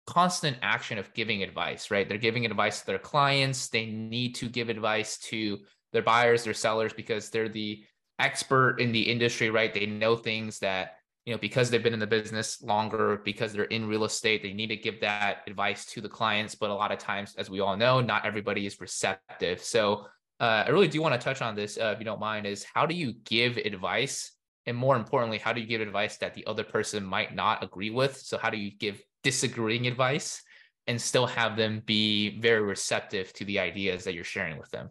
constant 0.06 0.56
action 0.62 0.98
of 0.98 1.12
giving 1.14 1.42
advice, 1.42 1.90
right? 1.90 2.08
They're 2.08 2.18
giving 2.18 2.44
advice 2.44 2.80
to 2.80 2.86
their 2.86 2.98
clients. 2.98 3.68
They 3.68 3.86
need 3.86 4.34
to 4.36 4.48
give 4.48 4.68
advice 4.68 5.18
to 5.18 5.58
their 5.92 6.02
buyers, 6.02 6.44
their 6.44 6.54
sellers, 6.54 6.92
because 6.92 7.30
they're 7.30 7.48
the 7.48 7.84
expert 8.18 8.80
in 8.80 8.92
the 8.92 9.02
industry, 9.02 9.50
right? 9.50 9.72
They 9.72 9.86
know 9.86 10.16
things 10.16 10.58
that, 10.60 10.96
you 11.24 11.32
know, 11.32 11.38
because 11.38 11.70
they've 11.70 11.82
been 11.82 11.94
in 11.94 12.00
the 12.00 12.06
business 12.06 12.62
longer, 12.62 13.20
because 13.24 13.52
they're 13.52 13.64
in 13.64 13.86
real 13.86 14.04
estate, 14.04 14.42
they 14.42 14.52
need 14.52 14.68
to 14.68 14.76
give 14.76 15.00
that 15.00 15.42
advice 15.46 15.84
to 15.86 16.00
the 16.00 16.08
clients. 16.08 16.54
But 16.54 16.70
a 16.70 16.74
lot 16.74 16.90
of 16.90 16.98
times, 16.98 17.34
as 17.36 17.48
we 17.48 17.60
all 17.60 17.76
know, 17.76 18.00
not 18.00 18.26
everybody 18.26 18.66
is 18.66 18.80
receptive. 18.80 19.62
So 19.62 20.06
uh, 20.40 20.64
I 20.66 20.70
really 20.70 20.88
do 20.88 21.00
want 21.00 21.14
to 21.14 21.24
touch 21.24 21.42
on 21.42 21.54
this, 21.54 21.78
uh, 21.78 21.92
if 21.94 22.00
you 22.00 22.04
don't 22.04 22.18
mind, 22.20 22.46
is 22.46 22.64
how 22.74 22.86
do 22.86 22.94
you 22.94 23.12
give 23.24 23.56
advice? 23.56 24.32
And 24.66 24.76
more 24.76 24.96
importantly, 24.96 25.38
how 25.38 25.52
do 25.52 25.60
you 25.60 25.66
give 25.66 25.80
advice 25.80 26.16
that 26.18 26.34
the 26.34 26.46
other 26.46 26.64
person 26.64 27.04
might 27.04 27.34
not 27.34 27.62
agree 27.62 27.90
with? 27.90 28.16
So 28.16 28.38
how 28.38 28.50
do 28.50 28.56
you 28.56 28.72
give 28.76 29.00
disagreeing 29.22 29.86
advice 29.86 30.42
and 30.86 31.00
still 31.00 31.26
have 31.26 31.56
them 31.56 31.82
be 31.86 32.40
very 32.40 32.62
receptive 32.62 33.32
to 33.34 33.44
the 33.44 33.58
ideas 33.58 34.04
that 34.04 34.14
you're 34.14 34.24
sharing 34.24 34.58
with 34.58 34.70
them. 34.70 34.90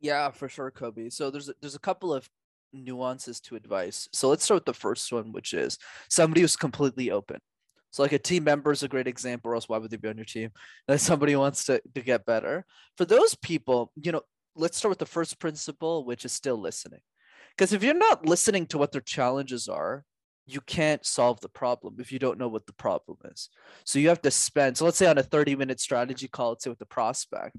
Yeah, 0.00 0.30
for 0.30 0.48
sure, 0.48 0.70
Kobe. 0.70 1.10
So 1.10 1.30
there's 1.30 1.50
there's 1.60 1.74
a 1.74 1.80
couple 1.80 2.12
of 2.12 2.28
nuances 2.72 3.40
to 3.40 3.56
advice. 3.56 4.08
So 4.12 4.28
let's 4.28 4.44
start 4.44 4.56
with 4.56 4.64
the 4.64 4.74
first 4.74 5.12
one, 5.12 5.32
which 5.32 5.52
is 5.52 5.78
somebody 6.08 6.40
who's 6.40 6.56
completely 6.56 7.10
open. 7.10 7.40
So 7.90 8.02
like 8.02 8.12
a 8.12 8.18
team 8.18 8.44
member 8.44 8.70
is 8.70 8.82
a 8.82 8.88
great 8.88 9.08
example, 9.08 9.50
or 9.50 9.56
else 9.56 9.68
why 9.68 9.78
would 9.78 9.90
they 9.90 9.96
be 9.96 10.08
on 10.08 10.16
your 10.16 10.24
team? 10.24 10.50
That 10.88 11.00
somebody 11.00 11.36
wants 11.36 11.64
to, 11.64 11.82
to 11.94 12.00
get 12.00 12.24
better. 12.24 12.64
For 12.96 13.04
those 13.04 13.34
people, 13.34 13.92
you 13.96 14.12
know, 14.12 14.22
let's 14.54 14.78
start 14.78 14.90
with 14.90 14.98
the 14.98 15.06
first 15.06 15.38
principle, 15.38 16.04
which 16.04 16.24
is 16.24 16.32
still 16.32 16.56
listening. 16.56 17.00
Because 17.56 17.72
if 17.72 17.82
you're 17.82 17.94
not 17.94 18.26
listening 18.26 18.66
to 18.66 18.78
what 18.78 18.92
their 18.92 19.00
challenges 19.00 19.68
are, 19.68 20.04
you 20.52 20.60
can't 20.62 21.04
solve 21.04 21.40
the 21.40 21.48
problem 21.48 21.96
if 21.98 22.12
you 22.12 22.18
don't 22.18 22.38
know 22.38 22.48
what 22.48 22.66
the 22.66 22.72
problem 22.72 23.18
is. 23.24 23.48
So 23.84 23.98
you 23.98 24.08
have 24.08 24.22
to 24.22 24.30
spend, 24.30 24.76
so 24.76 24.84
let's 24.84 24.98
say 24.98 25.06
on 25.06 25.18
a 25.18 25.22
30 25.22 25.56
minute 25.56 25.80
strategy 25.80 26.28
call, 26.28 26.50
let's 26.50 26.64
say 26.64 26.70
with 26.70 26.78
the 26.78 26.86
prospect, 26.86 27.56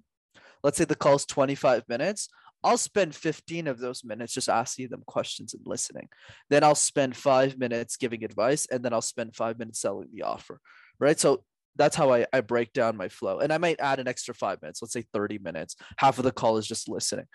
let's 0.63 0.77
say 0.77 0.85
the 0.85 0.95
call 0.95 1.15
is 1.15 1.25
25 1.25 1.83
minutes. 1.87 2.29
I'll 2.63 2.77
spend 2.77 3.15
15 3.15 3.67
of 3.67 3.79
those 3.79 4.03
minutes 4.03 4.33
just 4.33 4.49
asking 4.49 4.89
them 4.89 5.03
questions 5.07 5.53
and 5.53 5.63
listening. 5.65 6.09
Then 6.49 6.63
I'll 6.63 6.75
spend 6.75 7.15
five 7.15 7.57
minutes 7.57 7.97
giving 7.97 8.23
advice, 8.23 8.67
and 8.67 8.83
then 8.83 8.93
I'll 8.93 9.01
spend 9.01 9.35
five 9.35 9.57
minutes 9.57 9.81
selling 9.81 10.09
the 10.13 10.23
offer. 10.23 10.59
Right. 10.99 11.19
So 11.19 11.43
that's 11.75 11.95
how 11.95 12.13
I, 12.13 12.25
I 12.33 12.41
break 12.41 12.73
down 12.73 12.97
my 12.97 13.09
flow. 13.09 13.39
And 13.39 13.51
I 13.51 13.57
might 13.57 13.79
add 13.79 13.99
an 13.99 14.07
extra 14.07 14.33
five 14.33 14.61
minutes, 14.61 14.81
let's 14.81 14.93
say 14.93 15.05
30 15.13 15.39
minutes. 15.39 15.75
Half 15.97 16.17
of 16.17 16.23
the 16.23 16.31
call 16.31 16.57
is 16.57 16.67
just 16.67 16.89
listening. 16.89 17.25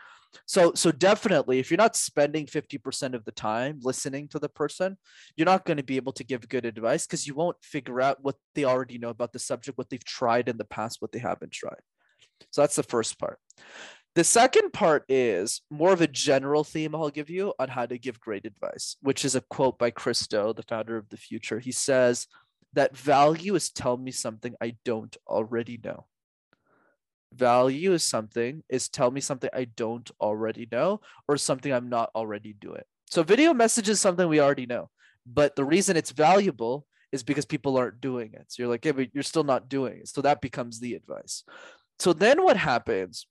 So 0.44 0.72
so 0.74 0.92
definitely 0.92 1.58
if 1.58 1.70
you're 1.70 1.78
not 1.78 1.96
spending 1.96 2.46
50% 2.46 3.14
of 3.14 3.24
the 3.24 3.32
time 3.32 3.78
listening 3.82 4.28
to 4.28 4.38
the 4.38 4.48
person, 4.48 4.98
you're 5.36 5.46
not 5.46 5.64
going 5.64 5.78
to 5.78 5.82
be 5.82 5.96
able 5.96 6.12
to 6.12 6.24
give 6.24 6.48
good 6.48 6.66
advice 6.66 7.06
because 7.06 7.26
you 7.26 7.34
won't 7.34 7.56
figure 7.62 8.00
out 8.00 8.22
what 8.22 8.36
they 8.54 8.64
already 8.64 8.98
know 8.98 9.10
about 9.10 9.32
the 9.32 9.38
subject, 9.38 9.78
what 9.78 9.88
they've 9.88 10.04
tried 10.04 10.48
in 10.48 10.58
the 10.58 10.64
past, 10.64 11.00
what 11.00 11.12
they 11.12 11.18
haven't 11.18 11.52
tried. 11.52 11.80
So 12.50 12.60
that's 12.60 12.76
the 12.76 12.82
first 12.82 13.18
part. 13.18 13.38
The 14.14 14.24
second 14.24 14.72
part 14.72 15.04
is 15.10 15.60
more 15.70 15.92
of 15.92 16.00
a 16.00 16.06
general 16.06 16.64
theme 16.64 16.94
I'll 16.94 17.10
give 17.10 17.28
you 17.28 17.52
on 17.58 17.68
how 17.68 17.84
to 17.84 17.98
give 17.98 18.18
great 18.18 18.46
advice, 18.46 18.96
which 19.02 19.26
is 19.26 19.34
a 19.34 19.42
quote 19.42 19.78
by 19.78 19.90
Chris 19.90 20.26
Do, 20.26 20.54
the 20.56 20.62
founder 20.62 20.96
of 20.96 21.08
the 21.10 21.18
Futur. 21.18 21.58
He 21.58 21.70
says, 21.70 22.26
that 22.76 22.96
value 22.96 23.54
is 23.54 23.70
tell 23.70 23.96
me 23.96 24.12
something 24.12 24.54
I 24.60 24.76
don't 24.84 25.16
already 25.26 25.80
know. 25.82 26.06
Value 27.34 27.92
is 27.92 28.04
something 28.04 28.62
is 28.68 28.88
tell 28.88 29.10
me 29.10 29.20
something 29.20 29.50
I 29.52 29.64
don't 29.64 30.08
already 30.20 30.68
know 30.70 31.00
or 31.26 31.36
something 31.38 31.72
I'm 31.72 31.88
not 31.88 32.10
already 32.14 32.52
doing. 32.52 32.82
So 33.10 33.22
video 33.22 33.52
message 33.54 33.88
is 33.88 33.98
something 33.98 34.28
we 34.28 34.40
already 34.40 34.66
know, 34.66 34.90
but 35.26 35.56
the 35.56 35.64
reason 35.64 35.96
it's 35.96 36.12
valuable 36.12 36.86
is 37.12 37.22
because 37.22 37.46
people 37.46 37.76
aren't 37.78 38.00
doing 38.00 38.32
it. 38.34 38.44
So 38.48 38.62
you're 38.62 38.70
like, 38.70 38.84
yeah, 38.84 38.92
but 38.92 39.08
you're 39.14 39.22
still 39.22 39.44
not 39.44 39.68
doing 39.68 39.98
it. 40.00 40.08
So 40.08 40.20
that 40.22 40.40
becomes 40.40 40.78
the 40.78 40.94
advice. 40.94 41.44
So 41.98 42.12
then 42.12 42.42
what 42.42 42.56
happens 42.56 43.26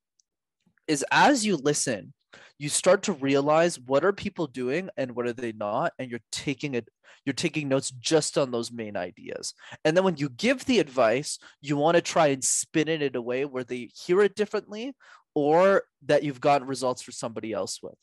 is 0.88 1.06
as 1.12 1.46
you 1.46 1.58
listen, 1.58 2.14
you 2.58 2.70
start 2.70 3.04
to 3.04 3.14
realize 3.14 3.80
what 3.80 4.06
are 4.06 4.14
people 4.14 4.48
doing 4.48 4.90
and 4.98 5.16
what 5.16 5.26
are 5.26 5.34
they 5.34 5.52
not 5.52 5.94
and 6.00 6.10
you're 6.10 6.20
taking 6.32 6.76
it 6.76 6.88
you're 7.26 7.34
taking 7.34 7.68
notes 7.68 7.90
just 7.90 8.38
on 8.38 8.52
those 8.52 8.72
main 8.72 8.96
ideas. 8.96 9.56
And 9.84 9.98
then 9.98 10.04
when 10.04 10.18
you 10.18 10.30
give 10.30 10.66
the 10.66 10.80
advice 10.80 11.40
you 11.62 11.78
want 11.78 11.96
to 11.96 12.02
try 12.02 12.28
and 12.28 12.44
spin 12.44 12.88
it 12.88 13.02
in 13.02 13.16
a 13.16 13.22
way 13.22 13.46
where 13.46 13.64
they 13.64 13.90
hear 13.96 14.22
it 14.22 14.36
differently 14.36 14.94
or 15.34 15.84
that 16.06 16.24
you've 16.24 16.42
gotten 16.42 16.68
results 16.68 17.02
for 17.02 17.12
somebody 17.12 17.52
else 17.52 17.80
with. 17.82 17.96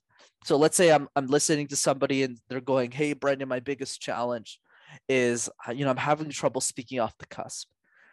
So 0.45 0.57
let's 0.57 0.77
say 0.77 0.93
i'm, 0.93 1.09
I'm 1.17 1.27
listening 1.27 1.69
to 1.69 1.77
somebody 1.77 2.23
and 2.23 2.39
they're 2.49 2.61
going 2.61 2.91
hey 2.91 3.15
brenden 3.15 3.49
my 3.49 3.61
biggest 3.61 4.01
challenge 4.01 4.59
is 5.09 5.49
you 5.73 5.85
know 5.85 5.91
i'm 5.91 5.97
having 5.97 6.29
trouble 6.31 6.61
speaking 6.61 7.01
off 7.01 7.17
the 7.19 7.27
cusp 7.27 7.69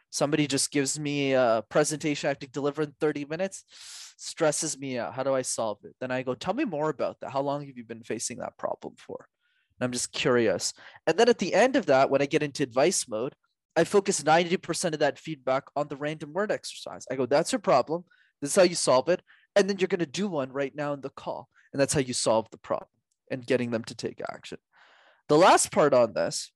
somebody 0.09 0.47
just 0.47 0.71
gives 0.71 0.99
me 0.99 1.33
a 1.33 1.63
presentation 1.69 2.27
I 2.27 2.31
have 2.31 2.39
to 2.39 2.47
deliver 2.47 2.81
in 2.81 2.93
30 2.99 3.25
minutes, 3.25 3.63
stresses 4.17 4.77
me 4.77 4.97
out. 4.97 5.13
How 5.13 5.23
do 5.23 5.33
I 5.33 5.41
solve 5.41 5.79
it? 5.83 5.95
Then 5.99 6.11
I 6.11 6.23
go, 6.23 6.33
tell 6.35 6.53
me 6.53 6.65
more 6.65 6.89
about 6.89 7.19
that. 7.19 7.31
How 7.31 7.41
long 7.41 7.65
have 7.65 7.77
you 7.77 7.83
been 7.83 8.03
facing 8.03 8.39
that 8.39 8.57
problem 8.57 8.95
for? 8.97 9.27
And 9.79 9.85
I'm 9.85 9.91
just 9.91 10.11
curious. 10.11 10.73
And 11.07 11.17
then 11.17 11.29
at 11.29 11.37
the 11.37 11.53
end 11.53 11.75
of 11.75 11.85
that, 11.85 12.09
when 12.09 12.21
I 12.21 12.25
get 12.25 12.43
into 12.43 12.63
advice 12.63 13.07
mode, 13.07 13.33
I 13.75 13.85
focus 13.85 14.23
90% 14.23 14.93
of 14.93 14.99
that 14.99 15.19
feedback 15.19 15.63
on 15.75 15.87
the 15.87 15.95
random 15.95 16.33
word 16.33 16.51
exercise. 16.51 17.05
I 17.09 17.15
go, 17.15 17.25
that's 17.25 17.51
your 17.51 17.59
problem. 17.59 18.03
This 18.41 18.51
is 18.51 18.55
how 18.55 18.63
you 18.63 18.75
solve 18.75 19.07
it. 19.09 19.21
And 19.55 19.69
then 19.69 19.77
you're 19.79 19.87
going 19.87 19.99
to 19.99 20.05
do 20.05 20.27
one 20.27 20.51
right 20.51 20.75
now 20.75 20.93
in 20.93 21.01
the 21.01 21.09
call. 21.09 21.47
And 21.71 21.79
that's 21.79 21.93
how 21.93 21.99
you 21.99 22.13
solve 22.13 22.47
the 22.51 22.57
problem 22.57 22.89
and 23.31 23.45
getting 23.45 23.71
them 23.71 23.83
to 23.85 23.95
take 23.95 24.21
action. 24.29 24.57
The 25.27 25.37
last 25.37 25.71
part 25.71 25.93
on 25.93 26.13
this 26.13 26.51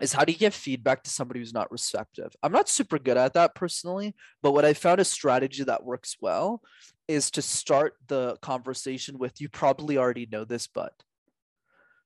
is 0.00 0.12
how 0.12 0.24
do 0.24 0.32
you 0.32 0.38
give 0.38 0.54
feedback 0.54 1.02
to 1.04 1.10
somebody 1.10 1.40
who's 1.40 1.54
not 1.54 1.70
receptive? 1.70 2.34
I'm 2.42 2.52
not 2.52 2.68
super 2.68 2.98
good 2.98 3.16
at 3.16 3.34
that 3.34 3.54
personally, 3.54 4.14
but 4.42 4.52
what 4.52 4.64
I 4.64 4.74
found 4.74 5.00
a 5.00 5.04
strategy 5.04 5.64
that 5.64 5.84
works 5.84 6.16
well 6.20 6.62
is 7.06 7.30
to 7.32 7.42
start 7.42 7.94
the 8.08 8.36
conversation 8.42 9.18
with 9.18 9.40
you 9.40 9.48
probably 9.48 9.98
already 9.98 10.26
know 10.30 10.44
this, 10.44 10.66
but 10.66 10.92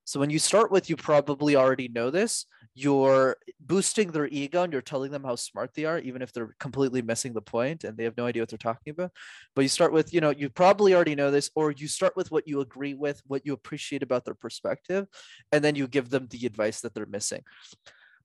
So 0.09 0.19
when 0.19 0.31
you 0.31 0.39
start 0.39 0.71
with 0.71 0.89
you 0.89 0.95
probably 0.95 1.55
already 1.55 1.87
know 1.87 2.09
this, 2.09 2.47
you're 2.73 3.37
boosting 3.59 4.11
their 4.11 4.27
ego 4.27 4.63
and 4.63 4.73
you're 4.73 4.81
telling 4.81 5.11
them 5.11 5.23
how 5.23 5.35
smart 5.35 5.75
they 5.75 5.85
are, 5.85 5.99
even 5.99 6.23
if 6.23 6.33
they're 6.33 6.55
completely 6.59 7.03
missing 7.03 7.33
the 7.33 7.43
point 7.43 7.83
and 7.83 7.95
they 7.95 8.05
have 8.05 8.17
no 8.17 8.25
idea 8.25 8.41
what 8.41 8.49
they're 8.49 8.57
talking 8.57 8.89
about. 8.89 9.11
But 9.55 9.61
you 9.61 9.67
start 9.67 9.93
with, 9.93 10.11
you 10.11 10.19
know, 10.19 10.31
you 10.31 10.49
probably 10.49 10.95
already 10.95 11.13
know 11.13 11.29
this, 11.29 11.51
or 11.53 11.69
you 11.69 11.87
start 11.87 12.15
with 12.15 12.31
what 12.31 12.47
you 12.47 12.59
agree 12.61 12.95
with, 12.95 13.21
what 13.27 13.45
you 13.45 13.53
appreciate 13.53 14.01
about 14.01 14.25
their 14.25 14.33
perspective, 14.33 15.05
and 15.51 15.63
then 15.63 15.75
you 15.75 15.87
give 15.87 16.09
them 16.09 16.25
the 16.31 16.43
advice 16.47 16.81
that 16.81 16.95
they're 16.95 17.05
missing. 17.05 17.43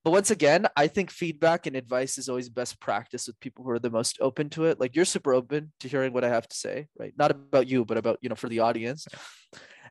But 0.04 0.12
once 0.12 0.30
again, 0.30 0.66
I 0.78 0.86
think 0.86 1.10
feedback 1.10 1.66
and 1.66 1.76
advice 1.76 2.16
is 2.16 2.30
always 2.30 2.48
best 2.48 2.80
practice 2.80 3.26
with 3.26 3.38
people 3.40 3.62
who 3.62 3.70
are 3.72 3.78
the 3.78 3.90
most 3.90 4.16
open 4.22 4.48
to 4.50 4.64
it. 4.64 4.80
Like 4.80 4.96
you're 4.96 5.04
super 5.04 5.34
open 5.34 5.70
to 5.80 5.88
hearing 5.88 6.14
what 6.14 6.24
I 6.24 6.30
have 6.30 6.48
to 6.48 6.56
say, 6.56 6.88
right? 6.98 7.12
Not 7.18 7.30
about 7.30 7.68
you, 7.68 7.84
but 7.84 7.98
about, 7.98 8.20
you 8.22 8.30
know, 8.30 8.36
for 8.36 8.48
the 8.48 8.60
audience. 8.60 9.06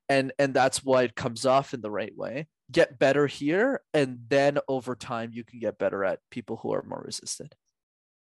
And 0.10 0.32
and 0.38 0.54
that's 0.54 0.84
why 0.84 1.04
it 1.04 1.16
comes 1.16 1.45
off 1.45 1.74
in 1.74 1.82
the 1.82 1.91
right 1.91 2.16
way. 2.16 2.47
Get 2.72 2.99
better 2.99 3.28
here 3.28 3.82
and 3.93 4.20
then 4.28 4.60
over 4.68 4.95
time 4.95 5.32
you 5.34 5.43
can 5.43 5.60
get 5.60 5.78
better 5.78 6.04
at 6.04 6.20
people 6.32 6.58
who 6.58 6.74
are 6.74 6.84
more 6.84 7.04
resistant. 7.06 7.54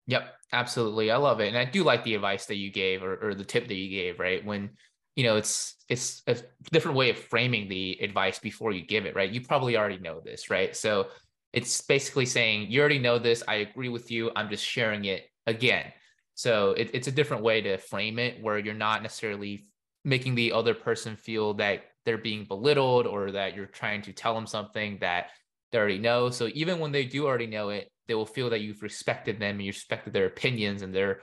Yep, 0.07 0.33
absolutely. 0.53 1.11
I 1.11 1.17
love 1.17 1.39
it. 1.39 1.49
And 1.49 1.57
I 1.57 1.65
do 1.65 1.83
like 1.83 2.03
the 2.03 2.15
advice 2.15 2.47
that 2.47 2.55
you 2.55 2.71
gave 2.71 3.03
or, 3.03 3.15
or 3.29 3.35
the 3.35 3.43
tip 3.43 3.67
that 3.67 3.75
you 3.75 3.89
gave, 3.89 4.19
right? 4.19 4.43
When 4.43 4.71
you 5.15 5.23
know 5.23 5.35
it's 5.37 5.75
it's 5.89 6.23
a 6.27 6.37
different 6.71 6.97
way 6.97 7.09
of 7.09 7.17
framing 7.17 7.67
the 7.67 7.97
advice 8.01 8.39
before 8.39 8.71
you 8.71 8.85
give 8.85 9.05
it, 9.05 9.15
right? 9.15 9.29
You 9.29 9.41
probably 9.41 9.77
already 9.77 9.99
know 9.99 10.19
this, 10.19 10.49
right? 10.49 10.75
So 10.75 11.07
it's 11.53 11.81
basically 11.81 12.25
saying 12.25 12.69
you 12.69 12.79
already 12.79 12.99
know 12.99 13.17
this 13.17 13.43
i 13.47 13.55
agree 13.55 13.89
with 13.89 14.11
you 14.11 14.31
i'm 14.35 14.49
just 14.49 14.65
sharing 14.65 15.05
it 15.05 15.29
again 15.47 15.85
so 16.35 16.71
it, 16.71 16.91
it's 16.93 17.07
a 17.07 17.11
different 17.11 17.43
way 17.43 17.61
to 17.61 17.77
frame 17.77 18.19
it 18.19 18.41
where 18.41 18.57
you're 18.57 18.73
not 18.73 19.01
necessarily 19.01 19.67
making 20.03 20.35
the 20.35 20.51
other 20.51 20.73
person 20.73 21.15
feel 21.15 21.53
that 21.55 21.83
they're 22.05 22.17
being 22.17 22.45
belittled 22.45 23.05
or 23.05 23.31
that 23.31 23.55
you're 23.55 23.65
trying 23.65 24.01
to 24.03 24.13
tell 24.13 24.33
them 24.33 24.47
something 24.47 24.97
that 25.01 25.27
they 25.71 25.77
already 25.77 25.99
know. 25.99 26.29
So 26.29 26.49
even 26.53 26.79
when 26.79 26.91
they 26.91 27.05
do 27.05 27.25
already 27.25 27.47
know 27.47 27.69
it 27.69 27.91
they 28.07 28.15
will 28.15 28.25
feel 28.25 28.49
that 28.49 28.61
you've 28.61 28.81
respected 28.81 29.39
them 29.39 29.57
and 29.57 29.61
you 29.61 29.69
respected 29.69 30.13
their 30.13 30.25
opinions 30.25 30.81
and 30.81 30.93
their 30.93 31.21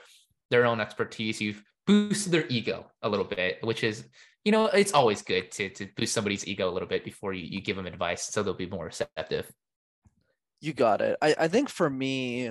their 0.51 0.67
own 0.67 0.81
expertise. 0.81 1.41
You've 1.41 1.63
boosted 1.87 2.33
their 2.33 2.47
ego 2.49 2.91
a 3.03 3.09
little 3.09 3.25
bit 3.25 3.59
which 3.63 3.85
is 3.85 4.05
you 4.45 4.53
know 4.53 4.67
it's 4.67 4.93
always 4.93 5.23
good 5.23 5.51
to 5.53 5.71
to 5.71 5.89
boost 5.97 6.15
somebody's 6.15 6.47
ego 6.47 6.69
a 6.69 6.73
little 6.73 6.89
bit 6.89 7.05
before 7.05 7.33
you, 7.33 7.45
you 7.45 7.61
give 7.61 7.77
them 7.77 7.87
advice 7.87 8.27
so 8.27 8.43
they'll 8.43 8.55
be 8.55 8.67
more 8.67 8.85
receptive. 8.85 9.51
You 10.61 10.73
got 10.73 11.01
it. 11.01 11.17
I, 11.21 11.35
I 11.39 11.49
think 11.49 11.69
for 11.69 11.89
me, 11.89 12.51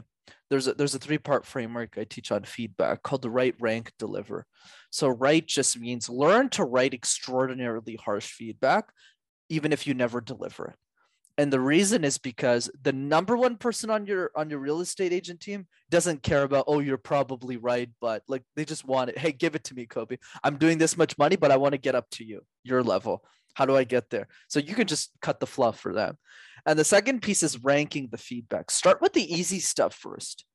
there's 0.50 0.68
a 0.68 0.74
there's 0.74 0.96
a 0.96 1.00
three 1.00 1.18
part 1.18 1.46
framework 1.46 1.98
I 1.98 2.04
teach 2.04 2.32
on 2.32 2.44
feedback 2.44 3.04
called 3.04 3.22
the 3.22 3.30
write 3.30 3.56
rank 3.60 3.92
deliver. 4.00 4.46
So 4.92 5.10
write 5.10 5.48
just 5.48 5.80
means 5.80 6.10
learn 6.10 6.50
to 6.50 6.64
write 6.64 6.94
extraordinarily 6.94 7.96
harsh 7.96 8.32
feedback, 8.32 8.92
even 9.50 9.74
if 9.74 9.88
you 9.88 9.94
never 9.94 10.22
deliver 10.22 10.68
it. 10.68 10.76
And 11.38 11.52
the 11.52 11.60
reason 11.60 12.06
is 12.06 12.18
because 12.18 12.70
the 12.82 12.94
number 12.94 13.36
one 13.36 13.58
person 13.58 13.90
on 13.90 14.06
your 14.06 14.32
on 14.36 14.50
your 14.50 14.60
real 14.60 14.80
estate 14.80 15.12
agent 15.12 15.42
team 15.42 15.68
doesn't 15.90 16.24
care 16.24 16.44
about 16.44 16.66
oh 16.68 16.80
you're 16.80 16.98
probably 16.98 17.58
right, 17.58 17.90
but 18.00 18.24
like 18.28 18.44
they 18.56 18.64
just 18.64 18.86
want 18.86 19.10
it. 19.10 19.18
Hey, 19.18 19.34
give 19.34 19.54
it 19.54 19.66
to 19.66 19.76
me, 19.76 19.86
Kobe. 19.86 20.18
I'm 20.44 20.58
doing 20.58 20.78
this 20.78 20.98
much 20.98 21.18
money, 21.18 21.36
but 21.36 21.52
I 21.52 21.58
want 21.58 21.74
to 21.74 21.78
get 21.78 21.96
up 21.96 22.10
to 22.12 22.26
you, 22.26 22.42
your 22.64 22.84
level. 22.84 23.24
How 23.54 23.66
do 23.66 23.76
I 23.76 23.84
get 23.84 24.10
there? 24.10 24.28
So 24.48 24.60
you 24.60 24.76
can 24.76 24.88
just 24.88 25.12
cut 25.22 25.40
the 25.40 25.48
fluff 25.48 25.80
for 25.80 25.94
them. 25.94 26.18
And 26.66 26.80
the 26.80 26.84
second 26.84 27.22
piece 27.22 27.44
is 27.44 27.64
ranking 27.64 28.10
the 28.12 28.18
feedback. 28.18 28.72
Start 28.72 29.02
with 29.02 29.14
the 29.14 29.34
easy 29.34 29.60
stuff 29.60 29.94
first, 29.94 30.46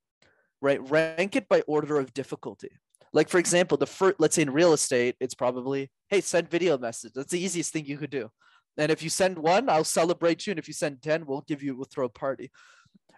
right? 0.61 0.81
Rank 0.89 1.35
it 1.35 1.47
by 1.47 1.61
order 1.61 1.97
of 1.97 2.13
difficulty. 2.13 2.69
Like 3.13 3.29
for 3.29 3.39
example, 3.39 3.77
the 3.77 3.87
first, 3.87 4.15
let's 4.19 4.35
say 4.35 4.41
in 4.41 4.51
real 4.51 4.73
estate, 4.73 5.15
it's 5.19 5.33
probably, 5.35 5.91
hey, 6.09 6.21
send 6.21 6.49
video 6.49 6.77
message. 6.77 7.13
That's 7.13 7.31
the 7.31 7.39
easiest 7.39 7.73
thing 7.73 7.85
you 7.85 7.97
could 7.97 8.09
do. 8.09 8.29
And 8.77 8.91
if 8.91 9.03
you 9.03 9.09
send 9.09 9.37
one, 9.37 9.69
I'll 9.69 9.83
celebrate 9.83 10.47
you. 10.47 10.51
And 10.51 10.59
if 10.59 10.67
you 10.67 10.73
send 10.73 11.01
10, 11.01 11.25
we'll 11.25 11.45
give 11.47 11.61
you, 11.61 11.75
we'll 11.75 11.85
throw 11.85 12.05
a 12.05 12.09
party. 12.09 12.51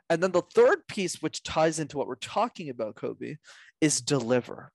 And 0.10 0.22
then 0.22 0.32
the 0.32 0.42
third 0.42 0.88
piece, 0.88 1.22
which 1.22 1.44
ties 1.44 1.80
into 1.80 1.98
what 1.98 2.08
we're 2.08 2.16
talking 2.16 2.70
about, 2.70 2.96
Kobe, 2.96 3.38
is 3.82 4.02
deliver. 4.02 4.72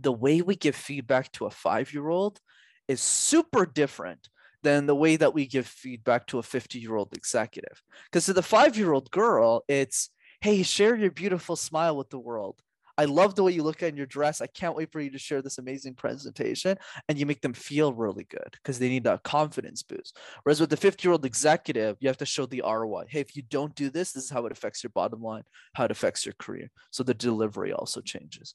The 0.00 0.12
way 0.12 0.42
we 0.42 0.56
give 0.56 0.76
feedback 0.76 1.32
to 1.32 1.46
a 1.46 1.50
five 1.50 1.92
year 1.92 2.08
old 2.08 2.40
is 2.86 3.00
super 3.00 3.66
different 3.66 4.28
than 4.62 4.86
the 4.86 4.94
way 4.94 5.16
that 5.16 5.34
we 5.34 5.46
give 5.46 5.66
feedback 5.66 6.26
to 6.26 6.38
a 6.38 6.42
50 6.42 6.78
year 6.78 6.96
old 6.96 7.14
executive. 7.14 7.82
Because 8.04 8.26
to 8.26 8.32
the 8.32 8.42
five 8.42 8.76
year 8.76 8.92
old 8.92 9.10
girl, 9.10 9.64
it's, 9.68 10.10
hey, 10.40 10.62
share 10.62 10.94
your 10.96 11.10
beautiful 11.10 11.56
smile 11.56 11.96
with 11.96 12.10
the 12.10 12.18
world. 12.18 12.60
I 12.98 13.04
love 13.04 13.36
the 13.36 13.44
way 13.44 13.52
you 13.52 13.62
look 13.62 13.82
at 13.82 13.90
in 13.90 13.96
your 13.96 14.06
dress. 14.06 14.40
I 14.40 14.48
can't 14.48 14.76
wait 14.76 14.90
for 14.90 15.00
you 15.00 15.10
to 15.10 15.18
share 15.18 15.40
this 15.40 15.58
amazing 15.58 15.94
presentation. 15.94 16.76
And 17.08 17.18
you 17.18 17.26
make 17.26 17.40
them 17.40 17.52
feel 17.52 17.92
really 17.92 18.24
good 18.24 18.50
because 18.52 18.78
they 18.78 18.88
need 18.88 19.04
that 19.04 19.22
confidence 19.22 19.84
boost. 19.84 20.18
Whereas 20.42 20.60
with 20.60 20.70
the 20.70 20.76
50 20.76 21.06
year 21.06 21.12
old 21.12 21.24
executive, 21.24 21.96
you 22.00 22.08
have 22.08 22.16
to 22.18 22.26
show 22.26 22.44
the 22.44 22.62
ROI. 22.66 23.04
Hey, 23.08 23.20
if 23.20 23.36
you 23.36 23.42
don't 23.42 23.74
do 23.76 23.88
this, 23.88 24.12
this 24.12 24.24
is 24.24 24.30
how 24.30 24.44
it 24.46 24.52
affects 24.52 24.82
your 24.82 24.90
bottom 24.90 25.22
line, 25.22 25.44
how 25.74 25.84
it 25.84 25.92
affects 25.92 26.26
your 26.26 26.34
career. 26.40 26.70
So 26.90 27.04
the 27.04 27.14
delivery 27.14 27.72
also 27.72 28.00
changes. 28.00 28.54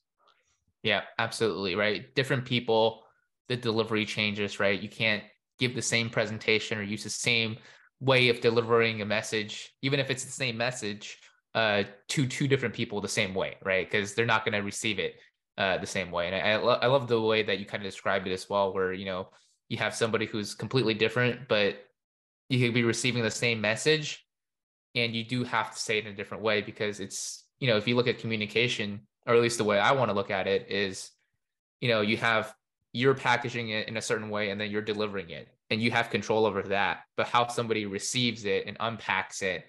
Yeah, 0.84 1.04
absolutely. 1.18 1.76
Right. 1.76 2.14
Different 2.14 2.44
people, 2.44 3.04
the 3.48 3.56
delivery 3.56 4.06
changes, 4.06 4.60
right? 4.60 4.80
You 4.80 4.89
can't 4.89 5.24
give 5.58 5.74
the 5.74 5.82
same 5.82 6.10
presentation 6.10 6.78
or 6.78 6.84
use 6.84 7.06
the 7.06 7.10
same 7.10 7.58
way 8.02 8.28
of 8.28 8.41
delivering 8.41 9.02
a 9.02 9.06
message, 9.06 9.74
even 9.82 10.02
if 10.02 10.10
it's 10.10 10.26
the 10.26 10.32
same 10.32 10.58
message, 10.58 11.20
uh, 11.56 11.84
to 12.10 12.26
two 12.26 12.47
different 12.47 12.74
people 12.74 13.01
the 13.01 13.08
same 13.08 13.34
way, 13.34 13.56
right? 13.64 13.89
Because 13.89 14.14
they're 14.14 14.26
not 14.26 14.45
going 14.45 14.54
to 14.54 14.60
receive 14.60 14.99
it 14.99 15.16
uh, 15.58 15.78
the 15.78 15.88
same 15.88 16.12
way. 16.12 16.28
And 16.28 16.36
I, 16.36 16.39
I, 16.39 16.56
lo- 16.58 16.80
I 16.82 16.88
love 16.88 17.08
the 17.08 17.22
way 17.22 17.43
that 17.43 17.60
you 17.60 17.66
kind 17.66 17.84
of 17.84 17.89
described 17.89 18.28
it 18.28 18.34
as 18.34 18.49
well, 18.49 18.74
where 18.74 18.93
you 18.93 19.06
know 19.06 19.30
you 19.70 19.78
have 19.78 19.95
somebody 19.95 20.26
who's 20.26 20.56
completely 20.56 20.93
different, 20.93 21.47
but 21.47 21.78
you 22.49 22.66
could 22.66 22.74
be 22.74 22.84
receiving 22.84 23.24
the 23.24 23.32
same 23.32 23.62
message, 23.62 24.26
and 24.95 25.16
you 25.16 25.24
do 25.24 25.43
have 25.43 25.74
to 25.74 25.80
say 25.80 25.97
it 25.99 26.06
in 26.06 26.14
a 26.14 26.16
different 26.16 26.43
way 26.43 26.62
because 26.62 26.99
it's 26.99 27.45
you 27.60 27.68
know 27.68 27.78
if 27.78 27.88
you 27.88 27.95
look 27.95 28.08
at 28.08 28.20
communication, 28.20 29.01
or 29.28 29.36
at 29.36 29.41
least 29.41 29.58
the 29.58 29.64
way 29.64 29.80
I 29.80 29.91
want 29.91 30.10
to 30.10 30.16
look 30.16 30.32
at 30.32 30.47
it 30.47 30.70
is, 30.70 31.12
you 31.82 31.89
know, 31.89 32.01
you 32.01 32.18
have 32.18 32.54
you're 32.93 33.16
packaging 33.16 33.70
it 33.70 33.88
in 33.88 33.97
a 33.97 34.01
certain 34.01 34.30
way 34.30 34.51
and 34.51 34.62
then 34.62 34.72
you're 34.72 34.82
delivering 34.82 35.32
it 35.32 35.47
and 35.72 35.82
you 35.82 35.91
have 35.91 36.12
control 36.12 36.45
over 36.45 36.62
that 36.62 37.01
but 37.18 37.28
how 37.28 37.47
somebody 37.47 37.86
receives 37.86 38.45
it 38.45 38.66
and 38.68 38.78
unpacks 38.80 39.41
it 39.41 39.66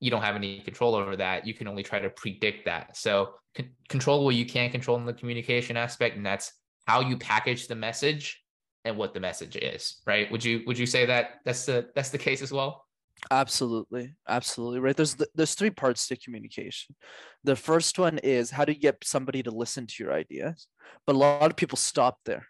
you 0.00 0.10
don't 0.10 0.22
have 0.22 0.36
any 0.36 0.60
control 0.60 0.94
over 0.94 1.16
that 1.16 1.46
you 1.46 1.54
can 1.54 1.66
only 1.66 1.82
try 1.82 1.98
to 1.98 2.10
predict 2.10 2.64
that. 2.66 2.96
So 2.96 3.34
c- 3.56 3.68
control 3.88 4.24
what 4.24 4.34
you 4.34 4.46
can 4.46 4.70
control 4.70 4.96
in 4.96 5.04
the 5.04 5.12
communication 5.12 5.76
aspect 5.76 6.16
and 6.16 6.24
that's 6.24 6.52
how 6.86 7.00
you 7.00 7.16
package 7.16 7.66
the 7.66 7.74
message 7.74 8.42
and 8.84 8.96
what 8.96 9.12
the 9.12 9.20
message 9.20 9.56
is 9.56 10.00
right? 10.06 10.30
Would 10.30 10.44
you 10.44 10.62
would 10.66 10.78
you 10.78 10.86
say 10.86 11.06
that 11.06 11.40
that's 11.44 11.66
the 11.66 11.88
that's 11.94 12.10
the 12.10 12.18
case 12.18 12.42
as 12.42 12.52
well? 12.52 12.84
Absolutely. 13.32 14.14
Absolutely 14.28 14.78
right? 14.78 14.96
There's 14.96 15.16
there's 15.34 15.54
three 15.54 15.70
parts 15.70 16.06
to 16.08 16.16
communication. 16.16 16.94
The 17.42 17.56
first 17.56 17.98
one 17.98 18.18
is 18.18 18.50
how 18.50 18.64
do 18.64 18.72
you 18.72 18.78
get 18.78 19.02
somebody 19.02 19.42
to 19.42 19.50
listen 19.50 19.86
to 19.86 20.04
your 20.04 20.12
ideas 20.12 20.68
but 21.06 21.16
a 21.16 21.18
lot 21.18 21.50
of 21.50 21.56
people 21.56 21.76
stop 21.76 22.18
there. 22.24 22.46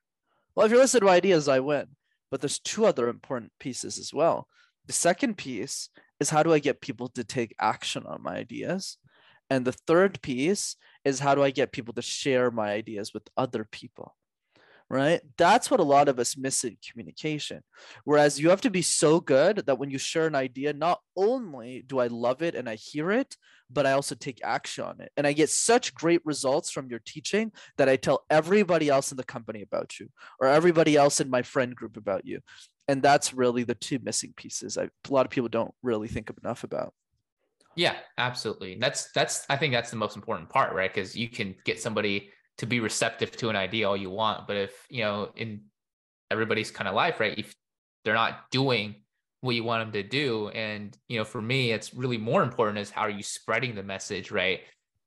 Well 0.54 0.66
if 0.66 0.72
you 0.72 0.78
listen 0.78 1.00
to 1.00 1.08
ideas 1.08 1.48
i 1.48 1.60
win 1.60 1.86
but 2.30 2.42
there's 2.42 2.58
two 2.58 2.84
other 2.84 3.08
important 3.08 3.52
pieces 3.58 3.98
as 3.98 4.12
well 4.12 4.48
the 4.88 4.92
second 4.92 5.36
piece 5.36 5.90
is 6.18 6.30
how 6.30 6.42
do 6.42 6.52
i 6.52 6.58
get 6.58 6.80
people 6.80 7.08
to 7.10 7.22
take 7.22 7.54
action 7.60 8.04
on 8.06 8.22
my 8.22 8.36
ideas? 8.36 8.98
And 9.50 9.64
the 9.64 9.72
third 9.72 10.20
piece 10.20 10.76
is 11.04 11.20
how 11.20 11.36
do 11.36 11.42
i 11.44 11.50
get 11.50 11.72
people 11.72 11.94
to 11.94 12.02
share 12.02 12.50
my 12.50 12.72
ideas 12.72 13.14
with 13.14 13.22
other 13.36 13.64
people 13.64 14.16
right? 14.90 15.20
That's 15.36 15.70
what 15.70 15.80
a 15.80 15.84
lot 15.84 16.08
of 16.08 16.18
us 16.18 16.36
miss 16.36 16.64
in 16.64 16.76
communication. 16.88 17.62
Whereas 18.04 18.40
you 18.40 18.50
have 18.50 18.62
to 18.62 18.70
be 18.70 18.82
so 18.82 19.20
good 19.20 19.64
that 19.66 19.78
when 19.78 19.90
you 19.90 19.98
share 19.98 20.26
an 20.26 20.34
idea, 20.34 20.72
not 20.72 21.00
only 21.16 21.84
do 21.86 21.98
I 21.98 22.06
love 22.06 22.42
it 22.42 22.54
and 22.54 22.68
I 22.68 22.76
hear 22.76 23.10
it, 23.10 23.36
but 23.70 23.86
I 23.86 23.92
also 23.92 24.14
take 24.14 24.40
action 24.42 24.84
on 24.84 25.00
it. 25.00 25.12
And 25.16 25.26
I 25.26 25.34
get 25.34 25.50
such 25.50 25.94
great 25.94 26.22
results 26.24 26.70
from 26.70 26.88
your 26.88 27.00
teaching 27.04 27.52
that 27.76 27.88
I 27.88 27.96
tell 27.96 28.24
everybody 28.30 28.88
else 28.88 29.10
in 29.10 29.18
the 29.18 29.24
company 29.24 29.62
about 29.62 30.00
you 30.00 30.08
or 30.40 30.48
everybody 30.48 30.96
else 30.96 31.20
in 31.20 31.28
my 31.28 31.42
friend 31.42 31.76
group 31.76 31.96
about 31.96 32.24
you. 32.24 32.40
And 32.86 33.02
that's 33.02 33.34
really 33.34 33.64
the 33.64 33.74
two 33.74 33.98
missing 34.02 34.32
pieces 34.34 34.78
I, 34.78 34.84
a 34.84 34.90
lot 35.10 35.26
of 35.26 35.30
people 35.30 35.50
don't 35.50 35.74
really 35.82 36.08
think 36.08 36.30
enough 36.42 36.64
about. 36.64 36.94
Yeah, 37.76 37.94
absolutely. 38.16 38.76
That's 38.80 39.12
that's 39.12 39.44
I 39.48 39.56
think 39.56 39.72
that's 39.72 39.90
the 39.90 39.96
most 39.96 40.16
important 40.16 40.48
part, 40.48 40.74
right? 40.74 40.92
Because 40.92 41.14
you 41.14 41.28
can 41.28 41.54
get 41.64 41.80
somebody 41.80 42.30
to 42.58 42.66
be 42.66 42.80
receptive 42.80 43.30
to 43.36 43.48
an 43.48 43.56
idea 43.56 43.88
all 43.88 43.96
you 43.96 44.10
want. 44.10 44.46
But 44.46 44.56
if 44.56 44.86
you 44.90 45.02
know 45.02 45.30
in 45.36 45.62
everybody's 46.30 46.70
kind 46.70 46.86
of 46.86 46.94
life 46.94 47.20
right 47.20 47.38
if 47.38 47.54
they're 48.04 48.14
not 48.14 48.50
doing 48.50 48.96
what 49.40 49.54
you 49.54 49.64
want 49.64 49.82
them 49.82 49.92
to 49.92 50.06
do 50.06 50.48
and 50.48 50.96
you 51.08 51.16
know 51.16 51.24
for 51.24 51.40
me 51.40 51.72
it's 51.72 51.94
really 51.94 52.18
more 52.18 52.42
important 52.42 52.78
is 52.78 52.90
how 52.90 53.02
are 53.02 53.10
you 53.10 53.22
spreading 53.22 53.74
the 53.74 53.82
message 53.82 54.30
right? 54.30 54.60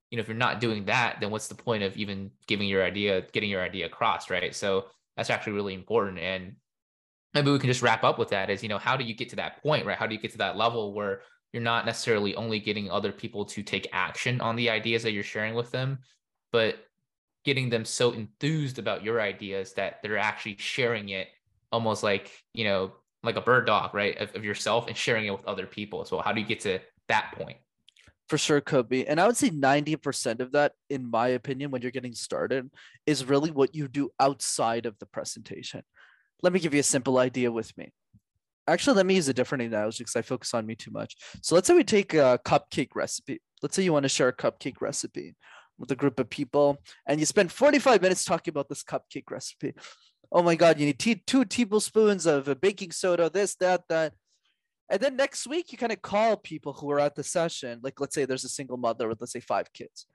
You 0.10 0.18
know 0.18 0.22
if 0.22 0.28
you're 0.28 0.38
not 0.38 0.60
doing 0.60 0.86
that 0.86 1.18
then 1.20 1.30
what's 1.30 1.48
the 1.48 1.56
point 1.56 1.84
of 1.84 1.96
even 1.98 2.32
giving 2.48 2.68
your 2.68 2.84
idea 2.84 3.22
getting 3.34 3.50
your 3.50 3.62
idea 3.62 3.86
across 3.86 4.30
right? 4.30 4.56
So 4.56 4.86
that's 5.18 5.30
actually 5.30 5.54
really 5.54 5.74
important. 5.74 6.20
And 6.20 6.56
maybe 7.34 7.52
we 7.52 7.60
can 7.60 7.68
just 7.68 7.82
wrap 7.82 8.04
up 8.04 8.18
with 8.18 8.30
that 8.30 8.50
is 8.50 8.64
you 8.64 8.70
know 8.70 8.78
how 8.78 8.96
do 8.96 9.04
you 9.04 9.14
get 9.14 9.30
to 9.30 9.36
that 9.36 9.62
point 9.62 9.86
right? 9.86 9.98
How 9.98 10.08
do 10.08 10.16
you 10.16 10.22
get 10.22 10.32
to 10.32 10.38
that 10.40 10.58
level 10.58 10.94
where 10.94 11.22
you're 11.52 11.62
not 11.62 11.86
necessarily 11.86 12.34
only 12.36 12.60
getting 12.60 12.90
other 12.90 13.12
people 13.12 13.44
to 13.44 13.62
take 13.62 13.90
action 13.92 14.40
on 14.40 14.56
the 14.56 14.70
ideas 14.70 15.04
that 15.04 15.12
you're 15.12 15.22
sharing 15.22 15.54
with 15.54 15.70
them 15.70 16.00
but 16.52 16.86
getting 17.44 17.70
them 17.70 17.86
so 17.86 18.12
enthused 18.12 18.80
about 18.80 19.04
your 19.04 19.22
ideas 19.22 19.74
that 19.74 20.00
they're 20.02 20.18
actually 20.18 20.58
sharing 20.58 21.10
it 21.10 21.28
almost 21.72 22.04
like 22.04 22.32
you 22.54 22.64
know 22.64 22.92
like 23.24 23.36
a 23.36 23.42
bird 23.42 23.66
dog, 23.68 23.94
right? 23.94 24.18
Of, 24.18 24.36
of 24.36 24.44
yourself 24.44 24.88
and 24.88 24.98
sharing 24.98 25.26
it 25.26 25.32
with 25.32 25.46
other 25.46 25.66
people 25.66 26.02
as 26.02 26.12
well. 26.12 26.22
How 26.22 26.32
do 26.32 26.42
you 26.42 26.48
get 26.48 26.62
to 26.62 26.80
that 27.08 27.34
point? 27.36 27.58
For 28.30 28.38
sure, 28.38 28.62
Kobe. 28.62 29.06
And 29.06 29.20
I 29.20 29.28
would 29.28 29.38
say 29.38 29.50
90% 29.50 30.40
of 30.40 30.54
that, 30.54 30.74
in 30.90 31.10
my 31.10 31.30
opinion, 31.30 31.70
when 31.70 31.82
you're 31.82 31.92
getting 31.92 32.14
started, 32.16 32.72
is 33.06 33.26
really 33.26 33.52
what 33.52 33.76
you 33.76 33.88
do 33.88 34.10
outside 34.20 34.86
of 34.86 34.98
the 35.00 35.06
presentation. 35.06 35.84
Let 36.42 36.54
me 36.54 36.60
give 36.60 36.74
you 36.74 36.80
a 36.80 36.84
simple 36.84 37.18
idea 37.18 37.52
with 37.52 37.78
me. 37.78 37.92
Actually, 38.68 38.96
let 38.96 39.06
me 39.06 39.16
use 39.16 39.28
a 39.28 39.34
different 39.34 39.64
analogy 39.64 40.04
because 40.04 40.16
I 40.16 40.22
focus 40.22 40.54
on 40.54 40.66
me 40.66 40.76
too 40.76 40.92
much. 40.92 41.16
So 41.42 41.56
let's 41.56 41.68
say 41.68 41.74
we 41.74 41.84
take 41.84 42.14
a 42.14 42.40
cupcake 42.46 42.96
recipe. 42.96 43.42
Let's 43.62 43.76
say 43.76 43.84
you 43.84 43.94
want 43.94 44.04
to 44.04 44.10
share 44.10 44.30
a 44.30 44.34
cupcake 44.34 44.82
recipe 44.82 45.36
with 45.82 45.92
a 45.92 45.96
group 45.96 46.20
of 46.20 46.30
people, 46.30 46.78
and 47.06 47.20
you 47.20 47.26
spend 47.26 47.52
45 47.52 48.02
minutes 48.02 48.24
talking 48.24 48.52
about 48.52 48.70
this 48.70 48.84
cupcake 48.84 49.30
recipe. 49.30 49.74
Oh 50.32 50.42
my 50.42 50.56
God, 50.56 50.80
you 50.80 50.86
need 50.86 51.00
t- 51.00 51.24
two 51.28 51.44
tablespoons 51.44 52.26
of 52.26 52.62
baking 52.62 52.92
soda, 52.92 53.30
this, 53.30 53.56
that, 53.56 53.82
that. 53.90 54.14
And 54.90 55.00
then 55.02 55.16
next 55.16 55.48
week, 55.48 55.72
you 55.72 55.78
kind 55.78 55.92
of 55.92 56.02
call 56.02 56.38
people 56.38 56.74
who 56.74 56.90
are 56.92 57.00
at 57.00 57.16
the 57.16 57.24
session. 57.24 57.80
Like, 57.82 58.00
let's 58.00 58.16
say 58.16 58.26
there's 58.26 58.46
a 58.46 58.50
single 58.50 58.78
mother 58.78 59.08
with, 59.08 59.20
let's 59.20 59.34
say, 59.34 59.40
five 59.40 59.74
kids. 59.74 60.06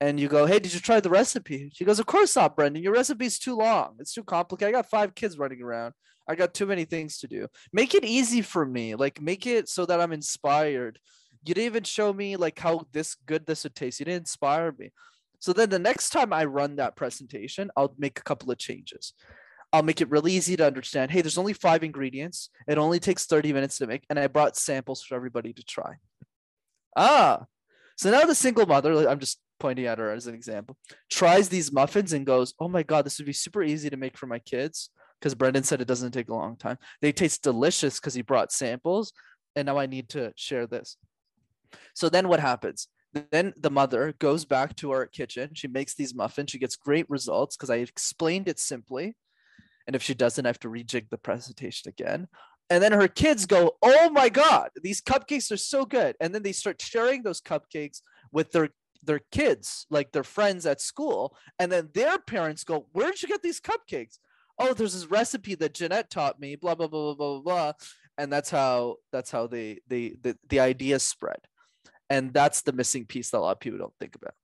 And 0.00 0.20
you 0.20 0.28
go, 0.28 0.46
hey, 0.46 0.58
did 0.58 0.74
you 0.74 0.80
try 0.80 1.00
the 1.00 1.10
recipe? 1.10 1.70
She 1.72 1.84
goes, 1.84 1.98
of 1.98 2.06
course 2.06 2.36
not, 2.36 2.56
Brenden. 2.56 2.82
Your 2.82 2.92
recipe's 2.92 3.38
too 3.38 3.56
long. 3.56 3.96
It's 3.98 4.12
too 4.12 4.24
complicated. 4.24 4.74
I 4.74 4.78
got 4.78 4.90
five 4.90 5.14
kids 5.14 5.38
running 5.38 5.62
around. 5.62 5.94
I 6.28 6.34
got 6.34 6.54
too 6.54 6.66
many 6.66 6.84
things 6.84 7.18
to 7.18 7.28
do. 7.28 7.46
Make 7.72 7.94
it 7.94 8.04
easy 8.04 8.42
for 8.42 8.66
me. 8.66 8.94
Like, 8.94 9.20
make 9.22 9.46
it 9.46 9.68
so 9.68 9.86
that 9.86 10.00
I'm 10.00 10.12
inspired. 10.12 10.98
You 11.46 11.54
didn't 11.54 11.66
even 11.66 11.84
show 11.84 12.12
me 12.12 12.36
like 12.36 12.58
how 12.58 12.86
this 12.92 13.14
good 13.26 13.46
this 13.46 13.64
would 13.64 13.74
taste. 13.74 14.00
You 14.00 14.06
didn't 14.06 14.22
inspire 14.22 14.74
me. 14.78 14.90
So 15.38 15.52
then 15.52 15.68
the 15.68 15.78
next 15.78 16.10
time 16.10 16.32
I 16.32 16.44
run 16.44 16.76
that 16.76 16.96
presentation, 16.96 17.70
I'll 17.76 17.94
make 17.98 18.18
a 18.18 18.22
couple 18.22 18.50
of 18.50 18.58
changes. 18.58 19.12
I'll 19.72 19.82
make 19.82 20.00
it 20.00 20.10
really 20.10 20.32
easy 20.32 20.56
to 20.56 20.66
understand. 20.66 21.10
Hey, 21.10 21.20
there's 21.20 21.38
only 21.38 21.52
five 21.52 21.84
ingredients. 21.84 22.50
It 22.66 22.78
only 22.78 22.98
takes 22.98 23.26
30 23.26 23.52
minutes 23.52 23.78
to 23.78 23.86
make. 23.86 24.04
And 24.08 24.18
I 24.18 24.26
brought 24.26 24.56
samples 24.56 25.02
for 25.02 25.14
everybody 25.14 25.52
to 25.52 25.62
try. 25.62 25.94
Ah, 26.96 27.44
so 27.96 28.10
now 28.10 28.24
the 28.24 28.34
single 28.34 28.66
mother, 28.66 29.08
I'm 29.08 29.18
just 29.18 29.38
pointing 29.58 29.86
at 29.86 29.98
her 29.98 30.12
as 30.12 30.26
an 30.26 30.34
example, 30.34 30.76
tries 31.10 31.48
these 31.48 31.72
muffins 31.72 32.12
and 32.12 32.26
goes, 32.26 32.54
Oh 32.58 32.68
my 32.68 32.82
God, 32.82 33.04
this 33.04 33.18
would 33.18 33.26
be 33.26 33.32
super 33.32 33.62
easy 33.62 33.90
to 33.90 33.96
make 33.96 34.16
for 34.16 34.26
my 34.26 34.38
kids. 34.38 34.90
Because 35.18 35.34
Brenden 35.34 35.64
said 35.64 35.80
it 35.80 35.88
doesn't 35.88 36.12
take 36.12 36.28
a 36.28 36.34
long 36.34 36.56
time. 36.56 36.76
They 37.00 37.10
taste 37.10 37.42
delicious 37.42 37.98
because 37.98 38.14
he 38.14 38.22
brought 38.22 38.52
samples. 38.52 39.12
And 39.54 39.66
now 39.66 39.78
I 39.78 39.86
need 39.86 40.10
to 40.10 40.32
share 40.36 40.66
this. 40.66 40.98
So 41.94 42.08
then 42.08 42.28
what 42.28 42.40
happens? 42.40 42.88
Then 43.30 43.54
the 43.56 43.70
mother 43.70 44.14
goes 44.18 44.44
back 44.44 44.76
to 44.76 44.90
our 44.90 45.06
kitchen. 45.06 45.50
She 45.54 45.68
makes 45.68 45.94
these 45.94 46.14
muffins. 46.14 46.50
She 46.50 46.58
gets 46.58 46.76
great 46.76 47.08
results 47.08 47.56
because 47.56 47.70
I 47.70 47.76
explained 47.76 48.48
it 48.48 48.58
simply. 48.58 49.16
And 49.86 49.96
if 49.96 50.02
she 50.02 50.14
doesn't, 50.14 50.44
I 50.44 50.48
have 50.48 50.60
to 50.60 50.68
rejig 50.68 51.08
the 51.10 51.18
presentation 51.18 51.88
again. 51.88 52.28
And 52.68 52.82
then 52.82 52.92
her 52.92 53.08
kids 53.08 53.46
go, 53.46 53.76
Oh 53.82 54.10
my 54.10 54.28
God, 54.28 54.70
these 54.82 55.00
cupcakes 55.00 55.52
are 55.52 55.56
so 55.56 55.84
good. 55.84 56.16
And 56.20 56.34
then 56.34 56.42
they 56.42 56.52
start 56.52 56.82
sharing 56.82 57.22
those 57.22 57.40
cupcakes 57.40 58.00
with 58.32 58.52
their 58.52 58.70
their 59.02 59.20
kids, 59.30 59.86
like 59.88 60.10
their 60.10 60.24
friends 60.24 60.66
at 60.66 60.80
school. 60.80 61.36
And 61.58 61.70
then 61.70 61.90
their 61.94 62.18
parents 62.18 62.64
go, 62.64 62.86
Where 62.92 63.10
did 63.10 63.22
you 63.22 63.28
get 63.28 63.42
these 63.42 63.60
cupcakes? 63.60 64.18
Oh, 64.58 64.74
there's 64.74 64.94
this 64.94 65.10
recipe 65.10 65.54
that 65.56 65.74
Jeanette 65.74 66.10
taught 66.10 66.40
me, 66.40 66.56
blah, 66.56 66.74
blah, 66.74 66.88
blah, 66.88 67.14
blah, 67.14 67.34
blah, 67.34 67.40
blah. 67.40 67.72
And 68.18 68.32
that's 68.32 68.50
how 68.50 68.96
that's 69.12 69.30
how 69.30 69.46
they 69.46 69.80
the 69.88 70.16
the, 70.22 70.36
the 70.48 70.60
ideas 70.60 71.02
spread. 71.04 71.38
And 72.08 72.32
that's 72.32 72.62
the 72.62 72.72
missing 72.72 73.04
piece 73.04 73.30
that 73.30 73.38
a 73.38 73.40
lot 73.40 73.52
of 73.52 73.60
people 73.60 73.78
don't 73.78 73.94
think 73.98 74.14
about. 74.14 74.34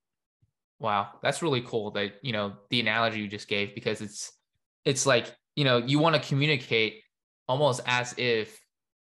Wow, 0.80 1.10
that's 1.22 1.42
really 1.42 1.60
cool 1.60 1.92
that 1.92 2.14
you 2.22 2.32
know 2.32 2.54
the 2.70 2.80
analogy 2.80 3.20
you 3.20 3.28
just 3.28 3.46
gave 3.46 3.72
because 3.72 4.00
it's 4.00 4.32
it's 4.84 5.06
like 5.06 5.32
you 5.54 5.64
know 5.64 5.78
you 5.78 6.00
want 6.00 6.16
to 6.16 6.28
communicate 6.28 7.02
almost 7.46 7.80
as 7.86 8.14
if 8.16 8.60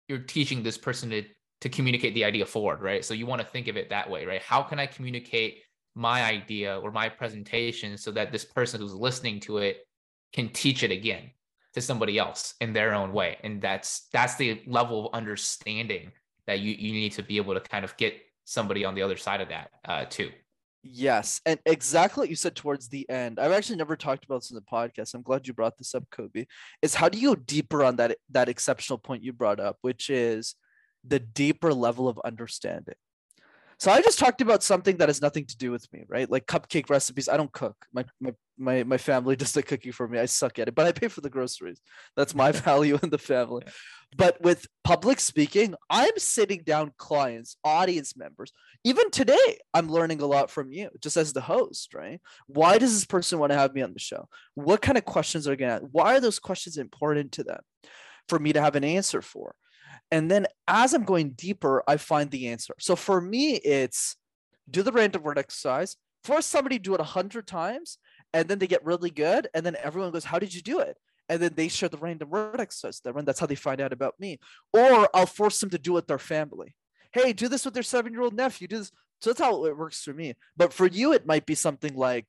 you're 0.10 0.20
teaching 0.20 0.62
this 0.62 0.78
person 0.78 1.10
to 1.12 1.24
to 1.62 1.70
communicate 1.70 2.14
the 2.16 2.26
idea 2.26 2.46
forward 2.46 2.82
right? 2.82 3.06
So 3.06 3.14
you 3.14 3.26
want 3.26 3.42
to 3.42 3.48
think 3.48 3.70
of 3.70 3.78
it 3.78 3.90
that 3.92 4.10
way 4.10 4.26
right? 4.26 4.42
How 4.42 4.62
can 4.62 4.78
i 4.78 4.86
communicate 4.86 5.60
my 5.96 6.24
idea 6.24 6.78
or 6.80 6.92
my 6.92 7.08
presentation 7.08 7.98
so 7.98 8.12
that 8.12 8.34
this 8.34 8.44
person 8.44 8.82
who's 8.82 8.94
listening 8.94 9.40
to 9.42 9.60
it 9.60 9.88
can 10.34 10.50
teach 10.50 10.84
it 10.84 10.92
again 10.92 11.32
to 11.76 11.82
somebody 11.82 12.18
else 12.18 12.56
in 12.60 12.74
their 12.74 12.94
own 12.94 13.14
way? 13.14 13.38
And 13.42 13.62
that's 13.62 14.10
that's 14.12 14.36
the 14.36 14.62
level 14.68 15.08
of 15.08 15.14
understanding 15.14 16.12
that 16.46 16.60
you 16.60 16.74
you 16.74 16.92
need 16.92 17.14
to 17.14 17.24
be 17.24 17.38
able 17.38 17.54
to 17.54 17.62
kind 17.62 17.86
of 17.86 17.96
get 17.96 18.16
somebody 18.46 18.86
on 18.86 18.96
the 18.96 19.02
other 19.02 19.18
side 19.18 19.42
of 19.42 19.50
that 19.50 19.70
uh, 19.86 20.06
too 20.06 20.30
Yes, 20.86 21.40
and 21.46 21.62
exactly 21.66 22.22
what 22.24 22.30
you 22.30 22.36
said 22.36 22.58
towards 22.58 22.90
the 22.90 23.10
end. 23.10 23.40
I've 23.40 23.54
actually 23.54 23.78
never 23.78 23.96
talked 23.96 24.26
about 24.26 24.42
this 24.42 24.52
in 24.52 24.56
the 24.56 24.62
podcast. 24.62 25.14
I'm 25.14 25.22
glad 25.22 25.48
you 25.48 25.54
brought 25.54 25.78
this 25.78 25.96
up, 25.96 26.04
Kobe. 26.12 26.46
Is 26.82 26.94
how 26.94 27.08
do 27.08 27.18
you 27.18 27.30
go 27.30 27.36
deeper 27.36 27.86
on 27.86 27.96
that 27.96 28.18
that 28.32 28.50
exceptional 28.50 29.00
point 29.00 29.24
you 29.24 29.32
brought 29.32 29.62
up, 29.62 29.78
which 29.80 30.10
is 30.10 30.56
the 31.06 31.20
deeper 31.20 31.74
level 31.74 32.10
of 32.10 32.20
understanding. 32.26 32.96
So 33.84 33.92
I 33.92 34.02
just 34.02 34.18
talked 34.18 34.40
about 34.40 34.64
something 34.64 34.96
that 34.96 35.10
has 35.10 35.22
nothing 35.22 35.46
to 35.46 35.58
do 35.58 35.70
with 35.70 35.92
me, 35.92 36.06
right? 36.08 36.32
Like 36.32 36.46
cupcake 36.46 36.90
recipes. 36.90 37.28
I 37.28 37.36
don't 37.36 37.52
cook. 37.52 37.76
My 37.92 38.06
my 38.22 38.34
my, 38.58 38.84
my 38.86 38.98
family 38.98 39.36
does 39.42 39.52
the 39.52 39.62
cooking 39.62 39.92
for 39.92 40.08
me. 40.08 40.20
I 40.20 40.26
suck 40.26 40.58
at 40.58 40.70
it, 40.70 40.74
but 40.74 40.86
I 40.86 40.94
pay 40.94 41.10
for 41.10 41.20
the 41.20 41.30
groceries. 41.30 41.82
That's 42.16 42.34
my 42.34 42.52
value 42.70 42.98
in 43.04 43.10
the 43.10 43.18
family. 43.18 43.66
But 44.16 44.40
with 44.40 44.68
public 44.86 45.20
speaking, 45.20 45.76
I'm 45.90 46.18
sitting 46.18 46.62
down 46.66 46.94
clients, 46.98 47.58
audience 47.66 48.16
members. 48.16 48.54
Even 48.86 49.12
today, 49.12 49.58
I'm 49.74 49.90
learning 49.90 50.22
a 50.22 50.28
lot 50.28 50.50
from 50.50 50.72
you, 50.72 50.88
just 51.02 51.18
as 51.18 51.34
the 51.34 51.42
host, 51.42 51.94
right? 51.94 52.22
Why 52.48 52.78
does 52.78 52.94
this 52.94 53.04
person 53.04 53.38
want 53.38 53.52
to 53.52 53.58
have 53.58 53.74
me 53.74 53.82
on 53.82 53.92
the 53.92 54.00
show? 54.00 54.30
What 54.56 54.82
kind 54.82 54.98
of 54.98 55.04
questions 55.04 55.46
are 55.46 55.58
going 55.58 55.82
to 55.82 55.86
why 55.88 56.16
are 56.16 56.22
those 56.22 56.40
questions 56.40 56.78
important 56.78 57.34
to 57.34 57.44
them 57.44 57.60
for 58.30 58.40
me 58.40 58.54
to 58.54 58.62
have 58.62 58.78
an 58.78 58.86
answer 58.86 59.22
for? 59.22 59.56
And 60.14 60.30
then 60.30 60.46
as 60.68 60.94
I'm 60.94 61.06
going 61.06 61.32
deeper, 61.32 61.84
I 61.88 61.98
find 61.98 62.30
the 62.30 62.50
answer. 62.50 62.76
So 62.78 62.96
for 62.96 63.20
me, 63.20 63.56
it's 63.56 64.16
do 64.70 64.84
the 64.84 64.92
random 64.92 65.24
word 65.24 65.40
exercise, 65.40 65.98
force 66.24 66.46
somebody 66.46 66.78
to 66.78 66.84
do 66.84 66.94
it 66.94 67.00
a 67.00 67.04
hundred 67.04 67.48
times, 67.48 67.98
and 68.32 68.48
then 68.48 68.60
they 68.60 68.68
get 68.68 68.86
really 68.86 69.10
good. 69.10 69.48
And 69.56 69.66
then 69.66 69.76
everyone 69.82 70.12
goes, 70.12 70.26
How 70.26 70.38
did 70.38 70.54
you 70.54 70.62
do 70.62 70.82
it? 70.82 71.00
And 71.30 71.42
then 71.42 71.54
they 71.56 71.68
share 71.68 71.90
the 71.90 71.98
random 71.98 72.30
word 72.30 72.62
exercise. 72.62 73.02
That's 73.04 73.40
how 73.40 73.48
they 73.48 73.56
find 73.56 73.82
out 73.82 73.92
about 73.92 74.14
me. 74.20 74.40
Or 74.72 75.10
I'll 75.16 75.26
force 75.26 75.60
them 75.60 75.72
to 75.72 75.80
do 75.80 75.94
it 75.94 75.96
with 75.96 76.08
their 76.08 76.20
family. 76.20 76.76
Hey, 77.12 77.34
do 77.34 77.48
this 77.48 77.66
with 77.66 77.74
their 77.74 77.82
seven-year-old 77.82 78.36
nephew. 78.36 78.68
Do 78.68 78.78
this. 78.78 78.92
So 79.20 79.32
that's 79.32 79.42
how 79.42 79.66
it 79.66 79.76
works 79.76 80.04
for 80.04 80.14
me. 80.14 80.36
But 80.56 80.74
for 80.74 80.86
you, 80.86 81.14
it 81.14 81.26
might 81.26 81.48
be 81.48 81.56
something 81.56 81.96
like 81.96 82.28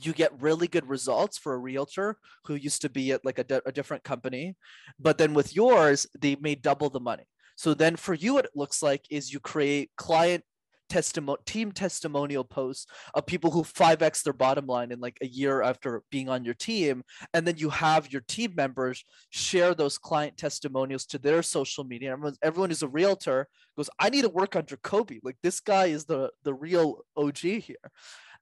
you 0.00 0.12
get 0.12 0.40
really 0.40 0.68
good 0.68 0.88
results 0.88 1.38
for 1.38 1.54
a 1.54 1.58
realtor 1.58 2.16
who 2.44 2.54
used 2.54 2.82
to 2.82 2.88
be 2.88 3.12
at 3.12 3.24
like 3.24 3.38
a, 3.38 3.44
di- 3.44 3.60
a 3.66 3.72
different 3.72 4.04
company 4.04 4.54
but 4.98 5.18
then 5.18 5.34
with 5.34 5.54
yours 5.54 6.06
they 6.18 6.36
made 6.36 6.62
double 6.62 6.90
the 6.90 7.00
money. 7.00 7.24
So 7.56 7.74
then 7.74 7.96
for 7.96 8.14
you 8.14 8.34
what 8.34 8.44
it 8.44 8.50
looks 8.54 8.82
like 8.82 9.04
is 9.10 9.32
you 9.32 9.40
create 9.40 9.90
client 9.96 10.44
testimonial 10.88 11.42
team 11.46 11.72
testimonial 11.72 12.44
posts 12.44 12.86
of 13.14 13.26
people 13.26 13.50
who 13.50 13.64
5x 13.64 14.22
their 14.22 14.32
bottom 14.32 14.66
line 14.66 14.92
in 14.92 15.00
like 15.00 15.18
a 15.20 15.26
year 15.26 15.60
after 15.60 16.02
being 16.12 16.28
on 16.28 16.44
your 16.44 16.54
team 16.54 17.02
and 17.34 17.44
then 17.44 17.56
you 17.56 17.70
have 17.70 18.12
your 18.12 18.22
team 18.28 18.52
members 18.54 19.02
share 19.30 19.74
those 19.74 19.98
client 19.98 20.36
testimonials 20.36 21.04
to 21.06 21.18
their 21.18 21.42
social 21.42 21.82
media. 21.82 22.12
Everyone, 22.12 22.36
everyone 22.40 22.70
who's 22.70 22.84
a 22.84 22.88
realtor 22.88 23.48
goes 23.76 23.90
i 23.98 24.08
need 24.08 24.22
to 24.22 24.28
work 24.28 24.54
under 24.54 24.76
kobe. 24.76 25.18
Like 25.24 25.38
this 25.42 25.60
guy 25.60 25.86
is 25.86 26.04
the 26.04 26.30
the 26.44 26.54
real 26.54 27.04
og 27.16 27.36
here 27.36 27.90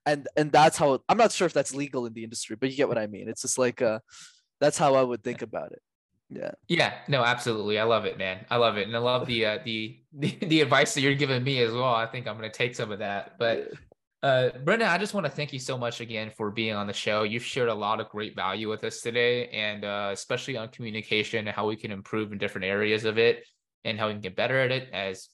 and 0.05 0.27
and 0.35 0.51
that's 0.51 0.77
how 0.77 0.99
i'm 1.09 1.17
not 1.17 1.31
sure 1.31 1.45
if 1.45 1.53
that's 1.53 1.73
legal 1.73 2.05
in 2.05 2.13
the 2.13 2.23
industry 2.23 2.55
but 2.55 2.69
you 2.69 2.77
get 2.77 2.87
what 2.87 2.97
i 2.97 3.07
mean. 3.07 3.27
It's 3.27 3.41
just 3.41 3.57
like 3.57 3.81
uh 3.81 3.99
that's 4.59 4.77
how 4.77 4.95
i 4.95 5.01
would 5.01 5.23
think 5.23 5.41
about 5.41 5.71
it. 5.71 5.81
Yeah. 6.29 6.51
Yeah. 6.67 6.93
No 7.07 7.23
absolutely. 7.23 7.77
I 7.79 7.83
love 7.83 8.05
it 8.05 8.17
man. 8.17 8.45
I 8.49 8.57
love 8.57 8.77
it. 8.77 8.87
And 8.87 8.95
i 8.95 8.99
love 8.99 9.27
the 9.27 9.45
uh 9.45 9.59
the 9.63 9.99
the, 10.13 10.37
the 10.41 10.61
advice 10.61 10.93
that 10.93 11.01
you're 11.01 11.15
giving 11.15 11.43
me 11.43 11.61
as 11.61 11.73
well. 11.73 11.93
I 11.93 12.05
think 12.07 12.27
i'm 12.27 12.37
going 12.37 12.49
to 12.49 12.57
take 12.57 12.75
some 12.75 12.91
of 12.91 12.99
that. 12.99 13.37
But 13.37 13.71
uh 14.23 14.49
brenden 14.63 14.87
i 14.87 14.97
just 14.97 15.13
want 15.13 15.25
to 15.25 15.31
thank 15.31 15.53
you 15.53 15.59
so 15.59 15.77
much 15.77 16.01
again 16.01 16.31
for 16.35 16.49
being 16.49 16.73
on 16.73 16.87
the 16.87 16.93
show. 16.93 17.23
You've 17.23 17.43
shared 17.43 17.69
a 17.69 17.73
lot 17.73 17.99
of 17.99 18.09
great 18.09 18.35
value 18.35 18.69
with 18.69 18.83
us 18.83 19.01
today 19.01 19.49
and 19.49 19.83
uh 19.85 20.09
especially 20.13 20.57
on 20.57 20.69
communication 20.69 21.47
and 21.47 21.55
how 21.55 21.67
we 21.67 21.75
can 21.75 21.91
improve 21.91 22.31
in 22.31 22.37
different 22.37 22.65
areas 22.65 23.05
of 23.05 23.17
it 23.17 23.45
and 23.83 23.99
how 23.99 24.07
we 24.07 24.13
can 24.13 24.21
get 24.21 24.35
better 24.35 24.59
at 24.59 24.71
it 24.71 24.89
as 24.93 25.29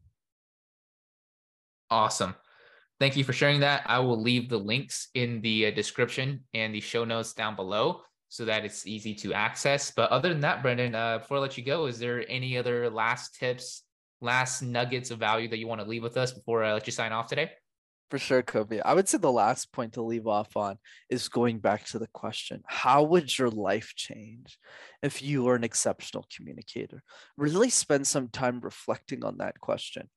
Awesome. 1.91 2.35
Thank 2.99 3.17
you 3.17 3.25
for 3.25 3.33
sharing 3.33 3.61
that. 3.61 3.83
I 3.87 3.99
will 3.99 4.21
leave 4.21 4.49
the 4.49 4.59
links 4.59 5.09
in 5.15 5.41
the 5.43 5.67
uh, 5.67 5.71
description 5.73 6.45
and 6.55 6.75
the 6.75 6.81
show 6.81 7.05
notes 7.05 7.33
down 7.33 7.57
below 7.57 8.03
so 8.31 8.45
that 8.45 8.65
it's 8.65 8.87
easy 8.87 9.13
to 9.13 9.35
access. 9.35 9.91
But 9.91 10.11
other 10.11 10.29
than 10.29 10.41
that, 10.41 10.63
Brenden, 10.63 10.95
uh, 10.95 11.19
before 11.19 11.39
I 11.39 11.41
let 11.41 11.59
you 11.59 11.65
go, 11.65 11.87
is 11.87 11.99
there 11.99 12.25
any 12.29 12.57
other 12.57 12.89
last 12.89 13.35
tips, 13.35 13.83
last 14.21 14.63
nuggets 14.63 15.11
of 15.11 15.19
value 15.19 15.49
that 15.49 15.59
you 15.59 15.67
want 15.67 15.81
to 15.81 15.87
leave 15.87 16.05
with 16.05 16.17
us 16.17 16.33
before 16.33 16.63
I 16.63 16.73
let 16.73 16.87
you 16.87 16.93
sign 16.93 17.13
off 17.13 17.27
today? 17.27 17.51
For 18.09 18.19
sure, 18.19 18.43
Kobe. 18.43 18.81
I 18.81 18.95
would 18.95 19.09
say 19.09 19.19
the 19.19 19.33
last 19.33 19.73
point 19.73 19.95
to 19.95 20.03
leave 20.03 20.29
off 20.29 20.57
on 20.57 20.79
is 21.09 21.29
going 21.29 21.59
back 21.59 21.87
to 21.87 21.99
the 21.99 22.09
question 22.09 22.63
How 22.67 23.03
would 23.03 23.37
your 23.37 23.51
life 23.51 23.95
change 23.97 24.59
if 25.03 25.23
you 25.23 25.45
were 25.45 25.57
an 25.57 25.65
exceptional 25.65 26.25
communicator? 26.35 27.03
Really 27.37 27.71
spend 27.71 28.07
some 28.07 28.29
time 28.29 28.61
reflecting 28.61 29.25
on 29.25 29.39
that 29.39 29.59
question. 29.61 30.09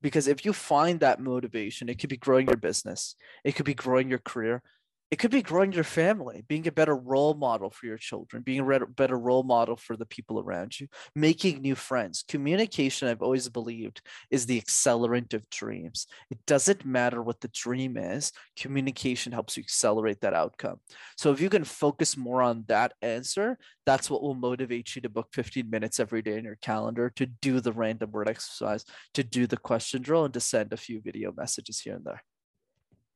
Because 0.00 0.28
if 0.28 0.44
you 0.44 0.52
find 0.52 1.00
that 1.00 1.20
motivation, 1.20 1.88
it 1.88 1.98
could 1.98 2.10
be 2.10 2.16
growing 2.16 2.46
your 2.46 2.56
business, 2.56 3.14
it 3.44 3.56
could 3.56 3.66
be 3.66 3.74
growing 3.74 4.08
your 4.08 4.20
career, 4.20 4.62
it 5.10 5.18
could 5.18 5.30
be 5.30 5.40
growing 5.40 5.72
your 5.72 5.84
family, 5.84 6.44
being 6.48 6.66
a 6.68 6.72
better 6.72 6.94
role 6.94 7.32
model 7.32 7.70
for 7.70 7.86
your 7.86 7.96
children, 7.96 8.42
being 8.42 8.60
a 8.60 8.86
better 8.86 9.18
role 9.18 9.42
model 9.42 9.74
for 9.74 9.96
the 9.96 10.04
people 10.04 10.38
around 10.38 10.78
you, 10.78 10.86
making 11.14 11.62
new 11.62 11.74
friends. 11.74 12.22
Communication, 12.28 13.08
I've 13.08 13.22
always 13.22 13.48
believed, 13.48 14.02
is 14.30 14.44
the 14.44 14.60
accelerant 14.60 15.32
of 15.32 15.48
dreams. 15.48 16.06
It 16.30 16.38
doesn't 16.46 16.84
matter 16.84 17.22
what 17.22 17.40
the 17.40 17.48
dream 17.48 17.96
is, 17.96 18.32
communication 18.56 19.32
helps 19.32 19.56
you 19.56 19.62
accelerate 19.62 20.20
that 20.20 20.34
outcome. 20.34 20.80
So 21.16 21.32
if 21.32 21.40
you 21.40 21.48
can 21.48 21.64
focus 21.64 22.16
more 22.16 22.42
on 22.42 22.64
that 22.68 22.92
answer, 23.00 23.58
that's 23.86 24.10
what 24.10 24.22
will 24.22 24.34
motivate 24.34 24.94
you 24.94 25.00
to 25.02 25.08
book 25.08 25.28
15 25.32 25.70
minutes 25.70 26.00
every 26.00 26.20
day 26.20 26.36
in 26.36 26.44
your 26.44 26.58
calendar 26.60 27.10
to 27.16 27.24
do 27.24 27.60
the 27.60 27.72
random 27.72 28.10
word 28.10 28.28
exercise, 28.28 28.84
to 29.14 29.24
do 29.24 29.46
the 29.46 29.56
question 29.56 30.02
drill, 30.02 30.26
and 30.26 30.34
to 30.34 30.40
send 30.40 30.74
a 30.74 30.76
few 30.76 31.00
video 31.00 31.32
messages 31.32 31.80
here 31.80 31.94
and 31.94 32.04
there. 32.04 32.22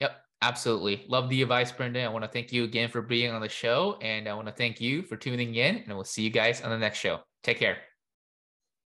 Yep. 0.01 0.17
Absolutely. 0.43 1.05
Love 1.09 1.29
the 1.29 1.41
advice, 1.41 1.71
Brenden. 1.73 2.05
I 2.05 2.09
want 2.09 2.25
to 2.25 2.31
thank 2.31 2.53
you 2.53 2.65
again 2.65 2.91
for 2.91 3.01
being 3.01 3.31
on 3.31 3.41
the 3.41 3.49
show. 3.49 3.97
And 4.03 4.29
I 4.29 4.35
want 4.35 4.49
to 4.49 4.53
thank 4.53 4.81
you 4.81 5.03
for 5.03 5.17
tuning 5.17 5.55
in. 5.55 5.77
And 5.77 5.95
we'll 5.95 6.05
see 6.05 6.23
you 6.23 6.31
guys 6.31 6.61
on 6.61 6.71
the 6.71 6.79
next 6.79 6.99
show. 6.99 7.21
Take 7.45 7.59
care. 7.59 7.92